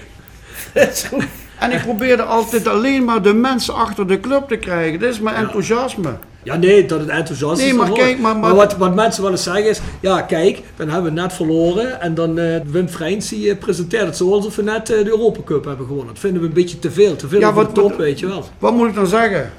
En 1.59 1.71
ik 1.71 1.81
probeerde 1.81 2.23
altijd 2.23 2.67
alleen 2.67 3.03
maar 3.03 3.21
de 3.21 3.33
mensen 3.33 3.75
achter 3.75 4.07
de 4.07 4.19
club 4.19 4.47
te 4.47 4.57
krijgen. 4.57 4.99
Dat 4.99 5.09
is 5.09 5.19
mijn 5.19 5.35
enthousiasme. 5.35 6.17
Ja, 6.45 6.55
nee, 6.55 6.85
dat 6.85 6.99
het 6.99 7.09
enthousiast 7.09 7.59
Nee, 7.61 7.69
is. 7.69 7.75
maar 7.75 7.87
dat 7.87 7.97
kijk, 7.97 8.11
hoor. 8.11 8.21
maar- 8.21 8.35
maar- 8.37 8.55
wat, 8.55 8.77
wat 8.77 8.95
mensen 8.95 9.21
wel 9.23 9.31
eens 9.31 9.43
zeggen 9.43 9.69
is, 9.69 9.79
ja 9.99 10.21
kijk, 10.21 10.61
dan 10.75 10.89
hebben 10.89 11.13
we 11.13 11.21
net 11.21 11.33
verloren 11.33 12.01
en 12.01 12.13
dan 12.13 12.39
eh, 12.39 12.59
Wim 12.65 12.87
Freins 12.87 13.29
die 13.29 13.49
eh, 13.51 13.57
presenteert 13.57 14.05
het 14.05 14.17
zo 14.17 14.31
alsof 14.33 14.55
we 14.55 14.63
net 14.63 14.89
eh, 14.89 15.03
de 15.03 15.09
Europa 15.09 15.39
Cup 15.45 15.65
hebben 15.65 15.85
gewonnen. 15.85 16.13
Dat 16.13 16.19
vinden 16.19 16.41
we 16.41 16.47
een 16.47 16.53
beetje 16.53 16.79
te 16.79 16.91
veel, 16.91 17.15
te 17.15 17.27
veel 17.27 17.39
Ja, 17.39 17.53
wat- 17.53 17.65
de 17.67 17.71
top, 17.81 17.89
wat- 17.89 17.97
weet 17.97 18.19
je 18.19 18.27
wel. 18.27 18.43
Wat 18.59 18.73
moet 18.73 18.87
ik 18.89 18.95
dan 18.95 19.07
zeggen? 19.07 19.51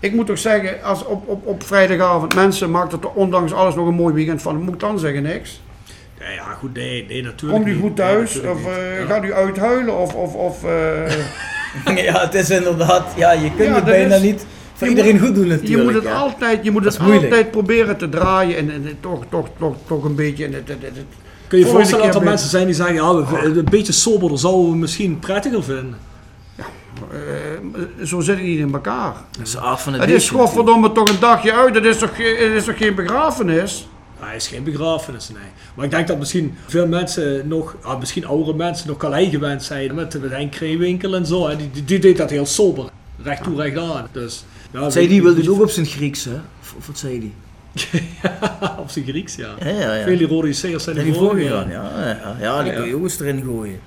Ik 0.00 0.12
moet 0.14 0.26
toch 0.26 0.38
zeggen, 0.38 0.82
als 0.82 1.04
op, 1.04 1.28
op, 1.28 1.46
op 1.46 1.62
vrijdagavond 1.64 2.34
mensen 2.34 2.70
maakt 2.70 2.92
het 2.92 3.04
er 3.04 3.10
ondanks 3.10 3.52
alles 3.52 3.74
nog 3.74 3.86
een 3.86 3.94
mooi 3.94 4.14
weekend 4.14 4.42
van, 4.42 4.62
moet 4.62 4.74
ik 4.74 4.80
dan 4.80 4.98
zeggen 4.98 5.22
niks? 5.22 5.60
Ja, 6.20 6.30
ja 6.30 6.42
goed, 6.58 6.74
nee, 6.74 7.04
nee, 7.08 7.22
natuurlijk 7.22 7.62
Komt 7.64 7.76
u 7.76 7.80
goed 7.80 7.96
thuis? 7.96 8.40
of 8.40 8.58
gaat 9.08 9.24
u 9.24 9.32
uithuilen? 9.34 9.98
Of, 9.98 10.14
of, 10.14 10.34
of, 10.34 10.64
eh, 11.86 11.96
ja, 12.06 12.20
het 12.20 12.34
is 12.34 12.50
inderdaad, 12.50 13.04
ja, 13.16 13.32
je 13.32 13.50
kunt 13.56 13.68
Ja, 13.68 13.74
het 13.74 13.84
bijna 13.84 14.14
is- 14.14 14.20
niet 14.22 14.46
voor 14.88 14.96
iedereen 14.96 15.16
moet- 15.16 15.26
goed 15.26 15.34
doen 15.34 15.46
natuurlijk. 15.46 15.78
je 15.78 15.82
moet 15.84 15.94
het 15.94 16.02
ja. 16.02 16.14
altijd, 16.14 16.64
je 16.64 16.70
moet 16.70 16.82
Dat 16.82 16.96
het 16.98 17.10
altijd 17.10 17.50
proberen 17.50 17.96
te 17.96 18.08
draaien 18.08 18.56
en, 18.56 18.70
en, 18.70 18.86
en 18.86 18.96
toch, 19.00 19.24
toch, 19.30 19.48
toch, 19.58 19.76
toch 19.86 20.04
een 20.04 20.14
beetje... 20.14 20.44
En, 20.44 20.64
Kun 21.48 21.58
je 21.58 21.64
je 21.64 21.70
voorstellen 21.70 22.06
dat 22.06 22.14
er 22.14 22.22
mensen 22.22 22.48
zijn 22.48 22.66
die 22.66 22.74
zeggen, 22.74 22.94
ja, 22.94 23.14
we- 23.14 23.44
een 23.58 23.64
beetje 23.70 23.92
soberder 23.92 24.38
zouden 24.38 24.70
we 24.70 24.76
misschien 24.76 25.18
prettiger 25.18 25.64
vinden. 25.64 25.96
eh, 27.12 28.06
zo 28.06 28.20
zit 28.20 28.34
het 28.36 28.44
niet 28.44 28.58
in 28.58 28.72
elkaar. 28.72 29.14
Dat 29.30 29.46
is 29.46 29.52
de 29.52 29.60
aard 29.60 29.80
van 29.80 29.92
het 29.92 30.02
Het 30.02 30.10
is 30.10 30.30
godverdomme 30.30 30.92
toch 30.92 31.08
een 31.08 31.20
dagje 31.20 31.52
uit, 31.52 31.74
het 31.74 31.84
is 31.84 31.98
toch, 31.98 32.16
het 32.16 32.52
is 32.52 32.64
toch 32.64 32.76
geen 32.78 32.94
begrafenis? 32.94 33.88
Hij 34.18 34.36
is 34.36 34.46
geen 34.48 34.64
begrafenis, 34.64 35.28
nee. 35.28 35.42
Maar 35.74 35.84
ik 35.84 35.90
denk 35.90 36.06
dat 36.08 36.18
misschien 36.18 36.54
veel 36.66 36.86
mensen 36.86 37.48
nog, 37.48 37.76
ah, 37.82 37.98
misschien 37.98 38.26
oudere 38.26 38.56
mensen 38.56 38.88
nog 38.88 38.96
kalei 38.96 39.30
gewend 39.30 39.62
zijn 39.62 39.94
met, 39.94 40.20
met 40.20 40.30
Henk 40.30 40.50
Kreewinkel 40.52 41.14
en 41.14 41.26
zo. 41.26 41.48
Hè. 41.48 41.56
Die, 41.56 41.70
die, 41.72 41.84
die 41.84 41.98
deed 41.98 42.16
dat 42.16 42.30
heel 42.30 42.46
sober. 42.46 42.84
Recht 43.22 43.42
toe, 43.42 43.56
recht 43.62 43.76
aan. 43.78 44.08
Dus, 44.12 44.44
ja, 44.72 44.90
Zei 44.90 45.08
die 45.08 45.22
wilde 45.22 45.40
het 45.40 45.48
ook 45.48 45.60
op 45.60 45.70
zijn 45.70 45.86
Grieks, 45.86 46.24
hè? 46.24 46.34
Of, 46.60 46.74
of 46.76 46.86
wat 46.86 46.98
zei 46.98 47.20
die? 47.20 47.32
op 48.82 48.90
zijn 48.90 49.04
Grieks, 49.04 49.34
ja. 49.34 49.54
Ja, 49.60 49.68
ja, 49.68 49.94
ja. 49.94 50.04
Vele 50.04 50.26
rode 50.26 50.52
C'ers 50.52 50.84
zijn 50.84 51.04
die 51.04 51.14
voorgegaan. 51.14 51.70
Ja, 51.70 51.90
ja, 51.98 52.36
ja, 52.40 52.62
die 52.62 52.72
Ja, 52.72 52.78
kun 52.78 52.88
je 52.88 52.96
eens 52.96 53.20
erin 53.20 53.42
gooien. 53.44 53.80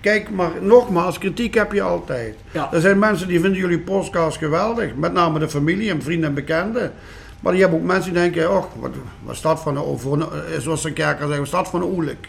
Kijk, 0.00 0.30
maar 0.30 0.50
nogmaals, 0.60 1.18
kritiek 1.18 1.54
heb 1.54 1.72
je 1.72 1.82
altijd. 1.82 2.34
Ja. 2.50 2.72
Er 2.72 2.80
zijn 2.80 2.98
mensen 2.98 3.28
die 3.28 3.40
vinden 3.40 3.58
jullie 3.58 3.78
podcast 3.78 4.38
geweldig, 4.38 4.94
met 4.94 5.12
name 5.12 5.38
de 5.38 5.48
familie 5.48 5.90
en 5.90 6.02
vrienden 6.02 6.28
en 6.28 6.34
bekenden. 6.34 6.92
Maar 7.40 7.54
je 7.54 7.60
hebt 7.60 7.74
ook 7.74 7.82
mensen 7.82 8.12
die 8.12 8.20
denken, 8.22 8.50
oh, 8.50 8.64
wat, 8.80 8.90
wat 9.22 9.38
dat 9.42 9.60
van 9.60 9.76
een, 9.76 9.98
voor 9.98 10.12
een- 10.12 10.20
eh, 10.22 10.60
zoals 10.60 10.84
een 10.84 10.92
kerker 10.92 11.26
zeggen, 11.26 11.40
wat 11.44 11.50
dat 11.50 11.68
van 11.68 11.82
een 11.82 11.88
oerlijk? 11.94 12.28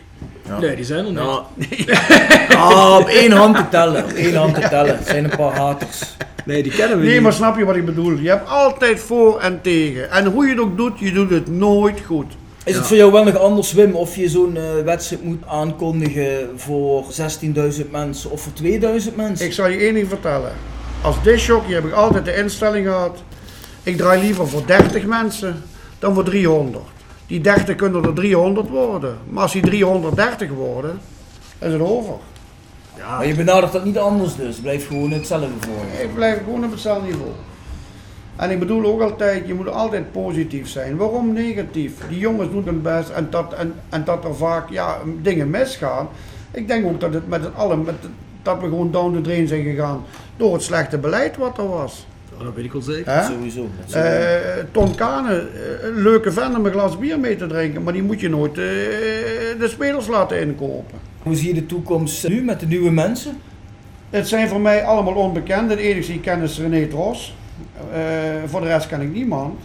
Nee, 0.59 0.75
die 0.75 0.85
zijn 0.85 1.05
er 1.05 1.11
niet. 1.55 1.77
Ja. 1.85 2.01
Ah, 2.57 2.97
op 2.99 3.07
één 3.07 3.31
hand 3.31 3.55
te 3.55 3.63
tellen. 3.69 4.03
Op 4.03 4.11
één 4.11 4.35
hand 4.35 4.53
te 4.55 4.67
tellen. 4.69 4.97
Het 4.97 5.07
zijn 5.07 5.23
een 5.23 5.37
paar 5.37 5.55
haters. 5.55 6.15
Nee, 6.45 6.63
die 6.63 6.71
kennen 6.71 6.97
we 6.97 7.03
Nee, 7.03 7.13
niet. 7.13 7.21
maar 7.21 7.33
snap 7.33 7.57
je 7.57 7.65
wat 7.65 7.75
ik 7.75 7.85
bedoel? 7.85 8.11
Je 8.17 8.29
hebt 8.29 8.47
altijd 8.49 8.99
voor 8.99 9.39
en 9.39 9.59
tegen. 9.61 10.11
En 10.11 10.25
hoe 10.25 10.43
je 10.45 10.49
het 10.51 10.59
ook 10.59 10.77
doet, 10.77 10.99
je 10.99 11.11
doet 11.11 11.29
het 11.29 11.47
nooit 11.47 11.99
goed. 12.05 12.25
Is 12.63 12.75
het 12.75 12.85
voor 12.87 12.97
jou 12.97 13.11
wel 13.11 13.23
nog 13.23 13.37
anders, 13.37 13.73
Wim, 13.73 13.95
of 13.95 14.15
je 14.15 14.29
zo'n 14.29 14.57
eh, 14.57 14.63
wedstrijd 14.85 15.23
moet 15.23 15.43
aankondigen 15.47 16.49
voor 16.55 17.03
16.000 17.11 17.91
mensen 17.91 18.31
of 18.31 18.41
voor 18.41 18.53
2000 18.53 19.15
mensen? 19.15 19.45
Ik 19.45 19.53
zal 19.53 19.67
je 19.67 19.77
één 19.77 19.93
ding 19.93 20.07
vertellen. 20.07 20.51
Als 21.01 21.15
discjockey 21.23 21.73
heb 21.73 21.85
ik 21.85 21.91
altijd 21.93 22.25
de 22.25 22.35
instelling 22.35 22.85
gehad. 22.87 23.23
Ik 23.83 23.97
draai 23.97 24.21
liever 24.21 24.47
voor 24.47 24.65
30 24.65 25.05
mensen 25.05 25.63
dan 25.99 26.13
voor 26.13 26.23
300. 26.23 26.83
Die 27.27 27.41
30 27.41 27.75
kunnen 27.75 28.03
er 28.03 28.13
300 28.13 28.69
worden. 28.69 29.17
Maar 29.29 29.43
als 29.43 29.51
die 29.51 29.61
330 29.61 30.49
worden, 30.49 30.99
is 31.59 31.71
het 31.71 31.81
over. 31.81 32.13
Maar 33.07 33.27
je 33.27 33.35
benadert 33.35 33.71
dat 33.71 33.85
niet 33.85 33.97
anders 33.97 34.35
dus. 34.35 34.57
Blijf 34.57 34.87
gewoon 34.87 35.11
hetzelfde 35.11 35.47
voor. 35.59 36.01
Ik 36.03 36.13
blijf 36.13 36.37
gewoon 36.43 36.63
op 36.63 36.71
hetzelfde 36.71 37.07
niveau. 37.07 37.31
En 38.35 38.51
ik 38.51 38.59
bedoel 38.59 38.85
ook 38.85 39.01
altijd, 39.01 39.47
je 39.47 39.53
moet 39.53 39.69
altijd 39.69 40.11
positief 40.11 40.69
zijn. 40.69 40.97
Waarom 40.97 41.33
negatief? 41.33 41.93
Die 42.09 42.19
jongens 42.19 42.51
doen 42.51 42.65
hun 42.65 42.81
best 42.81 43.09
en 43.09 43.27
dat, 43.29 43.53
en, 43.53 43.73
en 43.89 44.03
dat 44.03 44.25
er 44.25 44.35
vaak 44.35 44.69
ja, 44.69 44.97
dingen 45.21 45.49
misgaan. 45.49 46.07
Ik 46.51 46.67
denk 46.67 46.85
ook 46.85 46.99
dat 46.99 47.13
het 47.13 47.27
met 47.27 47.43
het 47.43 47.55
allen, 47.55 47.83
met, 47.83 47.95
dat 48.41 48.59
we 48.59 48.67
gewoon 48.67 48.91
down 48.91 49.15
the 49.15 49.21
drain 49.21 49.47
zijn 49.47 49.63
gegaan 49.63 50.03
door 50.37 50.53
het 50.53 50.63
slechte 50.63 50.97
beleid 50.97 51.37
wat 51.37 51.57
er 51.57 51.69
was. 51.69 52.05
Dat 52.43 52.55
weet 52.55 52.65
ik 52.65 52.71
wel 52.71 52.81
zeker. 52.81 53.11
Hè? 53.11 53.23
Sowieso. 53.23 53.67
sowieso. 53.87 53.97
Eh 53.97 54.63
Ton 54.71 54.95
Kane, 54.95 55.29
eh, 55.29 55.87
een 55.87 56.01
leuke 56.01 56.31
vent 56.31 56.57
om 56.57 56.65
een 56.65 56.71
glas 56.71 56.99
bier 56.99 57.19
mee 57.19 57.35
te 57.35 57.47
drinken, 57.47 57.83
maar 57.83 57.93
die 57.93 58.03
moet 58.03 58.19
je 58.19 58.29
nooit 58.29 58.57
eh, 58.57 58.63
de 59.59 59.67
spelers 59.67 60.07
laten 60.07 60.41
inkopen. 60.41 60.99
Hoe 61.23 61.35
zie 61.35 61.47
je 61.47 61.53
de 61.53 61.65
toekomst 61.65 62.27
nu 62.27 62.41
met 62.41 62.59
de 62.59 62.65
nieuwe 62.65 62.91
mensen? 62.91 63.37
Het 64.09 64.27
zijn 64.27 64.47
voor 64.47 64.61
mij 64.61 64.83
allemaal 64.83 65.13
onbekenden. 65.13 65.77
De 65.77 65.83
enige 65.83 66.07
die 66.07 66.15
ik 66.15 66.21
ken 66.21 66.41
is 66.41 66.59
René 66.59 66.87
Tros. 66.87 67.35
Eh, 67.93 67.99
voor 68.45 68.61
de 68.61 68.67
rest 68.67 68.87
ken 68.87 69.01
ik 69.01 69.13
niemand. 69.13 69.59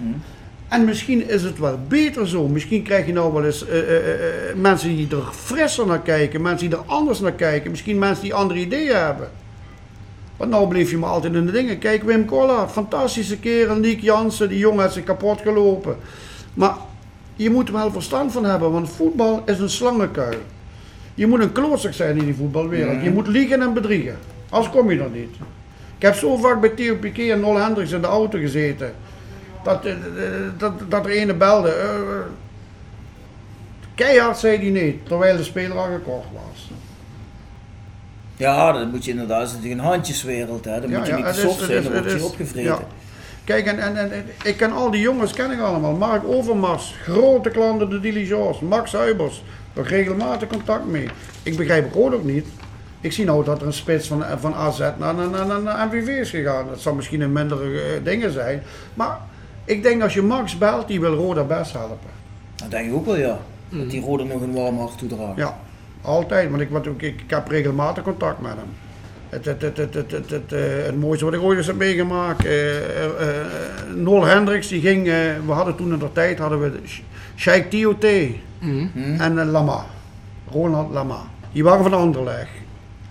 En 0.68 0.84
misschien 0.84 1.28
is 1.28 1.42
het 1.42 1.58
wel 1.58 1.78
beter 1.88 2.28
zo. 2.28 2.48
Misschien 2.48 2.82
krijg 2.82 3.06
je 3.06 3.12
nou 3.12 3.32
wel 3.32 3.44
eens 3.44 3.68
eh, 3.68 3.78
eh, 3.78 4.50
eh, 4.50 4.56
mensen 4.56 4.96
die 4.96 5.08
er 5.10 5.32
frisser 5.32 5.86
naar 5.86 6.00
kijken, 6.00 6.42
mensen 6.42 6.68
die 6.68 6.78
er 6.78 6.84
anders 6.86 7.20
naar 7.20 7.32
kijken, 7.32 7.70
misschien 7.70 7.98
mensen 7.98 8.22
die 8.24 8.34
andere 8.34 8.60
ideeën 8.60 8.96
hebben. 8.96 9.30
Want 10.36 10.50
nou 10.50 10.68
bleef 10.68 10.90
je 10.90 10.98
maar 10.98 11.10
altijd 11.10 11.34
in 11.34 11.46
de 11.46 11.52
dingen. 11.52 11.78
Kijk, 11.78 12.02
Wim 12.02 12.24
Kollaert, 12.24 12.70
fantastische 12.70 13.38
kerel. 13.38 13.76
Niek 13.76 14.00
Jansen, 14.00 14.48
die 14.48 14.58
jongen 14.58 14.80
heeft 14.82 14.94
zich 14.94 15.04
kapot 15.04 15.40
gelopen. 15.40 15.96
Maar 16.54 16.74
je 17.34 17.50
moet 17.50 17.68
er 17.68 17.74
wel 17.74 17.90
verstand 17.90 18.32
van 18.32 18.44
hebben, 18.44 18.72
want 18.72 18.90
voetbal 18.90 19.42
is 19.46 19.58
een 19.58 19.70
slangenkuil. 19.70 20.38
Je 21.14 21.26
moet 21.26 21.40
een 21.40 21.52
klootzak 21.52 21.92
zijn 21.92 22.16
in 22.18 22.24
die 22.24 22.34
voetbalwereld. 22.34 23.02
Je 23.02 23.10
moet 23.10 23.26
liegen 23.26 23.62
en 23.62 23.72
bedriegen. 23.72 24.16
Anders 24.48 24.72
kom 24.74 24.90
je 24.90 25.00
er 25.00 25.10
niet. 25.10 25.34
Ik 25.96 26.02
heb 26.02 26.14
zo 26.14 26.36
vaak 26.36 26.60
bij 26.60 26.68
Theo 26.70 26.96
Piquet 26.96 27.30
en 27.30 27.40
Nol 27.40 27.56
Hendricks 27.56 27.92
in 27.92 28.00
de 28.00 28.06
auto 28.06 28.38
gezeten. 28.38 28.94
Dat, 29.62 29.84
eh, 29.84 29.92
eh, 29.92 29.98
dat, 30.58 30.72
dat 30.88 31.04
er 31.04 31.10
ene 31.10 31.34
belde. 31.34 31.68
eh, 31.70 31.88
keihard 33.94 34.38
zei 34.38 34.56
hij 34.56 34.70
nee, 34.70 35.00
terwijl 35.02 35.36
de 35.36 35.44
speler 35.44 35.76
al 35.78 35.84
gekocht 35.92 36.28
was. 36.32 36.65
Ja, 38.36 38.72
dat 38.72 38.90
moet 38.90 39.04
je 39.04 39.10
inderdaad. 39.10 39.38
Dat 39.40 39.48
is 39.48 39.54
natuurlijk 39.54 39.80
een 39.80 39.86
handjeswereld. 39.86 40.64
Hè. 40.64 40.80
Dan 40.80 40.90
Ja, 40.90 40.98
moet 40.98 41.06
je 41.06 41.12
ja, 41.12 41.18
niet 41.18 41.26
te 41.34 41.40
is- 41.40 41.40
soft 41.40 41.58
zijn, 41.58 41.78
is- 41.78 41.84
dan 41.84 41.92
word 41.92 42.10
je 42.12 42.24
opgevreten. 42.24 42.62
ja. 42.62 42.78
Kijk, 43.44 43.66
en, 43.66 43.96
en, 43.96 44.24
ik 44.44 44.56
ken 44.56 44.72
al 44.72 44.90
die 44.90 45.00
jongens, 45.00 45.32
ken 45.32 45.50
ik 45.50 45.60
allemaal. 45.60 45.92
Mark 45.92 46.24
Overmars, 46.24 46.94
grote 47.02 47.50
klanten 47.50 47.90
de 47.90 48.00
Diligence, 48.00 48.64
Max 48.64 48.92
Huibers. 48.92 49.42
Nog 49.72 49.88
regelmatig 49.88 50.48
contact 50.48 50.86
mee. 50.86 51.08
Ik 51.42 51.56
begrijp 51.56 51.84
het 51.94 52.02
ook 52.14 52.24
niet. 52.24 52.46
Ik 53.00 53.12
zie 53.12 53.24
nou 53.24 53.44
dat 53.44 53.60
er 53.60 53.66
een 53.66 53.72
spits 53.72 54.08
van, 54.08 54.24
van 54.38 54.54
AZ 54.54 54.78
naar, 54.78 54.94
naar, 54.98 55.14
naar, 55.30 55.46
naar, 55.46 55.62
naar 55.62 55.86
MVV 55.86 56.08
is 56.08 56.30
gegaan. 56.30 56.66
Dat 56.68 56.80
zal 56.80 56.94
misschien 56.94 57.20
een 57.20 57.32
mindere 57.32 57.80
eh, 57.80 58.04
dingen 58.04 58.32
zijn. 58.32 58.62
Maar 58.94 59.18
ik 59.64 59.82
denk 59.82 60.02
als 60.02 60.14
je 60.14 60.22
Max 60.22 60.58
belt, 60.58 60.88
die 60.88 61.00
wil 61.00 61.14
Roda 61.14 61.42
best 61.44 61.72
helpen. 61.72 61.98
Dat 62.56 62.70
denk 62.70 62.88
ik 62.88 62.94
ook 62.94 63.06
wel, 63.06 63.16
ja. 63.16 63.38
Dat 63.68 63.90
die 63.90 64.00
rode 64.00 64.24
nog 64.24 64.40
een 64.40 64.52
warm 64.54 64.78
hart 64.78 64.98
toedraagt. 64.98 65.36
Ja, 65.36 65.56
altijd. 66.06 66.50
Want 66.50 66.62
ik, 66.62 66.70
want 66.70 66.86
ik, 66.86 67.02
ik 67.02 67.22
heb 67.26 67.48
regelmatig 67.48 68.02
contact 68.02 68.40
met 68.40 68.50
hem. 68.50 68.68
Het, 69.28 69.44
het, 69.44 69.62
het, 69.62 69.76
het, 69.76 69.94
het, 69.94 70.10
het, 70.10 70.30
het, 70.30 70.52
eh, 70.52 70.60
het 70.84 71.00
mooiste 71.00 71.24
wat 71.24 71.34
ik 71.34 71.40
ooit 71.40 71.58
eens 71.58 71.66
heb 71.66 71.76
meegemaakt. 71.76 72.44
eh, 72.44 72.52
Nol 73.94 74.24
Hendricks, 74.24 74.68
die 74.68 74.80
ging, 74.80 75.04
we 75.46 75.52
hadden 75.52 75.76
toen 75.76 75.92
in 75.92 75.98
de 75.98 76.12
tijd 76.12 76.38
hadden 76.38 76.60
we 76.60 76.72
Sh- 76.84 77.00
Sheikh 77.36 77.68
Tiote 77.70 78.30
en 79.18 79.38
eh, 79.38 79.46
Lama. 79.50 79.84
Ronald 80.50 80.92
Lama. 80.92 81.18
Die 81.52 81.64
waren 81.64 81.82
van 81.82 81.94
Anderlecht. 81.94 82.50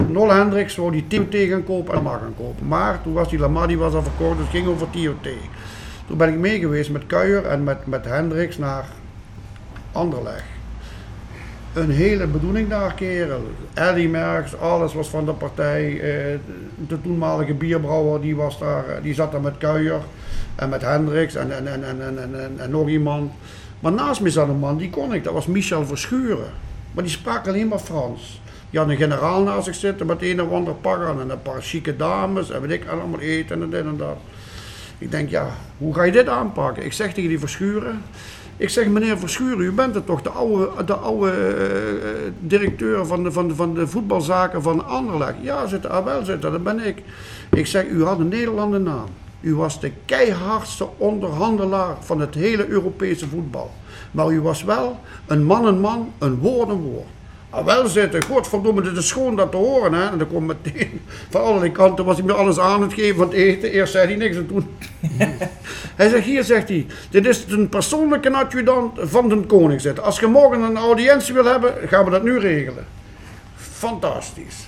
Nol 0.08 0.32
Hendricks 0.34 0.76
wou 0.76 0.92
die 0.92 1.08
Tiote 1.08 1.48
gaan 1.48 1.64
kopen 1.64 1.94
en 1.96 2.04
Lama 2.04 2.18
gaan 2.18 2.34
kopen. 2.38 2.68
Maar 2.68 3.02
toen 3.04 3.14
was 3.14 3.30
die 3.30 3.40
Lama 3.40 3.68
die 3.68 3.78
was 3.78 3.94
al 3.94 4.04
verkocht, 4.04 4.38
dus 4.38 4.46
het 4.48 4.56
ging 4.56 4.68
over 4.68 4.90
Tiote. 4.90 5.34
Toen 6.08 6.18
ben 6.18 6.30
ik 6.30 6.38
mee 6.38 6.60
geweest 6.60 6.90
met 6.92 7.06
Kuijer 7.06 7.46
en 7.46 7.64
met, 7.64 7.86
met 7.86 8.06
Hendricks 8.06 8.58
naar 8.58 8.86
Anderlecht. 9.92 10.44
Een 11.76 11.92
hele 11.92 12.28
bedoeling 12.28 12.70
daar, 12.70 12.94
kerel. 12.94 13.52
Eddie 13.74 14.10
Merckx, 14.10 14.58
alles 14.58 14.94
was 14.94 15.08
van 15.08 15.26
de 15.26 15.34
partij. 15.34 15.92
Eh, 15.92 16.40
de 16.88 17.02
toenmalige 17.02 17.54
bierbrouwer, 17.54 18.22
die, 18.22 18.36
was 18.36 18.60
daar, 18.60 18.88
eh, 18.88 19.04
die 19.04 19.14
zat 19.14 19.32
daar 19.32 19.42
met 19.42 19.58
Kuijer 19.58 20.02
en 20.56 20.70
met 20.70 20.82
Hendricks 20.82 21.36
en, 21.36 21.56
en, 21.56 21.68
en, 21.68 21.84
en, 21.84 22.02
en, 22.02 22.40
en, 22.40 22.60
en, 22.60 22.70
nog 22.70 22.88
iemand. 22.88 23.32
Maar 23.80 23.92
naast 23.92 24.22
me 24.22 24.30
zat 24.30 24.48
een 24.48 24.58
man, 24.58 24.78
die 24.78 24.90
kon 24.90 25.14
ik, 25.14 25.24
dat 25.24 25.34
was 25.34 25.46
Michel 25.46 25.86
Verschuren. 25.86 26.50
Maar 26.92 27.04
die 27.04 27.14
sprak 27.14 27.48
alleen 27.48 27.68
maar 27.68 27.80
Frans. 27.80 28.42
Die 28.70 28.80
had 28.80 28.90
een 28.90 28.98
generaal 28.98 29.44
naast 29.44 29.66
zich 29.66 29.76
zitten 29.76 30.06
met 30.06 30.22
een 30.22 30.42
of 30.42 30.52
ander 30.52 30.74
pak 30.74 31.08
en 31.08 31.30
een 31.30 31.42
paar 31.42 31.62
chique 31.62 31.96
dames 31.96 32.52
en 32.52 32.62
weet 32.62 32.72
ik, 32.72 32.88
allemaal 32.88 33.20
eten 33.20 33.62
en 33.62 33.70
dit 33.70 33.86
en 33.86 33.98
dat. 33.98 34.18
Ik 34.98 35.12
denk, 35.12 35.30
ja, 35.30 35.48
hoe 35.78 35.94
ga 35.94 36.04
je 36.04 36.12
dit 36.12 36.28
aanpakken? 36.28 36.86
Ik 36.86 36.94
zeg 36.94 37.14
tegen 37.14 37.30
die 37.30 37.40
Verschuren, 37.40 38.02
ik 38.58 38.70
zeg, 38.70 38.88
meneer 38.88 39.18
Verschuren, 39.18 39.66
u 39.66 39.72
bent 39.72 39.96
het 39.96 40.06
toch 40.06 40.22
de 40.22 40.30
oude, 40.30 40.84
de 40.86 40.94
oude 40.94 41.32
eh, 41.32 42.32
directeur 42.40 43.06
van 43.06 43.24
de, 43.24 43.32
van, 43.32 43.48
de, 43.48 43.56
van 43.56 43.74
de 43.74 43.88
voetbalzaken 43.88 44.62
van 44.62 44.86
Anderlecht? 44.86 45.36
Ja, 45.42 45.68
zit, 45.68 45.90
ah, 45.90 46.06
wel 46.06 46.26
zit, 46.26 46.42
dat 46.42 46.64
ben 46.64 46.86
ik. 46.86 47.04
Ik 47.52 47.68
zeg, 47.68 47.88
u 47.88 48.04
had 48.04 48.20
een 48.20 48.28
Nederlander 48.28 48.82
naam. 48.82 49.08
U 49.42 49.56
was 49.56 49.80
de 49.80 49.92
keihardste 50.06 50.88
onderhandelaar 50.98 51.96
van 52.00 52.20
het 52.20 52.36
hele 52.36 52.68
Europese 52.68 53.28
voetbal. 53.28 53.72
Maar 54.12 54.32
u 54.32 54.42
was 54.42 54.64
wel 54.64 55.00
een 55.26 55.44
man 55.44 55.66
een 55.66 55.80
man, 55.80 56.12
een 56.18 56.38
woord 56.38 56.70
een 56.70 56.82
woord. 56.82 57.08
Ah, 57.56 57.66
wel 57.66 57.88
zitten, 57.88 58.24
godverdomme, 58.24 58.82
dit 58.82 58.98
is 58.98 59.08
schoon 59.08 59.36
dat 59.36 59.52
te 59.52 59.58
horen. 59.58 59.94
Hè? 59.94 60.10
En 60.10 60.18
dan 60.18 60.28
komt 60.28 60.48
meteen, 60.48 61.02
van 61.30 61.44
allerlei 61.44 61.72
kanten 61.72 62.06
was 62.06 62.18
hij 62.18 62.26
me 62.26 62.34
alles 62.34 62.60
aan 62.60 62.82
het 62.82 62.94
geven 62.94 63.16
van 63.16 63.28
het 63.28 63.36
eten. 63.36 63.72
Eerst 63.72 63.92
zei 63.92 64.08
hij 64.08 64.16
niks 64.16 64.36
en 64.36 64.48
toen... 64.48 64.68
hij 65.96 66.10
zegt, 66.10 66.26
hier 66.26 66.44
zegt 66.44 66.70
hij, 66.70 66.86
dit 67.10 67.26
is 67.26 67.46
een 67.48 67.70
persoonlijke 67.70 68.32
adjudant 68.32 69.00
van 69.02 69.30
de 69.30 69.40
koning 69.40 69.82
zitten. 69.82 70.04
Als 70.04 70.20
je 70.20 70.28
morgen 70.28 70.62
een 70.62 70.78
audiëntie 70.78 71.34
wil 71.34 71.46
hebben, 71.46 71.74
gaan 71.88 72.06
we 72.06 72.12
dat 72.12 72.24
nu 72.24 72.40
regelen. 72.40 72.86
Fantastisch. 73.56 74.68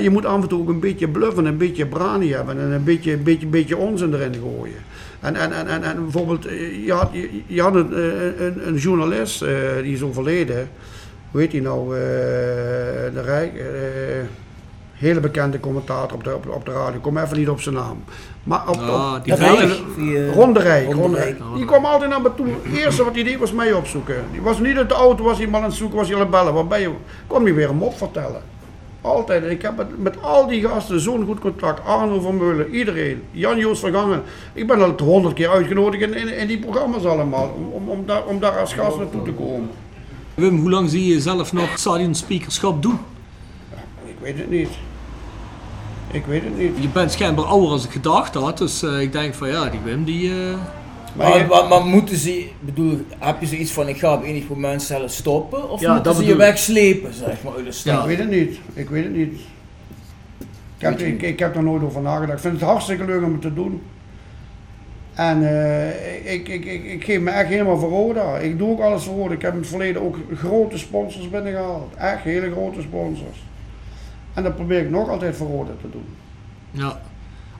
Je 0.00 0.10
moet 0.10 0.26
af 0.26 0.42
en 0.42 0.48
toe 0.48 0.60
ook 0.60 0.68
een 0.68 0.80
beetje 0.80 1.08
bluffen, 1.08 1.44
een 1.44 1.56
beetje 1.56 1.86
brani 1.86 2.32
hebben 2.32 2.58
en 2.58 2.70
een 2.70 2.84
beetje, 2.84 3.12
een 3.12 3.22
beetje, 3.22 3.44
een 3.44 3.50
beetje 3.50 3.76
onzin 3.76 4.14
erin 4.14 4.34
gooien. 4.34 4.82
En, 5.20 5.36
en, 5.36 5.52
en, 5.52 5.66
en, 5.66 5.82
en 5.82 6.02
bijvoorbeeld, 6.02 6.46
eh, 6.46 6.86
je 6.86 6.92
had, 6.92 7.08
je, 7.12 7.42
je 7.46 7.62
had 7.62 7.74
een, 7.74 7.94
eh, 7.94 8.46
een, 8.46 8.68
een 8.68 8.76
journalist, 8.76 9.42
eh, 9.42 9.50
die 9.82 9.94
is 9.94 10.02
overleden. 10.02 10.68
Hoe 11.30 11.40
heet 11.40 11.50
die 11.50 11.62
nou? 11.62 11.94
eh, 11.96 12.00
de 13.14 13.20
Rijk. 13.24 13.54
eh, 13.54 13.64
hele 14.94 15.20
bekende 15.20 15.60
commentator 15.60 16.16
op 16.16 16.24
de, 16.24 16.34
op, 16.34 16.48
op 16.50 16.64
de 16.64 16.72
radio. 16.72 16.94
Ik 16.96 17.02
kom 17.02 17.18
even 17.18 17.38
niet 17.38 17.48
op 17.48 17.60
zijn 17.60 17.74
naam. 17.74 18.04
Maar 18.42 18.60
op, 18.68 18.74
op, 18.76 19.24
die 19.24 19.32
op- 19.32 19.38
Rijk. 19.38 19.72
Die, 19.96 20.16
eh, 20.26 20.34
Ron 20.34 20.52
de 20.52 20.60
Rijk. 20.60 20.92
Ron 20.92 21.10
de 21.10 21.16
Rijk. 21.16 21.38
Die 21.56 21.64
kwam 21.64 21.84
altijd 21.84 22.10
naar 22.10 22.20
me 22.20 22.30
toe. 22.36 22.46
Het 22.62 22.76
eerste 22.78 23.04
wat 23.04 23.14
hij 23.14 23.22
deed 23.22 23.38
was 23.38 23.52
mij 23.52 23.72
opzoeken. 23.72 24.14
Die 24.32 24.40
was 24.40 24.58
niet 24.58 24.76
uit 24.76 24.88
de 24.88 24.94
auto, 24.94 25.24
was 25.24 25.38
hij 25.38 25.46
maar 25.46 25.60
aan 25.60 25.66
het 25.66 25.76
zoeken, 25.76 25.96
was 25.96 26.06
hij 26.06 26.14
aan 26.16 26.22
het 26.22 26.30
bellen. 26.30 26.54
Waar 26.54 26.66
ben 26.66 26.80
je? 26.80 26.90
Kwam 27.26 27.44
hij 27.44 27.54
weer 27.54 27.68
een 27.68 27.76
mop 27.76 27.96
vertellen. 27.96 28.40
Altijd. 29.00 29.44
En 29.44 29.50
Ik 29.50 29.62
heb 29.62 29.76
met, 29.76 30.02
met 30.02 30.22
al 30.22 30.46
die 30.46 30.68
gasten 30.68 31.00
zo'n 31.00 31.24
goed 31.26 31.38
contact. 31.38 31.84
Arno 31.86 32.20
van 32.20 32.36
Meulen, 32.36 32.70
iedereen. 32.70 33.22
Jan-Joos 33.30 33.80
Vergangen. 33.80 34.22
Ik 34.52 34.66
ben 34.66 34.82
al 34.82 34.94
honderd 35.06 35.34
keer 35.34 35.50
uitgenodigd 35.50 36.02
in, 36.02 36.14
in, 36.14 36.36
in 36.36 36.46
die 36.46 36.58
programma's 36.58 37.04
allemaal. 37.04 37.54
Om, 37.56 37.66
om, 37.72 37.88
om, 37.88 38.06
daar, 38.06 38.24
om 38.24 38.40
daar 38.40 38.58
als 38.58 38.72
gast 38.74 38.96
naartoe 38.98 39.22
te 39.22 39.32
komen. 39.32 39.70
Wim, 40.38 40.58
hoe 40.60 40.70
lang 40.70 40.90
zie 40.90 41.06
je 41.06 41.14
jezelf 41.14 41.52
nog 41.52 41.78
stadionspeakerschap 41.78 42.82
doen? 42.82 42.98
Ik 44.04 44.14
weet 44.20 44.38
het 44.38 44.50
niet. 44.50 44.68
Ik 46.10 46.24
weet 46.26 46.42
het 46.42 46.58
niet. 46.58 46.72
Je 46.80 46.88
bent 46.88 47.12
schijnbaar 47.12 47.44
ouder 47.44 47.70
als 47.70 47.84
ik 47.84 47.90
gedacht 47.90 48.34
had, 48.34 48.58
dus 48.58 48.82
eh, 48.82 49.00
ik 49.00 49.12
denk 49.12 49.34
van 49.34 49.48
ja, 49.48 49.68
die 49.68 49.80
Wim 49.84 50.04
die... 50.04 50.30
eh, 50.30 50.36
Maar 51.16 51.28
Maar, 51.28 51.38
je- 51.38 51.46
maar, 51.46 51.68
maar 51.68 51.84
moeten 51.84 52.16
ze, 52.16 52.48
bedoel, 52.60 53.00
heb 53.18 53.40
je 53.40 53.46
zoiets 53.46 53.70
van 53.70 53.88
ik 53.88 53.98
ga 53.98 54.14
op 54.14 54.22
enig 54.24 54.48
moment 54.48 54.82
zelf 54.82 55.10
stoppen? 55.10 55.70
Of 55.70 55.80
Ja, 55.80 55.92
moeten 55.94 56.12
dat 56.12 56.20
ze 56.22 56.28
je 56.28 56.36
wegslepen, 56.36 57.14
zeg 57.14 57.42
maar, 57.42 57.52
uit 57.56 57.64
de 57.64 57.72
stad? 57.72 58.00
Ik 58.00 58.06
weet 58.06 58.18
het 58.18 58.30
niet. 58.30 58.58
Ik 58.74 58.88
weet 58.90 59.04
het 59.04 59.16
niet. 59.16 59.40
Ik 60.78 60.84
heb, 60.84 60.98
ik, 61.00 61.22
ik 61.22 61.38
heb 61.38 61.56
er 61.56 61.62
nooit 61.62 61.82
over 61.82 62.00
nagedacht. 62.00 62.32
Ik 62.32 62.38
vind 62.38 62.60
het 62.60 62.62
hartstikke 62.70 63.04
leuk 63.04 63.22
om 63.24 63.32
het 63.32 63.40
te 63.40 63.54
doen. 63.54 63.82
En 65.18 65.42
eh, 65.48 66.32
ik, 66.32 66.48
ik, 66.48 66.64
ik, 66.64 66.84
ik 66.84 67.04
geef 67.04 67.20
me 67.20 67.30
echt 67.30 67.48
helemaal 67.48 67.78
voor 67.78 67.88
Roda. 67.88 68.36
Ik 68.36 68.58
doe 68.58 68.70
ook 68.70 68.80
alles 68.80 69.04
voor 69.04 69.16
Roda. 69.16 69.34
Ik 69.34 69.42
heb 69.42 69.52
in 69.52 69.58
het 69.58 69.68
verleden 69.68 70.02
ook 70.02 70.16
grote 70.34 70.78
sponsors 70.78 71.30
binnengehaald. 71.30 71.94
Echt 71.96 72.22
hele 72.22 72.50
grote 72.50 72.80
sponsors. 72.80 73.44
En 74.34 74.42
dat 74.42 74.54
probeer 74.54 74.80
ik 74.80 74.90
nog 74.90 75.08
altijd 75.08 75.36
voor 75.36 75.46
Roda 75.48 75.70
te 75.80 75.90
doen. 75.90 76.04
ja. 76.70 77.00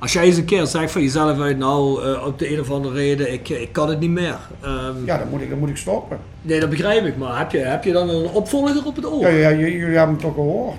Als 0.01 0.13
jij 0.13 0.25
eens 0.25 0.37
een 0.37 0.45
keer 0.45 0.67
zegt 0.67 0.93
van 0.93 1.03
jezelf 1.03 1.41
uit, 1.41 1.59
nou, 1.59 2.05
eh, 2.05 2.27
op 2.27 2.39
de 2.39 2.53
een 2.53 2.61
of 2.61 2.71
andere 2.71 2.95
reden, 2.95 3.33
ik, 3.33 3.49
ik 3.49 3.73
kan 3.73 3.89
het 3.89 4.01
niet 4.01 4.11
meer. 4.11 4.39
Ehm, 4.61 5.05
Ja, 5.05 5.19
dan 5.19 5.29
moet 5.29 5.41
ik, 5.41 5.51
dan 5.51 5.59
moet 5.59 5.69
ik 5.69 5.77
stoppen. 5.77 6.19
Nee, 6.43 6.61
dat 6.61 6.71
begrijp 6.71 7.05
ik, 7.05 7.17
maar 7.17 7.39
heb 7.39 7.51
je, 7.51 7.59
heb 7.59 7.85
je 7.85 7.93
dan 7.93 8.09
een 8.09 8.29
opvolger 8.29 8.87
op 8.87 8.97
het 8.97 9.07
oor? 9.07 9.21
Ja, 9.21 9.29
ja, 9.29 9.53
jullie, 9.53 9.81
hebben 9.81 10.01
hem 10.01 10.19
toch 10.19 10.35
gehoord? 10.35 10.77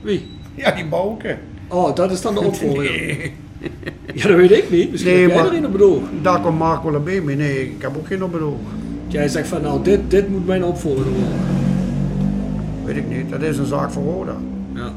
Wie? 0.00 0.28
Ja, 0.54 0.70
die 0.70 0.86
Bouke. 0.86 1.36
Oh, 1.68 1.94
dat 1.94 2.10
is 2.10 2.20
dan 2.20 2.34
de 2.34 2.40
opvolger. 2.50 3.30
Ja, 4.14 4.28
dat 4.28 4.36
weet 4.36 4.50
ik 4.50 4.70
niet. 4.70 4.90
Misschien 4.90 5.12
Nee, 5.12 5.22
heb 5.22 5.30
jij 5.30 5.42
maar- 5.42 5.50
er 5.52 5.56
een 5.58 5.66
op 5.66 5.72
het 5.72 5.82
oog. 5.82 6.02
Daar 6.22 6.40
komt 6.40 6.58
Marco 6.58 6.90
Labé 6.92 7.20
mee. 7.20 7.36
Nee, 7.36 7.60
ik 7.62 7.82
heb 7.82 7.96
ook 7.96 8.06
geen 8.06 8.22
op 8.24 8.32
het 8.32 8.42
oog. 8.42 8.58
Jij 9.06 9.28
zegt 9.28 9.48
van, 9.48 9.62
nou, 9.62 9.82
dit, 9.82 10.00
dit 10.10 10.28
moet 10.28 10.46
mijn 10.46 10.64
opvolger 10.64 11.04
worden. 11.04 11.38
Weet 12.84 12.96
ik 12.96 13.08
niet. 13.08 13.30
Dat 13.30 13.42
is 13.42 13.58
een 13.58 13.66
zaak 13.66 13.90
voor 13.90 14.02
Roda. 14.02 14.36
Ja. 14.74 14.92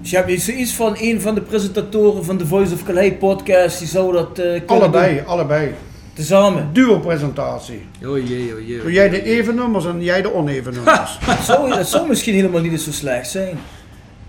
Dus 0.00 0.10
je 0.10 0.16
hebt 0.16 0.40
zoiets 0.42 0.72
van 0.74 0.96
een 1.00 1.20
van 1.20 1.34
de 1.34 1.40
presentatoren 1.40 2.24
van 2.24 2.36
de 2.38 2.46
Voice 2.46 2.74
of 2.74 2.84
Calais 2.84 3.12
podcast, 3.18 3.78
die 3.78 3.88
zou 3.88 4.12
dat 4.12 4.38
eh 4.38 4.44
kunnen 4.44 4.66
Allebei, 4.66 5.16
doen? 5.16 5.26
allebei. 5.26 5.70
Tezamen. 6.12 6.68
Duo-presentatie. 6.72 7.80
Oh 8.04 8.28
jee, 8.28 8.54
oh 8.54 8.66
jee. 8.66 8.80
Doe 8.80 8.92
jij 8.92 9.08
de 9.08 9.22
even 9.22 9.54
nummers 9.54 9.86
en 9.86 10.02
jij 10.02 10.22
de 10.22 10.34
oneven 10.34 10.72
nummers. 10.72 11.18
Dat 11.26 11.38
zou, 11.56 11.68
dat 11.70 11.88
zou 11.88 12.08
misschien 12.08 12.34
helemaal 12.34 12.60
niet 12.60 12.72
eens 12.72 12.84
zo 12.84 12.90
slecht 12.92 13.30
zijn. 13.30 13.58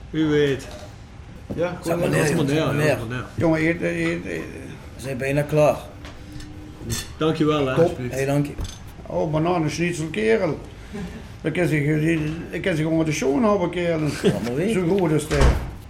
Wie 0.10 0.26
weet. 0.26 0.68
Ja, 1.56 1.78
kom 1.82 1.90
maar 1.90 2.00
maar 2.00 2.10
neer, 2.10 2.36
maar 2.36 2.76
maar. 2.76 3.26
Jongen, 3.36 3.68
eet- 3.68 3.80
We 4.24 4.42
zijn 4.98 5.18
bijna 5.18 5.42
klaar. 5.42 5.78
Dankjewel, 7.18 7.66
hè. 7.68 7.74
Top. 7.76 7.84
alsjeblieft. 7.84 8.14
Hé, 8.16 8.26
dank 8.26 8.46
je. 8.46 8.54
oh, 9.06 9.32
bananenschnitzel 9.32 10.06
kerel. 10.12 10.60
Dan 11.42 11.52
kan 11.52 11.68
zich, 11.68 11.82
ik 12.50 12.62
kan 12.62 12.76
zich 12.76 12.86
gewoon 12.86 13.06
de 13.06 13.12
show 13.12 13.44
houden 13.44 13.70
kerel. 13.70 14.00
Zo 14.74 14.82
goed 14.98 15.12
is 15.12 15.22
het. 15.24 15.38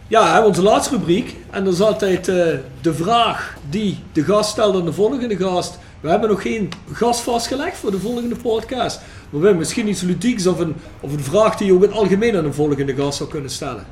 Ja, 0.07 0.23
we 0.23 0.29
hebben 0.29 0.47
onze 0.49 0.61
laatste 0.61 0.95
rubriek. 0.97 1.35
En 1.49 1.63
dat 1.63 1.73
is 1.73 1.81
altijd 1.81 2.27
eh, 2.27 2.35
de 2.81 2.93
vraag 2.93 3.57
die 3.69 3.97
de 4.11 4.23
gast 4.23 4.49
stelt 4.49 4.75
aan 4.75 4.85
de 4.85 4.93
volgende 4.93 5.37
gast. 5.37 5.79
We 5.99 6.09
hebben 6.09 6.29
nog 6.29 6.41
geen 6.41 6.69
gast 6.91 7.19
vastgelegd 7.19 7.77
voor 7.77 7.91
de 7.91 7.99
volgende 7.99 8.35
podcast. 8.35 8.97
Maar 8.99 9.39
we 9.39 9.45
hebben 9.45 9.57
misschien 9.57 9.87
iets 9.87 10.01
ludieks 10.01 10.47
of 10.47 10.59
een, 10.59 10.75
of 10.99 11.13
een 11.13 11.19
vraag 11.23 11.57
die 11.57 11.67
je 11.67 11.73
ook 11.73 11.83
in 11.83 11.89
het 11.89 11.97
algemeen 11.97 12.37
aan 12.37 12.45
een 12.45 12.53
volgende 12.53 12.95
gast 12.95 13.17
zou 13.17 13.29
kunnen 13.29 13.49
stellen. 13.49 13.85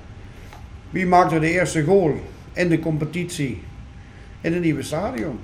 Wie 0.95 1.05
maakte 1.05 1.39
de 1.39 1.51
eerste 1.51 1.83
goal 1.83 2.13
in 2.53 2.69
de 2.69 2.79
competitie 2.79 3.61
in 4.41 4.53
het 4.53 4.61
nieuwe 4.61 4.83
stadion? 4.83 5.39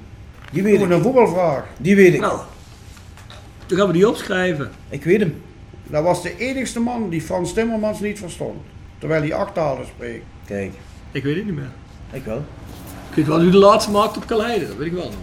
Die 0.52 0.64
weet 0.64 0.82
ik. 0.82 0.90
een 0.90 1.02
voetbalvraag. 1.02 1.64
Die 1.78 1.96
weet 1.96 2.14
ik. 2.14 2.20
Nou, 2.20 2.40
dan 3.66 3.78
gaan 3.78 3.88
we 3.88 3.94
die 3.94 4.10
opschrijven. 4.10 4.72
Ik 4.90 5.04
weet 5.04 5.20
hem. 5.20 5.42
Dat 5.84 6.04
was 6.04 6.22
de 6.24 6.38
enigste 6.38 6.80
man 6.80 7.10
die 7.10 7.22
Frans 7.22 7.54
Timmermans 7.54 8.00
niet 8.00 8.20
verstond. 8.20 8.60
Terwijl 8.98 9.22
hij 9.22 9.34
acht 9.34 9.54
talen 9.54 9.86
spreekt. 9.86 10.24
Kijk, 10.46 10.72
Ik 11.12 11.24
weet 11.24 11.36
het 11.36 11.46
niet 11.46 11.56
meer. 11.56 11.72
ik 12.12 12.24
wel. 12.26 12.44
Ik 13.10 13.16
weet 13.16 13.28
wel 13.28 13.40
wie 13.40 13.52
de 13.52 13.58
laatste 13.58 13.92
maakt 13.92 14.18
op 14.18 14.26
Kaleiden, 14.28 14.68
dat 14.68 14.78
weet 14.78 14.88
ik 14.88 14.94
wel 14.94 15.04
nog. 15.04 15.14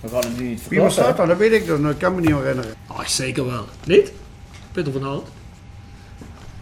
We 0.00 0.08
gaan 0.08 0.20
hem 0.20 0.42
nu 0.42 0.48
niet 0.48 0.68
Wie 0.68 0.80
was 0.80 0.94
dat 0.96 1.16
dan? 1.16 1.28
Dat 1.28 1.36
weet 1.38 1.52
ik 1.52 1.66
dan. 1.66 1.82
Dat 1.82 1.96
kan 1.96 2.14
me 2.14 2.20
niet 2.20 2.30
herinneren. 2.30 2.74
Ach, 2.86 3.08
zeker 3.10 3.46
wel. 3.46 3.64
Niet? 3.86 4.12
Peter 4.72 4.92
van 4.92 5.02
Hout. 5.02 5.28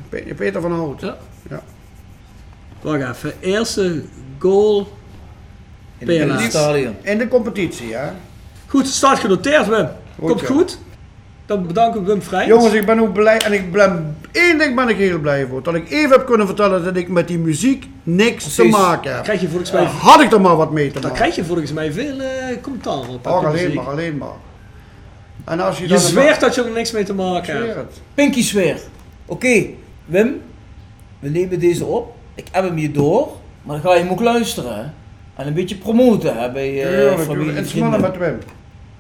Pe- 0.09 0.35
Peter 0.37 0.61
van 0.61 0.73
Hout. 0.73 1.01
Ja. 1.01 1.17
Ja. 1.51 1.63
Wacht 2.81 3.01
even. 3.17 3.33
Eerste 3.41 4.03
goal. 4.39 4.89
In 5.99 6.09
het 6.09 6.27
PLA. 6.27 6.39
stadion. 6.49 6.97
In 7.03 7.19
de 7.19 7.29
competitie, 7.29 7.95
hè? 7.95 8.09
Goed, 8.67 8.87
staat 8.87 9.19
genoteerd, 9.19 9.69
Wim. 9.69 9.89
Komt 10.21 10.41
ja. 10.41 10.47
goed. 10.47 10.79
Dan 11.47 11.67
bedanken 11.67 12.01
we 12.05 12.07
Wim 12.07 12.23
Vrijns. 12.23 12.49
Jongens, 12.49 12.73
ik 12.73 12.87
ben 12.87 13.01
ook 13.01 13.13
blij 13.13 13.39
en 13.39 13.53
ik 13.53 13.73
ben 13.73 14.17
één 14.33 14.59
ding 14.59 14.75
ben 14.77 14.89
ik 14.89 14.97
heel 14.97 15.19
blij 15.19 15.47
voor. 15.47 15.63
Dat 15.63 15.75
ik 15.75 15.91
even 15.91 16.11
heb 16.11 16.27
kunnen 16.27 16.47
vertellen 16.47 16.85
dat 16.85 16.97
ik 16.97 17.09
met 17.09 17.29
die 17.29 17.39
muziek 17.39 17.87
niks 18.03 18.55
te 18.55 18.65
maken 18.65 19.03
Dan 19.05 19.13
heb. 19.15 19.23
krijg 19.23 19.41
je 19.41 19.49
volgens 19.49 19.71
mij, 19.73 19.85
Had 19.85 20.21
ik 20.21 20.33
er 20.33 20.41
maar 20.41 20.57
wat 20.57 20.71
mee 20.73 20.87
te 20.87 20.93
dan 20.93 21.03
maken. 21.03 21.17
krijg 21.17 21.35
je 21.35 21.45
volgens 21.45 21.73
mij 21.73 21.93
veel 21.93 22.21
eh 22.21 22.57
commentaar 22.63 22.99
op. 23.09 23.27
Oh, 23.27 23.41
de 23.41 23.47
alleen 23.47 23.53
muziek. 23.53 23.75
maar, 23.75 23.87
alleen 23.87 24.17
maar. 24.19 24.35
En 25.45 25.61
als 25.61 25.77
je, 25.77 25.83
Je 25.83 25.89
dan 25.89 25.99
zweert 25.99 26.41
dat 26.41 26.55
je 26.55 26.65
er 26.65 26.71
niks 26.71 26.91
mee 26.91 27.05
te 27.05 27.15
maken 27.15 27.69
Ik 27.69 27.75
hebt. 27.75 28.01
Pinky 28.15 28.43
sfeer. 28.43 28.77
Oké, 29.27 29.65
Wim. 30.05 30.41
We 31.19 31.29
nemen 31.29 31.59
deze 31.61 31.85
op. 31.85 32.15
ik 32.35 32.47
heb 32.53 32.65
hem 32.65 32.77
hier 32.77 32.93
door, 32.93 33.29
maar 33.63 33.81
dan 33.81 33.91
ga 33.91 33.97
je 33.97 34.03
hem 34.03 34.11
ook 34.13 34.21
luisteren. 34.21 34.95
En 35.37 35.47
een 35.47 35.55
beetje 35.55 35.77
promoten 35.77 36.37
hè, 36.37 36.51
bij 36.53 36.83
eh 36.83 36.89
Tuurlijk, 36.89 37.21
familie. 37.21 37.57
En 37.57 37.67
smullen 37.67 38.01
met 38.01 38.17
Wim. 38.19 38.39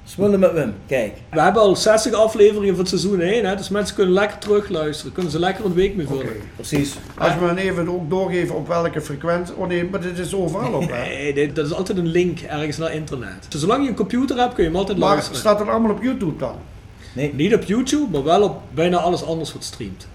Smullen 0.04 0.40
met 0.40 0.52
Wim, 0.52 0.74
kijk. 0.86 1.12
We 1.30 1.40
hebben 1.40 1.62
al 1.62 1.76
60 1.76 2.12
afleveringen 2.12 2.68
van 2.74 2.78
het 2.78 2.88
seizoen 2.88 3.20
1, 3.20 3.44
hè, 3.44 3.56
dus 3.56 3.68
mensen 3.68 3.94
kunnen 3.96 4.14
lekker 4.14 4.38
terugluisteren. 4.38 5.12
Kunnen 5.12 5.32
ze 5.32 5.38
lekker 5.38 5.64
een 5.64 5.74
week 5.74 5.96
mee 5.96 6.06
vullen. 6.06 6.22
Oké. 6.22 6.32
Precies. 6.54 6.96
Als 7.18 7.34
we 7.34 7.40
dan 7.46 7.56
even 7.56 7.88
ook 7.88 8.10
doorgeven 8.10 8.54
op 8.56 8.68
welke 8.68 9.00
frequentie. 9.00 9.54
Oh 9.56 9.66
nee, 9.68 9.88
maar 9.90 10.00
dit 10.00 10.18
is 10.18 10.34
overal 10.34 10.72
op. 10.72 10.90
Hè. 10.90 11.02
Nee, 11.08 11.34
dit- 11.34 11.56
dat 11.56 11.66
is 11.66 11.72
altijd 11.72 11.98
een 11.98 12.06
link 12.06 12.40
ergens 12.40 12.76
naar 12.76 12.92
internet. 12.94 13.46
Dus 13.48 13.60
zolang 13.60 13.82
je 13.82 13.88
een 13.88 13.94
computer 13.96 14.38
hebt, 14.38 14.54
kun 14.54 14.62
je 14.64 14.68
hem 14.70 14.78
altijd 14.78 14.98
Maar 14.98 15.08
luisteren. 15.08 15.38
staat 15.38 15.58
het 15.58 15.68
allemaal 15.68 15.90
op 15.90 16.02
YouTube 16.02 16.36
dan? 16.38 16.54
Niet 17.32 17.54
op 17.54 17.62
YouTube, 17.62 18.06
maar 18.12 18.24
wel 18.24 18.42
op 18.42 18.60
bijna 18.74 18.96
alles 18.96 19.24
anders 19.24 19.52
wat 19.52 19.64
streamt. 19.64 20.08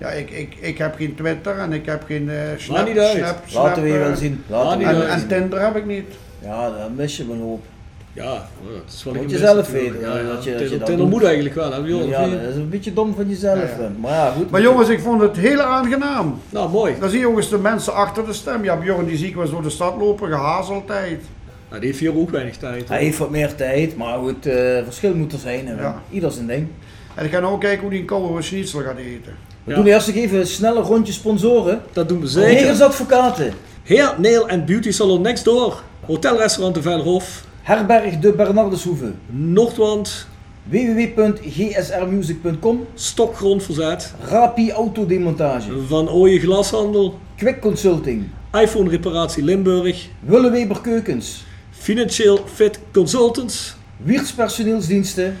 Ja, 0.00 0.08
ik, 0.08 0.30
ik, 0.30 0.54
ik 0.60 0.78
heb 0.78 0.94
geen 0.96 1.14
Twitter 1.14 1.58
en 1.58 1.72
ik 1.72 1.86
heb 1.86 2.02
geen 2.06 2.30
eh 2.30 2.36
Snap. 2.56 2.86
Niet 2.88 2.98
uit. 2.98 3.16
Snap, 3.16 3.64
Laten 3.64 3.82
we 3.82 3.88
je 3.88 3.94
Snap, 3.94 4.06
wel 4.06 4.16
zien. 4.16 4.44
Laten 4.46 4.78
we 4.78 4.84
En, 4.84 5.08
en. 5.08 5.28
Tinder 5.28 5.60
heb 5.64 5.76
ik 5.76 5.86
niet. 5.86 6.06
Ja, 6.42 6.70
dan 6.70 6.94
mis 6.94 7.16
je 7.16 7.22
een 7.30 7.40
hoop. 7.40 7.64
Ja, 8.12 8.32
dat 8.32 8.82
is 8.94 9.04
wel 9.04 9.14
een 9.14 9.20
Moet 9.22 9.30
je 9.30 9.38
zelf 9.38 9.70
weten, 9.70 10.00
Ja, 10.00 10.16
ja. 10.18 10.22
dat 10.22 10.44
je- 10.44 10.78
dat 10.78 10.86
dat 10.86 11.08
moet 11.08 11.24
eigenlijk 11.24 11.54
wel, 11.54 11.72
hè? 11.72 11.76
Joh, 11.78 12.08
Ja, 12.08 12.26
niet? 12.26 12.40
dat 12.40 12.50
is 12.50 12.56
een 12.56 12.68
beetje 12.68 12.92
dom 12.92 13.14
van 13.14 13.28
jezelf. 13.28 13.58
Ja, 13.76 13.82
ja. 13.82 13.90
Maar 14.00 14.10
ja, 14.12 14.30
goed. 14.30 14.50
Maar 14.50 14.60
jongens, 14.62 14.88
ik 14.88 15.00
vond 15.00 15.20
het 15.20 15.36
heel 15.36 15.60
aangenaam. 15.60 16.40
Nou, 16.50 16.70
mooi. 16.70 16.94
Dan 17.00 17.10
zie 17.10 17.18
je 17.18 17.28
ook 17.28 17.36
eens 17.36 17.48
de 17.48 17.58
mensen 17.58 17.94
achter 17.94 18.26
de 18.26 18.32
stem. 18.32 18.64
Ja, 18.64 18.76
Bjorn 18.76 19.04
die 19.06 19.16
zie 19.16 19.28
ik 19.28 19.34
wel 19.34 19.42
eens 19.42 19.52
door 19.52 19.62
de 19.62 19.70
stad 19.70 19.96
lopen, 19.98 20.28
gehaast 20.28 20.70
altijd. 20.70 21.20
Nou, 21.68 21.80
die 21.80 21.90
heeft 21.90 22.00
hier 22.00 22.16
ook 22.18 22.30
weinig 22.30 22.56
tijd. 22.56 22.88
Hij 22.88 23.02
heeft 23.02 23.18
wat 23.18 23.30
meer 23.30 23.54
tijd, 23.54 23.96
maar 23.96 24.18
goed, 24.18 24.46
eh, 24.46 24.54
verschil 24.84 25.14
moet 25.14 25.32
er 25.32 25.38
zijn. 25.38 25.66
Ja. 25.66 26.02
Ieder 26.10 26.30
zijn 26.32 26.46
ding. 26.46 26.66
En 27.14 27.24
ik 27.24 27.30
ga 27.32 27.40
nou 27.40 27.52
ook 27.52 27.60
kijken 27.60 27.80
hoe 27.80 27.90
die 27.90 28.00
een 28.00 28.06
koude 28.06 28.42
schnitzel 28.42 28.80
gaat 28.80 28.96
eten. 28.98 29.32
We 29.64 29.70
Ja. 29.70 29.76
doen 29.76 29.86
eerst 29.86 30.06
nog 30.06 30.16
even 30.16 30.38
een 30.38 30.46
snelle 30.46 30.80
rondje 30.80 31.12
sponsoren. 31.12 31.82
Dat 31.92 32.08
doen 32.08 32.20
we 32.20 32.26
zeker. 32.26 32.54
Negers 32.54 32.80
Advocaten. 32.80 33.52
Heer 33.82 34.14
Nail 34.18 34.48
and 34.48 34.66
Beauty 34.66 34.90
Salon 34.90 35.20
Next 35.22 35.44
Door. 35.44 35.82
Hotelrestaurant 36.06 36.74
de 36.74 36.82
Velhof. 36.82 37.44
Herberg 37.62 38.18
de 38.18 38.32
Bernardeshoeve. 38.32 39.12
Noordwand. 39.26 40.26
www.gsrmusic.com 40.68 42.86
Stokgrondverzet. 42.94 44.14
Rapi 44.28 44.72
Autodemontage. 44.72 45.70
Van 45.88 46.08
Ooyen 46.08 46.40
Glashandel. 46.40 47.18
Quick 47.36 47.60
Consulting. 47.60 48.24
iPhone 48.62 48.90
Reparatie 48.90 49.42
Limburg. 49.44 50.08
Willeweber 50.20 50.80
Keukens. 50.80 51.44
Financieel 51.70 52.38
Fit 52.54 52.78
Consultants. 52.92 53.76
Wiertz 53.96 54.32
Personeelsdiensten. 54.32 55.36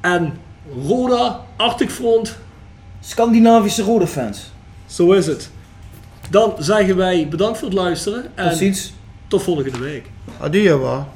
En 0.00 0.32
Roda 0.86 1.40
Arctic 1.56 1.90
Front. 1.90 2.36
Scandinavische 3.00 3.82
rode 3.82 4.06
fans. 4.06 4.50
Zo 4.86 5.12
is 5.12 5.26
het. 5.26 5.50
Dan 6.30 6.54
zeggen 6.58 6.96
wij 6.96 7.28
bedankt 7.28 7.58
voor 7.58 7.68
het 7.68 7.76
luisteren. 7.76 8.24
En 8.34 8.48
Tot 8.48 8.58
ziens. 8.58 8.92
tot 9.28 9.42
volgende 9.42 9.78
week. 9.78 10.10
Adieu, 10.40 10.76
wa. 10.76 11.06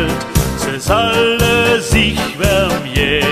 Welt, 0.00 0.26
se 0.56 0.80
salle 0.80 1.80
sich 1.80 2.38
wärm 2.38 2.84
je 2.94 3.29